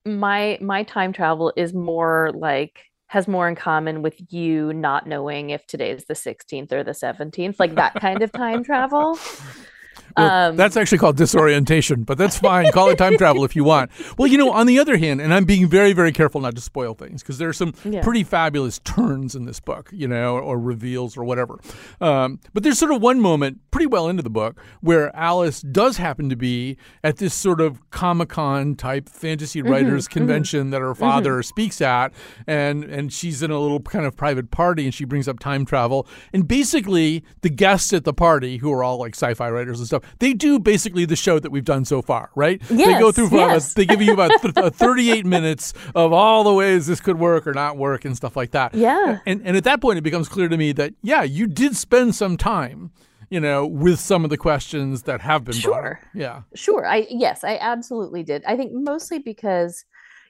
my 0.05 0.57
my 0.61 0.83
time 0.83 1.11
travel 1.11 1.53
is 1.55 1.73
more 1.73 2.31
like 2.33 2.86
has 3.07 3.27
more 3.27 3.47
in 3.47 3.55
common 3.55 4.01
with 4.01 4.21
you 4.33 4.73
not 4.73 5.07
knowing 5.07 5.49
if 5.49 5.65
today's 5.65 6.05
the 6.05 6.13
16th 6.13 6.71
or 6.71 6.83
the 6.83 6.91
17th 6.91 7.59
like 7.59 7.75
that 7.75 7.95
kind 7.95 8.21
of 8.21 8.31
time 8.31 8.63
travel 8.63 9.17
Well, 10.15 10.49
Um, 10.49 10.55
that's 10.55 10.77
actually 10.77 10.97
called 10.99 11.17
disorientation, 11.17 12.03
but 12.03 12.17
that's 12.17 12.37
fine. 12.37 12.71
Call 12.71 12.89
it 12.89 12.97
time 12.97 13.17
travel 13.17 13.43
if 13.43 13.55
you 13.55 13.63
want. 13.63 13.91
Well, 14.17 14.27
you 14.27 14.37
know, 14.37 14.51
on 14.51 14.67
the 14.67 14.79
other 14.79 14.97
hand, 14.97 15.21
and 15.21 15.33
I'm 15.33 15.45
being 15.45 15.67
very, 15.67 15.93
very 15.93 16.11
careful 16.11 16.41
not 16.41 16.55
to 16.55 16.61
spoil 16.61 16.93
things 16.93 17.21
because 17.21 17.37
there 17.37 17.49
are 17.49 17.53
some 17.53 17.73
Yeah. 17.83 18.01
pretty 18.01 18.23
fabulous 18.23 18.79
turns 18.79 19.35
in 19.35 19.45
this 19.45 19.59
book, 19.59 19.89
you 19.91 20.07
know, 20.07 20.37
or, 20.37 20.57
reveals 20.57 21.15
or 21.17 21.23
whatever. 21.23 21.59
Um, 22.01 22.39
but 22.53 22.63
there's 22.63 22.77
sort 22.79 22.91
of 22.91 23.01
one 23.01 23.19
moment 23.21 23.59
pretty 23.71 23.85
well 23.87 24.07
into 24.09 24.23
the 24.23 24.29
book 24.29 24.59
where 24.81 25.15
Alice 25.15 25.61
does 25.61 25.97
happen 25.97 26.29
to 26.29 26.35
be 26.35 26.77
at 27.03 27.17
this 27.17 27.33
sort 27.33 27.61
of 27.61 27.79
Comic 27.91 28.29
Con 28.29 28.75
type 28.75 29.07
fantasy 29.09 29.61
Mhm, 29.61 29.69
writers 29.69 30.07
mhm. 30.07 30.11
convention 30.11 30.69
that 30.71 30.81
her 30.81 30.95
father 30.95 31.41
speaks 31.43 31.79
at, 31.81 32.11
and 32.47 32.83
and 32.83 33.13
she's 33.13 33.41
in 33.43 33.51
a 33.51 33.59
little 33.59 33.79
kind 33.79 34.05
of 34.05 34.15
private 34.15 34.51
party, 34.51 34.83
and 34.85 34.93
she 34.93 35.05
brings 35.05 35.27
up 35.27 35.39
time 35.39 35.63
travel, 35.65 36.07
and 36.33 36.47
basically 36.47 37.23
the 37.41 37.49
guests 37.49 37.93
at 37.93 38.03
the 38.03 38.13
party, 38.13 38.57
who 38.57 38.71
are 38.73 38.83
all 38.83 38.97
like 38.97 39.15
sci-fi 39.15 39.49
writers 39.49 39.79
and 39.79 39.87
stuff, 39.87 40.03
they 40.19 40.33
do 40.33 40.59
basically 40.59 41.05
the 41.05 41.15
show 41.15 41.39
that 41.39 41.51
we've 41.51 41.65
done 41.65 41.85
so 41.85 42.01
far, 42.01 42.29
right? 42.35 42.61
Yes, 42.69 42.87
they 42.87 42.99
go 42.99 43.11
through, 43.11 43.29
yes. 43.31 43.73
they 43.73 43.85
give 43.85 44.01
you 44.01 44.13
about 44.13 44.31
th- 44.41 44.55
uh, 44.57 44.69
38 44.69 45.25
minutes 45.25 45.73
of 45.95 46.13
all 46.13 46.43
the 46.43 46.53
ways 46.53 46.87
this 46.87 46.99
could 46.99 47.19
work 47.19 47.47
or 47.47 47.53
not 47.53 47.77
work 47.77 48.05
and 48.05 48.15
stuff 48.15 48.35
like 48.35 48.51
that. 48.51 48.73
Yeah. 48.73 49.19
and 49.25 49.41
and 49.45 49.57
at 49.57 49.63
that 49.65 49.81
point, 49.81 49.97
it 49.97 50.01
becomes 50.01 50.27
clear 50.27 50.49
to 50.49 50.57
me 50.57 50.71
that 50.73 50.93
yeah, 51.01 51.23
you 51.23 51.47
did 51.47 51.75
spend 51.75 52.15
some 52.15 52.37
time. 52.37 52.91
You 53.29 53.41
know, 53.41 53.67
with 53.67 53.99
some 53.99 54.23
of 54.23 54.29
the 54.29 54.37
questions 54.37 55.03
that 55.03 55.19
have 55.19 55.43
been 55.43 55.59
brought 55.59 55.79
up. 55.79 55.83
Sure. 55.83 55.99
Yeah. 56.13 56.41
Sure. 56.55 56.87
I 56.87 57.05
yes, 57.09 57.43
I 57.43 57.57
absolutely 57.57 58.23
did. 58.23 58.41
I 58.45 58.55
think 58.55 58.71
mostly 58.71 59.19
because 59.19 59.83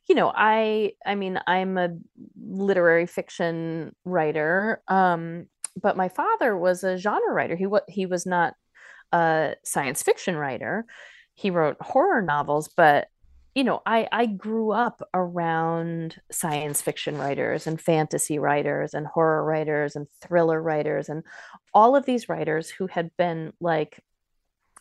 you 0.10 0.16
know, 0.16 0.32
I 0.36 0.94
I 1.06 1.14
mean, 1.14 1.40
I'm 1.46 1.78
a 1.78 1.90
literary 2.42 3.06
fiction 3.06 3.94
writer. 4.04 4.82
Um 4.88 5.46
but 5.82 5.96
my 5.96 6.10
father 6.10 6.58
was 6.58 6.84
a 6.84 6.98
genre 6.98 7.32
writer. 7.34 7.56
He 7.56 7.68
was 7.68 7.82
he 7.88 8.06
was 8.06 8.26
not 8.26 8.56
a 9.12 9.55
science 9.64 10.03
fiction 10.03 10.36
writer. 10.36 10.86
He 11.34 11.49
wrote 11.49 11.78
horror 11.82 12.22
novels, 12.22 12.70
but 12.76 13.08
you 13.55 13.64
know, 13.64 13.82
I 13.88 14.08
I 14.12 14.28
grew 14.28 14.72
up 14.72 15.01
around 15.16 16.18
science 16.32 16.82
fiction 16.82 17.18
writers 17.18 17.66
and 17.66 17.82
fantasy 17.82 18.38
writers 18.38 18.93
and 18.93 19.08
horror 19.08 19.43
writers 19.43 19.95
and 19.95 20.08
thriller 20.22 20.62
writers 20.62 21.10
and 21.10 21.24
all 21.74 21.95
of 21.95 22.05
these 22.05 22.30
writers 22.30 22.70
who 22.70 22.86
had 22.88 23.10
been 23.18 23.53
like 23.60 23.99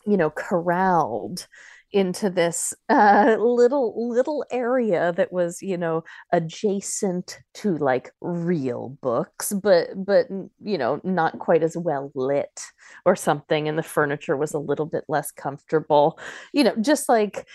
you 0.07 0.17
know 0.17 0.31
corralled 0.31 1.47
into 1.93 2.29
this 2.29 2.75
uh, 2.89 3.37
little 3.39 4.09
little 4.09 4.45
area 4.51 5.13
that 5.13 5.33
was 5.33 5.63
you 5.63 5.77
know 5.77 6.03
adjacent 6.33 7.39
to 7.55 7.77
like 7.79 8.11
real 8.21 8.97
books 9.01 9.53
but 9.63 9.89
but 9.97 10.27
you 10.63 10.77
know 10.77 11.01
not 11.05 11.39
quite 11.39 11.63
as 11.63 11.77
well 11.77 12.11
lit 12.15 12.61
or 13.05 13.15
something 13.15 13.69
and 13.69 13.79
the 13.79 13.83
furniture 13.83 14.37
was 14.37 14.53
a 14.53 14.59
little 14.59 14.87
bit 14.87 15.05
less 15.09 15.31
comfortable. 15.31 16.19
You 16.53 16.65
know 16.65 16.75
just 16.81 17.09
like 17.09 17.47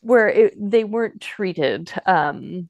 where 0.00 0.28
it, 0.28 0.54
they 0.58 0.84
weren't 0.84 1.20
treated 1.20 1.92
um 2.06 2.68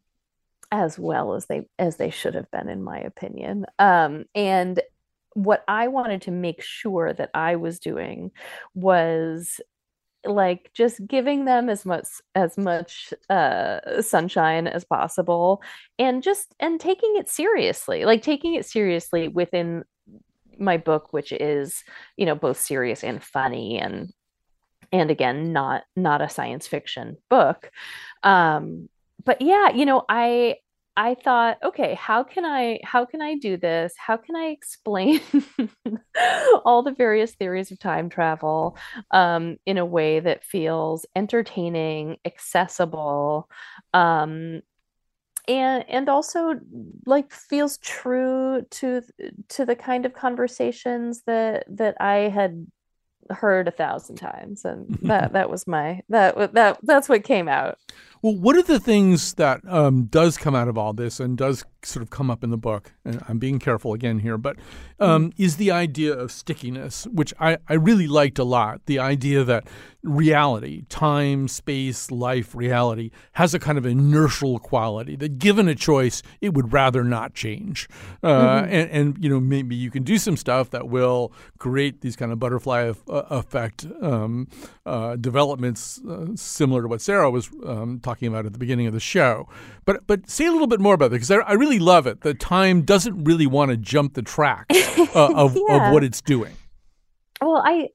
as 0.72 0.98
well 0.98 1.34
as 1.34 1.46
they 1.46 1.68
as 1.78 1.96
they 1.96 2.10
should 2.10 2.34
have 2.34 2.50
been 2.50 2.68
in 2.68 2.82
my 2.82 2.98
opinion. 2.98 3.66
Um 3.78 4.24
and 4.34 4.80
what 5.34 5.62
i 5.68 5.86
wanted 5.86 6.22
to 6.22 6.30
make 6.30 6.62
sure 6.62 7.12
that 7.12 7.28
i 7.34 7.56
was 7.56 7.78
doing 7.78 8.30
was 8.74 9.60
like 10.24 10.70
just 10.74 11.06
giving 11.06 11.44
them 11.44 11.68
as 11.68 11.86
much 11.86 12.06
as 12.34 12.58
much 12.58 13.12
uh 13.30 14.00
sunshine 14.00 14.66
as 14.66 14.84
possible 14.84 15.62
and 15.98 16.22
just 16.22 16.54
and 16.58 16.80
taking 16.80 17.14
it 17.16 17.28
seriously 17.28 18.04
like 18.04 18.22
taking 18.22 18.54
it 18.54 18.66
seriously 18.66 19.28
within 19.28 19.84
my 20.58 20.76
book 20.76 21.12
which 21.12 21.32
is 21.32 21.84
you 22.16 22.26
know 22.26 22.34
both 22.34 22.58
serious 22.58 23.04
and 23.04 23.22
funny 23.22 23.78
and 23.78 24.12
and 24.92 25.10
again 25.10 25.52
not 25.52 25.84
not 25.94 26.22
a 26.22 26.28
science 26.28 26.66
fiction 26.66 27.16
book. 27.28 27.70
Um 28.22 28.88
but 29.24 29.42
yeah 29.42 29.70
you 29.70 29.84
know 29.84 30.04
i 30.08 30.56
i 30.96 31.14
thought 31.14 31.58
okay 31.62 31.94
how 31.94 32.22
can 32.22 32.44
i 32.44 32.78
how 32.84 33.04
can 33.04 33.20
i 33.20 33.34
do 33.36 33.56
this? 33.56 33.94
How 33.96 34.16
can 34.16 34.36
i 34.36 34.46
explain 34.46 35.20
all 36.64 36.82
the 36.82 36.94
various 36.94 37.34
theories 37.34 37.70
of 37.70 37.78
time 37.78 38.08
travel 38.08 38.76
um 39.10 39.56
in 39.66 39.78
a 39.78 39.84
way 39.84 40.20
that 40.20 40.44
feels 40.44 41.06
entertaining 41.14 42.16
accessible 42.24 43.48
um 43.94 44.62
and 45.48 45.88
and 45.88 46.08
also 46.08 46.58
like 47.06 47.32
feels 47.32 47.78
true 47.78 48.62
to 48.70 49.02
to 49.48 49.64
the 49.64 49.76
kind 49.76 50.06
of 50.06 50.12
conversations 50.12 51.22
that 51.26 51.64
that 51.68 51.96
I 52.00 52.28
had 52.28 52.66
heard 53.30 53.66
a 53.66 53.72
thousand 53.72 54.16
times 54.16 54.64
and 54.64 54.98
that 55.02 55.32
that 55.34 55.50
was 55.50 55.66
my 55.66 56.02
that 56.08 56.54
that 56.54 56.78
that's 56.82 57.08
what 57.08 57.24
came 57.24 57.48
out 57.48 57.78
Well, 58.22 58.34
what 58.36 58.56
are 58.56 58.62
the 58.62 58.80
things 58.80 59.34
that 59.34 59.60
um, 59.68 60.04
does 60.06 60.36
come 60.36 60.54
out 60.54 60.68
of 60.68 60.76
all 60.78 60.92
this 60.92 61.20
and 61.20 61.36
does 61.36 61.64
sort 61.82 62.02
of 62.02 62.10
come 62.10 62.30
up 62.30 62.42
in 62.42 62.50
the 62.50 62.56
book, 62.56 62.92
and 63.04 63.22
I'm 63.28 63.38
being 63.38 63.58
careful 63.60 63.92
again 63.92 64.18
here, 64.18 64.36
but 64.38 64.56
um, 64.98 65.32
is 65.36 65.56
the 65.56 65.70
idea 65.70 66.12
of 66.14 66.32
stickiness, 66.32 67.06
which 67.12 67.32
I, 67.38 67.58
I 67.68 67.74
really 67.74 68.08
liked 68.08 68.38
a 68.40 68.44
lot. 68.44 68.80
The 68.86 68.98
idea 68.98 69.44
that 69.44 69.68
reality, 70.02 70.82
time, 70.88 71.46
space, 71.46 72.10
life, 72.10 72.54
reality, 72.54 73.10
has 73.32 73.54
a 73.54 73.58
kind 73.58 73.76
of 73.78 73.86
inertial 73.86 74.58
quality 74.58 75.14
that 75.16 75.38
given 75.38 75.68
a 75.68 75.74
choice, 75.74 76.22
it 76.40 76.54
would 76.54 76.72
rather 76.72 77.04
not 77.04 77.34
change. 77.34 77.88
Uh, 78.22 78.62
Mhm. 78.62 78.62
and, 78.64 78.90
and, 78.90 79.18
you 79.24 79.28
know, 79.28 79.38
maybe 79.40 79.76
you 79.76 79.90
can 79.90 80.02
do 80.02 80.18
some 80.18 80.36
stuff 80.36 80.70
that 80.70 80.88
will 80.88 81.32
create 81.58 82.00
these 82.00 82.16
kind 82.16 82.32
of 82.32 82.38
butterfly 82.40 82.92
uh, 83.08 83.12
effect 83.30 83.86
um, 84.00 84.48
uh, 84.84 85.14
developments 85.16 86.00
uh, 86.08 86.26
similar 86.34 86.82
to 86.82 86.88
what 86.88 87.00
Sara 87.00 87.30
was 87.30 87.50
um, 87.64 88.00
talking 88.06 88.28
about 88.28 88.46
at 88.46 88.52
the 88.52 88.58
beginning 88.58 88.86
of 88.86 88.92
the 88.94 89.00
show. 89.14 89.48
But 89.84 90.06
but 90.06 90.28
say 90.30 90.46
a 90.46 90.52
little 90.52 90.66
bit 90.74 90.80
more 90.80 90.94
about 90.94 91.06
it 91.06 91.10
because 91.18 91.30
I, 91.30 91.36
I 91.38 91.54
really 91.54 91.78
love 91.78 92.06
it. 92.06 92.20
The 92.22 92.34
time 92.34 92.82
doesn't 92.82 93.24
really 93.24 93.46
want 93.46 93.70
to 93.72 93.76
jump 93.76 94.14
the 94.14 94.22
track 94.22 94.66
uh, 94.70 95.06
of, 95.42 95.56
Yeah. 95.68 95.88
of 95.88 95.92
what 95.94 96.02
it's 96.08 96.20
doing. 96.34 96.54
well 97.40 97.62
i 97.72 97.88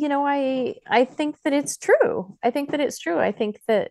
you 0.00 0.08
know 0.12 0.22
i 0.26 0.74
i 0.98 1.04
think 1.04 1.32
that 1.44 1.52
it's 1.60 1.76
true 1.88 2.14
i 2.46 2.50
think 2.54 2.70
that 2.70 2.80
it's 2.80 2.98
true 3.04 3.18
i 3.28 3.32
think 3.40 3.54
that 3.68 3.86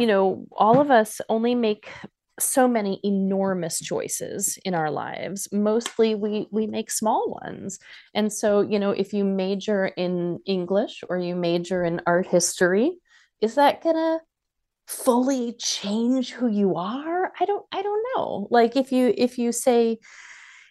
you 0.00 0.06
know 0.10 0.24
all 0.64 0.76
of 0.84 0.88
us 1.00 1.20
only 1.28 1.54
make 1.54 1.86
so 2.40 2.66
many 2.68 3.00
enormous 3.04 3.76
choices 3.90 4.58
in 4.64 4.74
our 4.74 4.90
lives 4.90 5.48
mostly 5.52 6.14
we 6.24 6.46
we 6.50 6.66
make 6.66 6.90
small 6.90 7.22
ones 7.42 7.78
and 8.14 8.32
so 8.32 8.60
you 8.72 8.78
know 8.82 8.90
if 9.02 9.12
you 9.16 9.22
major 9.24 9.80
in 10.04 10.38
english 10.46 10.94
or 11.08 11.16
you 11.18 11.34
major 11.36 11.84
in 11.84 12.00
art 12.06 12.26
history 12.26 12.88
is 13.44 13.54
that 13.54 13.82
gonna 13.82 14.20
fully 14.86 15.54
change 15.54 16.30
who 16.30 16.46
you 16.46 16.76
are 16.76 17.32
i 17.40 17.44
don't 17.46 17.64
i 17.72 17.80
don't 17.80 18.04
know 18.14 18.46
like 18.50 18.76
if 18.76 18.92
you 18.92 19.14
if 19.16 19.38
you 19.38 19.50
say 19.50 19.98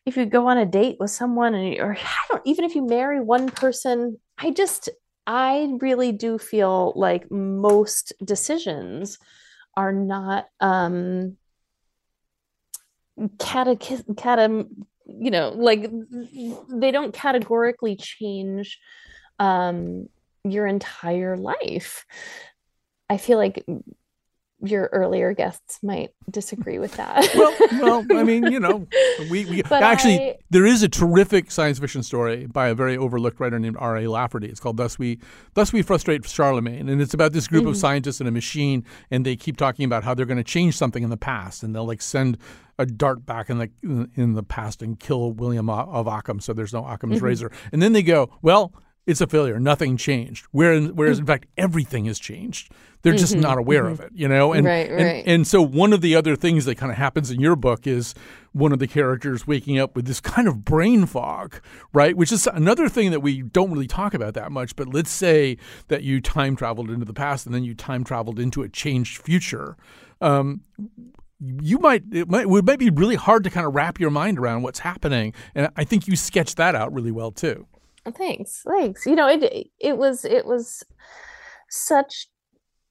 if 0.06 0.18
you 0.18 0.26
go 0.26 0.48
on 0.48 0.58
a 0.58 0.66
date 0.66 0.98
with 1.00 1.12
someone 1.12 1.54
and 1.56 1.80
or 1.80 1.96
I 1.96 2.26
don't 2.30 2.42
even 2.46 2.66
if 2.66 2.76
you 2.76 2.86
marry 2.86 3.22
one 3.22 3.50
person, 3.50 4.18
I 4.38 4.52
just 4.52 4.90
I 5.26 5.74
really 5.80 6.12
do 6.12 6.38
feel 6.38 6.94
like 6.96 7.32
most 7.32 8.14
decisions 8.24 9.18
are 9.78 9.94
not 9.94 10.46
um 10.60 11.38
catech 13.38 13.80
cate 14.18 14.68
you 15.06 15.32
know 15.32 15.50
like 15.56 15.90
they 16.70 16.92
don't 16.92 17.14
categorically 17.14 17.96
change 17.96 18.80
um 19.40 20.08
your 20.44 20.68
entire 20.68 21.38
life. 21.38 22.06
I 23.14 23.18
feel 23.18 23.38
like 23.38 23.64
your 24.66 24.86
earlier 24.94 25.34
guests 25.34 25.80
might 25.84 26.12
disagree 26.32 26.80
with 26.80 26.96
that. 26.96 27.30
well, 27.36 28.06
well, 28.10 28.18
I 28.18 28.24
mean, 28.24 28.50
you 28.50 28.62
know, 28.62 28.88
we, 29.30 29.44
we 29.46 29.62
actually 29.64 30.20
I- 30.32 30.38
there 30.52 30.66
is 30.66 30.84
a 30.84 30.88
terrific 30.90 31.52
science 31.52 31.80
fiction 31.80 32.02
story 32.02 32.46
by 32.46 32.70
a 32.70 32.74
very 32.76 32.96
overlooked 32.98 33.40
writer 33.42 33.60
named 33.60 33.76
R. 33.78 33.98
A. 33.98 34.08
Lafferty. 34.08 34.48
It's 34.48 34.62
called 34.62 34.78
"Thus 34.78 34.98
We 34.98 35.20
Thus 35.54 35.74
We 35.74 35.82
Frustrate 35.82 36.26
Charlemagne," 36.26 36.88
and 36.88 37.02
it's 37.02 37.14
about 37.14 37.34
this 37.34 37.48
group 37.48 37.66
of 37.66 37.74
Mhm. 37.74 37.78
scientists 37.82 38.22
in 38.22 38.28
a 38.28 38.32
machine, 38.32 38.86
and 39.12 39.26
they 39.26 39.36
keep 39.36 39.58
talking 39.58 39.84
about 39.86 40.06
how 40.06 40.14
they're 40.14 40.26
going 40.26 40.38
to 40.38 40.44
change 40.46 40.78
something 40.78 41.04
in 41.04 41.10
the 41.10 41.18
past, 41.18 41.62
and 41.64 41.76
they'll 41.76 41.86
like 41.88 42.02
send 42.02 42.38
a 42.80 42.86
dart 42.86 43.26
back 43.26 43.50
in 43.50 43.58
the 43.58 43.70
in 44.16 44.34
the 44.34 44.44
past 44.44 44.82
and 44.82 44.98
kill 45.00 45.34
William 45.34 45.70
of 45.70 46.08
Occam, 46.08 46.40
so 46.40 46.54
there's 46.54 46.72
no 46.74 46.86
Occam's 46.86 47.20
Mhm. 47.20 47.24
razor, 47.24 47.52
and 47.74 47.82
then 47.82 47.92
they 47.94 48.04
go, 48.04 48.30
well. 48.42 48.72
It's 49.06 49.20
a 49.20 49.28
failure. 49.28 49.60
Nothing 49.60 49.98
changed. 49.98 50.48
Whereas, 50.52 50.92
whereas 50.94 51.18
Mm. 51.18 51.22
in 51.22 51.26
fact, 51.26 51.46
everything 51.58 52.06
has 52.06 52.20
changed. 52.20 52.72
They're 53.02 53.14
just 53.16 53.36
Mhm, 53.36 53.42
not 53.42 53.58
aware 53.58 53.84
mhm. 53.84 53.92
of 53.92 54.00
it, 54.00 54.12
you 54.14 54.30
know. 54.30 54.54
And, 54.54 54.66
Right, 54.66 54.90
and 54.90 55.28
and 55.28 55.48
so 55.48 55.62
one 55.62 55.92
of 55.92 56.00
the 56.00 56.16
other 56.16 56.38
things 56.38 56.64
that 56.64 56.76
kind 56.76 56.90
of 56.90 56.98
happens 56.98 57.30
in 57.30 57.42
your 57.42 57.58
book 57.58 57.86
is 57.86 58.16
one 58.54 58.72
of 58.72 58.80
the 58.80 58.88
characters 58.88 59.46
waking 59.46 59.78
up 59.78 59.94
with 59.94 60.06
this 60.06 60.22
kind 60.22 60.48
of 60.48 60.64
brain 60.64 61.06
fog, 61.06 61.60
right? 61.92 62.16
Which 62.16 62.32
is 62.32 62.48
another 62.48 62.88
thing 62.88 63.12
that 63.12 63.20
we 63.20 63.42
don't 63.42 63.72
really 63.72 63.88
talk 63.88 64.14
about 64.14 64.36
that 64.36 64.54
much. 64.54 64.74
But 64.78 64.94
let's 64.94 65.12
say 65.12 65.58
that 65.90 66.04
you 66.04 66.22
time 66.22 66.56
traveled 66.56 66.90
into 66.90 67.06
the 67.06 67.14
past 67.14 67.46
and 67.46 67.54
then 67.54 67.66
you 67.66 67.76
time 67.76 68.06
traveled 68.06 68.40
into 68.40 68.62
a 68.62 68.70
changed 68.70 69.18
future. 69.18 69.76
Um, 70.22 70.62
you 71.62 71.78
might 71.80 72.04
it, 72.14 72.30
might 72.30 72.46
it 72.48 72.66
might 72.66 72.80
be 72.80 72.90
really 72.90 73.16
hard 73.16 73.44
to 73.44 73.50
kind 73.50 73.68
of 73.68 73.76
wrap 73.76 74.00
your 74.00 74.12
mind 74.12 74.40
around 74.40 74.62
what's 74.62 74.80
happening, 74.80 75.34
and 75.56 75.68
I 75.76 75.84
think 75.84 76.08
you 76.08 76.16
sketched 76.16 76.56
that 76.56 76.74
out 76.74 76.94
really 76.94 77.12
well 77.12 77.32
too. 77.32 77.68
Thanks, 78.12 78.64
thanks. 78.68 79.06
You 79.06 79.16
know, 79.16 79.28
it 79.28 79.68
it 79.80 79.98
was 79.98 80.26
it 80.26 80.46
was 80.46 80.84
such 81.70 82.28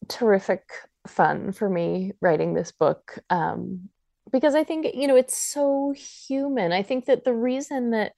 terrific 0.09 0.63
fun 1.07 1.53
for 1.53 1.69
me 1.69 2.13
writing 2.21 2.55
this 2.55 2.73
book 2.73 3.19
um, 3.31 3.89
because 4.31 4.55
I 4.55 4.65
think 4.65 4.87
you 4.95 5.07
know 5.07 5.17
it's 5.17 5.37
so 5.37 5.95
human. 6.27 6.73
I 6.73 6.83
think 6.83 7.07
that 7.07 7.25
the 7.25 7.35
reason 7.35 7.91
that 7.91 8.13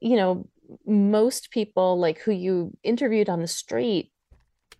you 0.00 0.16
know 0.16 0.48
most 0.86 1.50
people 1.50 1.98
like 1.98 2.18
who 2.18 2.32
you 2.32 2.76
interviewed 2.82 3.28
on 3.28 3.42
the 3.42 3.48
street 3.48 4.10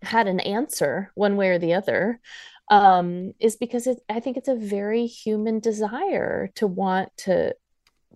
had 0.01 0.27
an 0.27 0.39
answer 0.39 1.11
one 1.15 1.35
way 1.35 1.49
or 1.49 1.59
the 1.59 1.73
other 1.73 2.19
um, 2.69 3.33
is 3.39 3.55
because 3.55 3.87
it, 3.87 3.99
I 4.09 4.19
think 4.19 4.37
it's 4.37 4.47
a 4.47 4.55
very 4.55 5.05
human 5.05 5.59
desire 5.59 6.49
to 6.55 6.65
want 6.65 7.09
to 7.17 7.53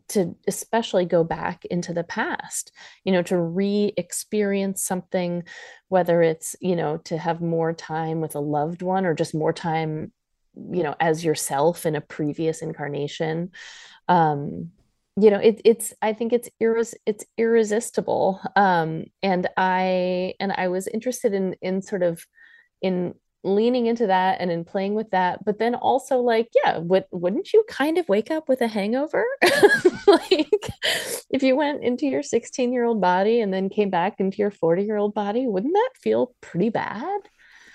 to 0.10 0.36
especially 0.48 1.06
go 1.06 1.24
back 1.24 1.66
into 1.66 1.94
the 1.94 2.04
past, 2.04 2.72
you 3.04 3.12
know, 3.12 3.22
to 3.24 3.38
re-experience 3.38 4.84
something, 4.84 5.44
whether 5.90 6.22
it's, 6.22 6.56
you 6.62 6.76
know, 6.76 6.98
to 6.98 7.18
have 7.18 7.42
more 7.42 7.74
time 7.74 8.22
with 8.22 8.36
a 8.36 8.40
loved 8.40 8.82
one 8.82 9.06
or 9.06 9.14
just 9.14 9.36
more 9.36 9.54
time, 9.54 10.12
you 10.72 10.84
know, 10.84 10.96
as 11.00 11.26
yourself 11.26 11.86
in 11.86 11.96
a 11.96 12.02
previous 12.02 12.62
incarnation. 12.62 13.52
Um, 14.08 14.72
you 15.20 15.32
know, 15.32 15.40
it, 15.40 15.62
it's 15.66 15.94
I 16.02 16.14
think 16.14 16.32
it's 16.32 16.50
it's 16.60 17.26
irresistible. 17.38 18.40
Um, 18.56 19.06
and 19.24 19.50
I 19.58 20.36
and 20.40 20.52
I 20.52 20.68
was 20.68 20.88
interested 20.88 21.34
in 21.34 21.56
in 21.62 21.82
sort 21.82 22.04
of 22.04 22.26
in 22.82 23.16
leaning 23.44 23.86
into 23.86 24.08
that 24.08 24.42
and 24.42 24.52
in 24.52 24.66
playing 24.66 24.94
with 24.96 25.10
that 25.12 25.44
but 25.46 25.60
then 25.60 25.76
also 25.76 26.18
like 26.20 26.50
yeah 26.66 26.80
would, 26.80 27.06
wouldn't 27.12 27.54
you 27.54 27.64
kind 27.70 27.98
of 27.98 28.10
wake 28.10 28.32
up 28.32 28.50
with 28.50 28.62
a 28.62 28.68
hangover 28.68 29.24
like 30.08 30.70
if 31.30 31.44
you 31.44 31.56
went 31.56 31.84
into 31.84 32.06
your 32.08 32.24
16 32.24 32.74
year 32.74 32.84
old 32.84 33.00
body 33.02 33.40
and 33.42 33.54
then 33.54 33.70
came 33.70 33.90
back 33.90 34.16
into 34.20 34.38
your 34.38 34.52
40 34.52 34.84
year 34.84 34.98
old 34.98 35.14
body 35.14 35.48
wouldn't 35.48 35.74
that 35.74 35.90
feel 36.02 36.34
pretty 36.42 36.70
bad 36.70 37.20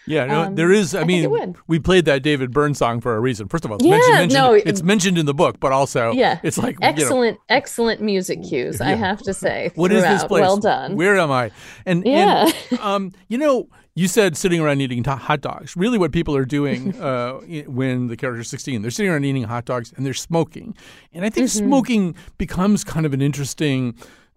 Yeah, 0.04 0.26
no, 0.26 0.42
Um, 0.42 0.56
there 0.56 0.72
is. 0.72 0.96
I, 0.96 1.02
I 1.02 1.04
mean, 1.04 1.54
we 1.68 1.78
played 1.78 2.06
that 2.06 2.24
David 2.24 2.50
Byrne 2.50 2.74
song 2.74 3.00
for 3.00 3.14
a 3.14 3.20
reason. 3.20 3.46
First 3.46 3.64
of 3.64 3.70
all, 3.70 3.76
it's, 3.76 3.84
Yeah, 3.86 3.92
mentioned, 3.92 4.18
mentioned- 4.18 4.34
no, 4.34 4.52
it's 4.54 4.82
mentioned 4.82 5.16
in 5.16 5.26
the 5.26 5.34
book, 5.34 5.60
but 5.60 5.70
also 5.70 6.10
yeah 6.12 6.40
it's 6.42 6.58
like 6.58 6.74
you 6.74 6.80
know, 6.80 6.88
excellent 6.88 7.38
excellent 7.48 8.00
music 8.00 8.42
cues 8.42 8.80
i 8.80 8.94
have 8.96 9.22
to 9.22 9.32
say 9.32 9.70
What 9.76 9.92
is 9.92 10.02
this 10.02 10.24
place? 10.24 10.40
well 10.40 10.56
done 10.58 10.96
Where 10.96 11.16
am 11.18 11.30
I? 11.30 11.52
And 11.86 12.04
Yeah. 12.04 12.50
and, 12.72 12.80
um, 12.80 13.12
you 13.28 13.38
know, 13.38 13.68
you 13.94 14.08
said 14.08 14.36
sitting 14.36 14.60
around 14.60 14.80
eating 14.80 15.04
hot 15.04 15.40
dogs. 15.40 15.76
Really, 15.76 15.98
what 15.98 16.12
people 16.12 16.34
are 16.36 16.44
doing 16.44 16.94
uh, 17.00 17.34
when 17.66 18.06
the 18.08 18.16
character's 18.16 18.48
sixteen, 18.48 18.82
they're 18.82 18.90
sitting 18.90 19.10
around 19.12 19.24
eating 19.24 19.44
hot 19.44 19.64
dogs 19.64 19.92
and 19.96 20.04
they're 20.06 20.14
smoking. 20.14 20.74
And 21.12 21.24
I 21.24 21.30
think 21.30 21.46
Mhm. 21.48 21.58
smoking 21.66 22.14
becomes 22.38 22.84
kind 22.84 23.06
of 23.06 23.12
an 23.12 23.20
interesting. 23.22 23.94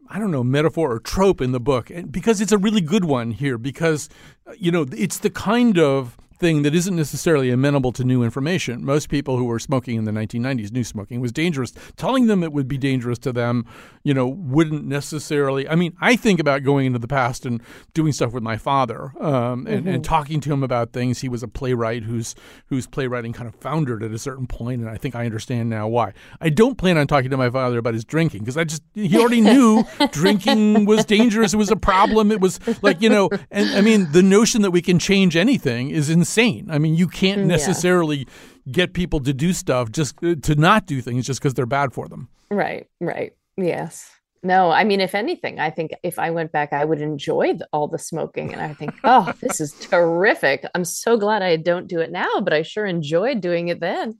I 0.07 0.19
don't 0.19 0.29
know, 0.29 0.43
metaphor 0.43 0.91
or 0.91 0.99
trope 0.99 1.41
in 1.41 1.51
the 1.51 1.59
book, 1.59 1.89
and 1.89 2.11
because 2.11 2.39
it's 2.39 2.51
a 2.51 2.59
really 2.59 2.79
good 2.79 3.05
one 3.05 3.31
here, 3.31 3.57
because, 3.57 4.07
uh, 4.45 4.51
you 4.55 4.71
know, 4.71 4.85
it's 4.95 5.17
the 5.17 5.31
kind 5.31 5.79
of 5.79 6.15
thing 6.37 6.61
that 6.63 6.75
isn't 6.75 6.95
necessarily 6.95 7.49
amenable 7.49 7.91
to 7.93 8.03
new 8.03 8.23
information. 8.23 8.83
Most 8.85 9.09
people 9.09 9.37
who 9.37 9.45
were 9.45 9.59
smoking 9.59 9.95
in 9.97 10.03
the 10.05 10.11
1990s 10.11 10.71
knew 10.71 10.83
smoking 10.83 11.19
was 11.21 11.31
dangerous. 11.31 11.71
Telling 11.95 12.27
them 12.27 12.43
it 12.43 12.51
would 12.51 12.67
be 12.67 12.77
dangerous 12.77 13.17
to 13.19 13.31
them, 13.33 13.65
you 14.03 14.13
know, 14.13 14.27
wouldn't 14.27 14.85
necessarily. 14.85 15.67
I 15.67 15.75
mean, 15.75 15.95
I 16.01 16.15
think 16.15 16.39
about 16.39 16.63
going 16.63 16.85
into 16.87 16.99
the 16.99 17.07
past 17.07 17.45
and 17.45 17.61
doing 17.93 18.11
stuff 18.11 18.33
with 18.33 18.43
my 18.43 18.57
father 18.57 19.11
um, 19.19 19.65
and, 19.67 19.87
and 19.87 20.01
Mhm. 20.01 20.03
talking 20.03 20.39
to 20.41 20.51
him 20.53 20.63
about 20.63 20.91
things. 20.93 21.19
He 21.21 21.29
was 21.29 21.41
a 21.43 21.47
playwright 21.47 22.03
whose 22.03 22.35
whose 22.67 22.87
playwriting 22.87 23.33
kind 23.33 23.47
of 23.47 23.55
foundered 23.55 24.03
at 24.03 24.11
a 24.11 24.17
certain 24.19 24.47
point, 24.47 24.81
and 24.81 24.89
I 24.89 24.97
think 24.97 25.15
I 25.15 25.25
understand 25.25 25.69
now 25.69 25.87
why. 25.87 26.13
I 26.41 26.49
don't 26.49 26.77
plan 26.77 26.97
on 26.97 27.07
talking 27.07 27.29
to 27.31 27.37
my 27.37 27.49
father 27.49 27.77
about 27.77 27.93
his 27.93 28.03
drinking 28.05 28.41
because 28.41 28.57
I 28.57 28.63
just 28.63 28.83
he 28.93 29.17
already 29.17 29.41
knew 29.53 29.83
drinking 30.11 30.85
was 30.85 31.05
dangerous. 31.05 31.53
It 31.53 31.57
was 31.57 31.71
a 31.71 31.75
problem. 31.75 32.31
It 32.31 32.41
was 32.41 32.59
like 32.81 33.01
you 33.01 33.09
know, 33.09 33.29
and 33.51 33.69
I 33.71 33.81
mean 33.81 34.11
the 34.11 34.23
notion 34.23 34.61
that 34.63 34.71
we 34.71 34.81
can 34.81 34.99
change 34.99 35.35
anything 35.35 35.89
is 35.89 36.09
insane. 36.25 36.67
I 36.75 36.77
mean 36.79 36.95
you 36.95 37.07
can't 37.07 37.41
Yeah. 37.41 37.55
necessarily 37.57 38.27
get 38.71 38.93
people 38.93 39.19
to 39.21 39.33
do 39.33 39.53
stuff 39.53 39.91
just 39.91 40.15
uh, 40.23 40.35
to 40.47 40.55
not 40.55 40.85
do 40.87 41.01
things 41.01 41.25
just 41.27 41.39
because 41.39 41.53
they're 41.53 41.65
bad 41.79 41.93
for 41.93 42.07
them. 42.07 42.29
Right, 42.51 42.87
right. 42.99 43.31
Yes. 43.57 44.09
No, 44.43 44.69
I 44.69 44.83
mean, 44.83 45.01
if 45.01 45.15
anything, 45.15 45.59
I 45.59 45.71
think 45.71 45.89
if 46.03 46.19
I 46.19 46.29
went 46.29 46.51
back, 46.51 46.71
I 46.71 46.85
would 46.85 47.01
enjoy 47.01 47.55
the, 47.55 47.67
all 47.73 47.87
the 47.87 47.97
smoking. 47.97 48.53
And 48.53 48.61
I 48.61 48.73
think, 48.75 48.93
oh, 49.03 49.33
this 49.41 49.59
is 49.59 49.73
terrific. 49.73 50.63
I'm 50.75 50.85
so 50.85 51.17
glad 51.17 51.41
I 51.41 51.55
don't 51.57 51.87
do 51.87 51.99
it 51.99 52.11
now, 52.11 52.41
but 52.43 52.53
I 52.53 52.61
sure 52.61 52.85
enjoyed 52.85 53.41
doing 53.41 53.69
it 53.69 53.79
then. 53.79 54.19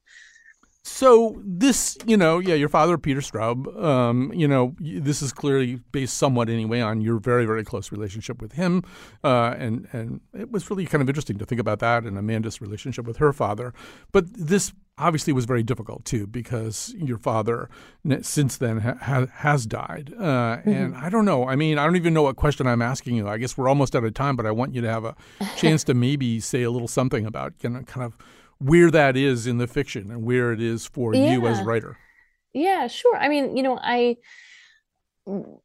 So 0.88 1.41
this, 1.43 1.97
you 2.05 2.15
know, 2.15 2.38
yeah, 2.38 2.53
your 2.53 2.69
father, 2.69 2.95
Peter 2.99 3.19
Straub, 3.19 3.75
um, 3.83 4.31
you 4.36 4.47
know, 4.47 4.75
this 4.79 5.23
is 5.23 5.33
clearly 5.33 5.79
based 5.91 6.15
somewhat 6.15 6.47
anyway 6.47 6.79
on 6.79 7.01
your 7.01 7.17
very, 7.17 7.47
very 7.47 7.63
close 7.63 7.91
relationship 7.91 8.39
with 8.39 8.51
him, 8.51 8.83
uh, 9.23 9.55
and 9.57 9.88
and 9.93 10.21
it 10.38 10.51
was 10.51 10.69
really 10.69 10.86
kind 10.86 11.01
of 11.01 11.09
interesting 11.09 11.39
to 11.39 11.45
think 11.45 11.59
about 11.59 11.79
that 11.79 12.03
and 12.03 12.19
Amanda's 12.19 12.61
relationship 12.61 13.07
with 13.07 13.17
her 13.17 13.33
father. 13.33 13.73
But 14.11 14.31
this 14.36 14.73
obviously 14.99 15.33
was 15.33 15.45
very 15.45 15.63
difficult 15.63 16.05
too 16.05 16.27
because 16.27 16.93
your 16.99 17.17
father 17.17 17.67
since 18.21 18.55
then 18.57 18.81
ha- 18.81 18.97
ha- 19.01 19.25
has 19.38 19.65
died, 19.65 20.13
uh, 20.19 20.57
and 20.65 20.93
Mhm. 20.93 21.01
I 21.01 21.09
don't 21.09 21.25
know. 21.25 21.47
I 21.47 21.55
mean, 21.55 21.79
I 21.79 21.86
don't 21.86 21.95
even 21.95 22.13
know 22.13 22.21
what 22.21 22.36
question 22.36 22.67
I'm 22.67 22.83
asking 22.83 23.15
you. 23.15 23.27
I 23.27 23.39
guess 23.39 23.57
we're 23.57 23.67
almost 23.69 23.95
out 23.95 24.03
of 24.03 24.13
time, 24.13 24.36
but 24.36 24.45
I 24.45 24.51
want 24.51 24.75
you 24.75 24.81
to 24.81 24.89
have 24.89 25.03
a 25.03 25.15
chance 25.57 25.83
to 25.86 25.95
maybe 25.95 26.39
say 26.39 26.61
a 26.61 26.69
little 26.69 26.88
something 26.88 27.25
about 27.25 27.53
you 27.63 27.69
know, 27.71 27.81
kind 27.81 28.05
of 28.05 28.15
where 28.59 28.89
that 28.91 29.17
is 29.17 29.47
in 29.47 29.57
the 29.57 29.67
fiction 29.67 30.11
and 30.11 30.23
where 30.23 30.51
it 30.51 30.61
is 30.61 30.85
for 30.85 31.13
you 31.13 31.47
as 31.47 31.59
a 31.59 31.63
writer. 31.63 31.97
Yeah, 32.53 32.87
sure. 32.87 33.17
I 33.17 33.27
mean, 33.27 33.57
you 33.57 33.63
know, 33.63 33.77
I 33.81 34.17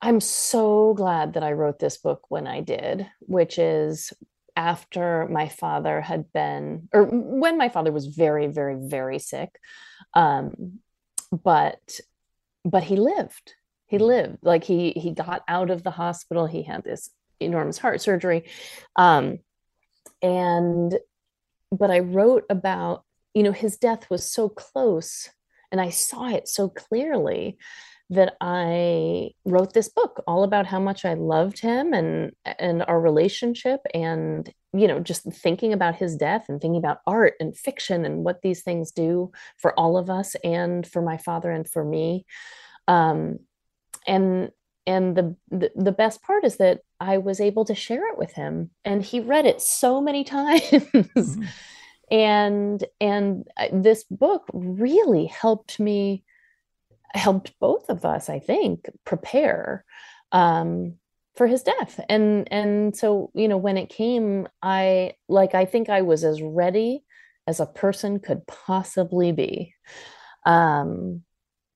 I'm 0.00 0.20
so 0.20 0.94
glad 0.94 1.34
that 1.34 1.42
I 1.42 1.52
wrote 1.52 1.78
this 1.78 1.98
book 1.98 2.22
when 2.28 2.46
I 2.46 2.62
did, 2.62 3.06
which 3.20 3.58
is 3.58 4.12
after 4.56 5.28
my 5.30 5.48
father 5.48 6.00
had 6.00 6.32
been 6.32 6.88
or 6.92 7.04
when 7.04 7.56
my 7.56 7.68
father 7.68 7.92
was 7.92 8.06
very 8.06 8.48
very 8.48 8.76
very 8.76 9.18
sick. 9.18 9.58
Um 10.14 10.80
but 11.30 12.00
but 12.64 12.82
he 12.82 12.96
lived. 12.96 13.54
He 13.86 13.98
lived. 13.98 14.38
Like 14.42 14.64
he 14.64 14.92
he 14.92 15.12
got 15.12 15.42
out 15.46 15.70
of 15.70 15.82
the 15.82 15.90
hospital. 15.90 16.46
He 16.46 16.62
had 16.62 16.82
this 16.82 17.10
enormous 17.38 17.78
heart 17.78 18.00
surgery. 18.00 18.48
Um 18.96 19.38
and 20.22 20.98
but 21.70 21.90
I 21.90 22.00
wrote 22.00 22.44
about, 22.50 23.04
you 23.34 23.42
know, 23.42 23.52
his 23.52 23.76
death 23.76 24.10
was 24.10 24.30
so 24.30 24.48
close 24.48 25.28
and 25.72 25.80
I 25.80 25.90
saw 25.90 26.28
it 26.28 26.48
so 26.48 26.68
clearly 26.68 27.58
that 28.10 28.36
I 28.40 29.30
wrote 29.44 29.72
this 29.72 29.88
book 29.88 30.22
all 30.26 30.42
about 30.42 30.66
how 30.66 30.80
much 30.80 31.04
I 31.04 31.14
loved 31.14 31.60
him 31.60 31.92
and 31.92 32.32
and 32.44 32.82
our 32.82 33.00
relationship 33.00 33.80
and 33.94 34.52
you 34.72 34.88
know 34.88 34.98
just 34.98 35.22
thinking 35.32 35.72
about 35.72 35.94
his 35.94 36.16
death 36.16 36.46
and 36.48 36.60
thinking 36.60 36.78
about 36.78 36.98
art 37.06 37.34
and 37.38 37.56
fiction 37.56 38.04
and 38.04 38.24
what 38.24 38.42
these 38.42 38.62
things 38.62 38.90
do 38.90 39.30
for 39.58 39.78
all 39.78 39.96
of 39.96 40.10
us 40.10 40.34
and 40.42 40.84
for 40.84 41.00
my 41.00 41.18
father 41.18 41.52
and 41.52 41.68
for 41.68 41.84
me. 41.84 42.26
Um 42.88 43.38
and 44.08 44.50
and 44.86 45.16
the, 45.16 45.36
the 45.50 45.70
the 45.76 45.92
best 45.92 46.20
part 46.22 46.44
is 46.44 46.56
that 46.56 46.80
I 47.00 47.18
was 47.18 47.40
able 47.40 47.64
to 47.64 47.74
share 47.74 48.06
it 48.08 48.18
with 48.18 48.32
him 48.32 48.70
and 48.84 49.02
he 49.02 49.20
read 49.20 49.46
it 49.46 49.60
so 49.60 50.00
many 50.00 50.24
times. 50.36 51.38
And 52.10 52.84
and 53.00 53.48
uh, 53.56 53.68
this 53.72 54.04
book 54.04 54.44
really 54.52 55.26
helped 55.26 55.80
me 55.80 56.24
helped 57.12 57.52
both 57.58 57.88
of 57.88 58.04
us 58.04 58.28
i 58.28 58.38
think 58.38 58.88
prepare 59.04 59.84
um 60.30 60.94
for 61.36 61.46
his 61.46 61.62
death. 61.62 61.98
And 62.08 62.46
and 62.52 62.94
so 62.96 63.30
you 63.34 63.48
know 63.48 63.56
when 63.56 63.78
it 63.78 63.88
came 63.88 64.48
i 64.62 65.14
like 65.28 65.54
i 65.54 65.64
think 65.64 65.88
i 65.88 66.02
was 66.02 66.24
as 66.24 66.42
ready 66.42 67.02
as 67.46 67.60
a 67.60 67.66
person 67.66 68.20
could 68.20 68.46
possibly 68.46 69.32
be. 69.32 69.74
Um, 70.44 71.22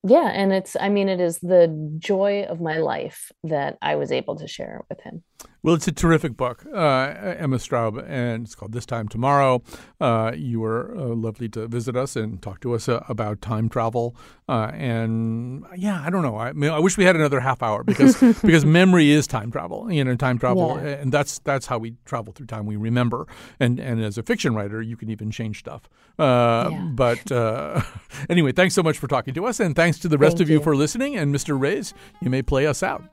yeah, 0.04 0.28
and 0.32 0.52
it's, 0.52 0.76
I 0.78 0.88
mean, 0.90 1.08
it 1.08 1.20
is 1.20 1.38
the 1.38 1.66
joy 1.98 2.44
of 2.48 2.60
my 2.60 2.76
life 2.78 3.32
that 3.42 3.78
I 3.82 3.96
was 3.96 4.12
able 4.12 4.36
to 4.36 4.46
share 4.46 4.84
with 4.88 5.00
him. 5.00 5.22
Well, 5.62 5.74
it's 5.74 5.88
a 5.88 5.92
terrific 5.92 6.36
book, 6.36 6.66
uh, 6.74 7.34
Emma 7.38 7.56
Straub, 7.56 8.02
and 8.06 8.44
it's 8.44 8.54
called 8.54 8.72
This 8.72 8.84
Time 8.84 9.08
Tomorrow. 9.08 9.62
Uh, 9.98 10.32
you 10.36 10.60
were 10.60 10.94
uh, 10.94 11.04
lovely 11.14 11.48
to 11.50 11.66
visit 11.66 11.96
us 11.96 12.16
and 12.16 12.40
talk 12.42 12.60
to 12.60 12.74
us 12.74 12.86
uh, 12.86 13.02
about 13.08 13.40
time 13.40 13.70
travel. 13.70 14.14
Uh, 14.46 14.70
and 14.74 15.64
yeah, 15.74 16.02
I 16.04 16.10
don't 16.10 16.20
know. 16.20 16.36
I, 16.36 16.52
mean, 16.52 16.70
I 16.70 16.78
wish 16.80 16.98
we 16.98 17.04
had 17.04 17.16
another 17.16 17.40
half 17.40 17.62
hour 17.62 17.82
because 17.82 18.20
because 18.42 18.66
memory 18.66 19.10
is 19.10 19.26
time 19.26 19.50
travel. 19.50 19.90
You 19.90 20.04
know, 20.04 20.14
time 20.16 20.38
travel, 20.38 20.78
Yeah. 20.82 20.88
and 21.00 21.10
that's 21.10 21.38
that's 21.38 21.64
how 21.64 21.78
we 21.78 21.94
travel 22.04 22.34
through 22.34 22.46
time. 22.46 22.66
We 22.66 22.76
remember, 22.76 23.26
and 23.58 23.80
and 23.80 24.04
as 24.04 24.18
a 24.18 24.22
fiction 24.22 24.54
writer, 24.54 24.82
you 24.82 24.98
can 24.98 25.08
even 25.08 25.30
change 25.30 25.60
stuff. 25.60 25.88
Uh, 26.18 26.68
Yeah. 26.72 26.90
But 26.92 27.32
uh, 27.32 27.80
anyway, 28.28 28.52
thanks 28.52 28.74
so 28.74 28.82
much 28.82 28.98
for 28.98 29.06
talking 29.08 29.32
to 29.32 29.46
us, 29.46 29.60
and 29.60 29.74
thanks 29.74 29.93
to 30.00 30.08
the 30.08 30.18
rest 30.18 30.38
Thank 30.38 30.46
of 30.46 30.50
you 30.50 30.58
you. 30.58 30.62
for 30.62 30.76
listening. 30.76 31.16
And 31.16 31.34
Mr. 31.34 31.58
Reyes, 31.58 31.94
you 32.20 32.30
may 32.30 32.42
play 32.42 32.66
us 32.66 32.82
out. 32.82 33.04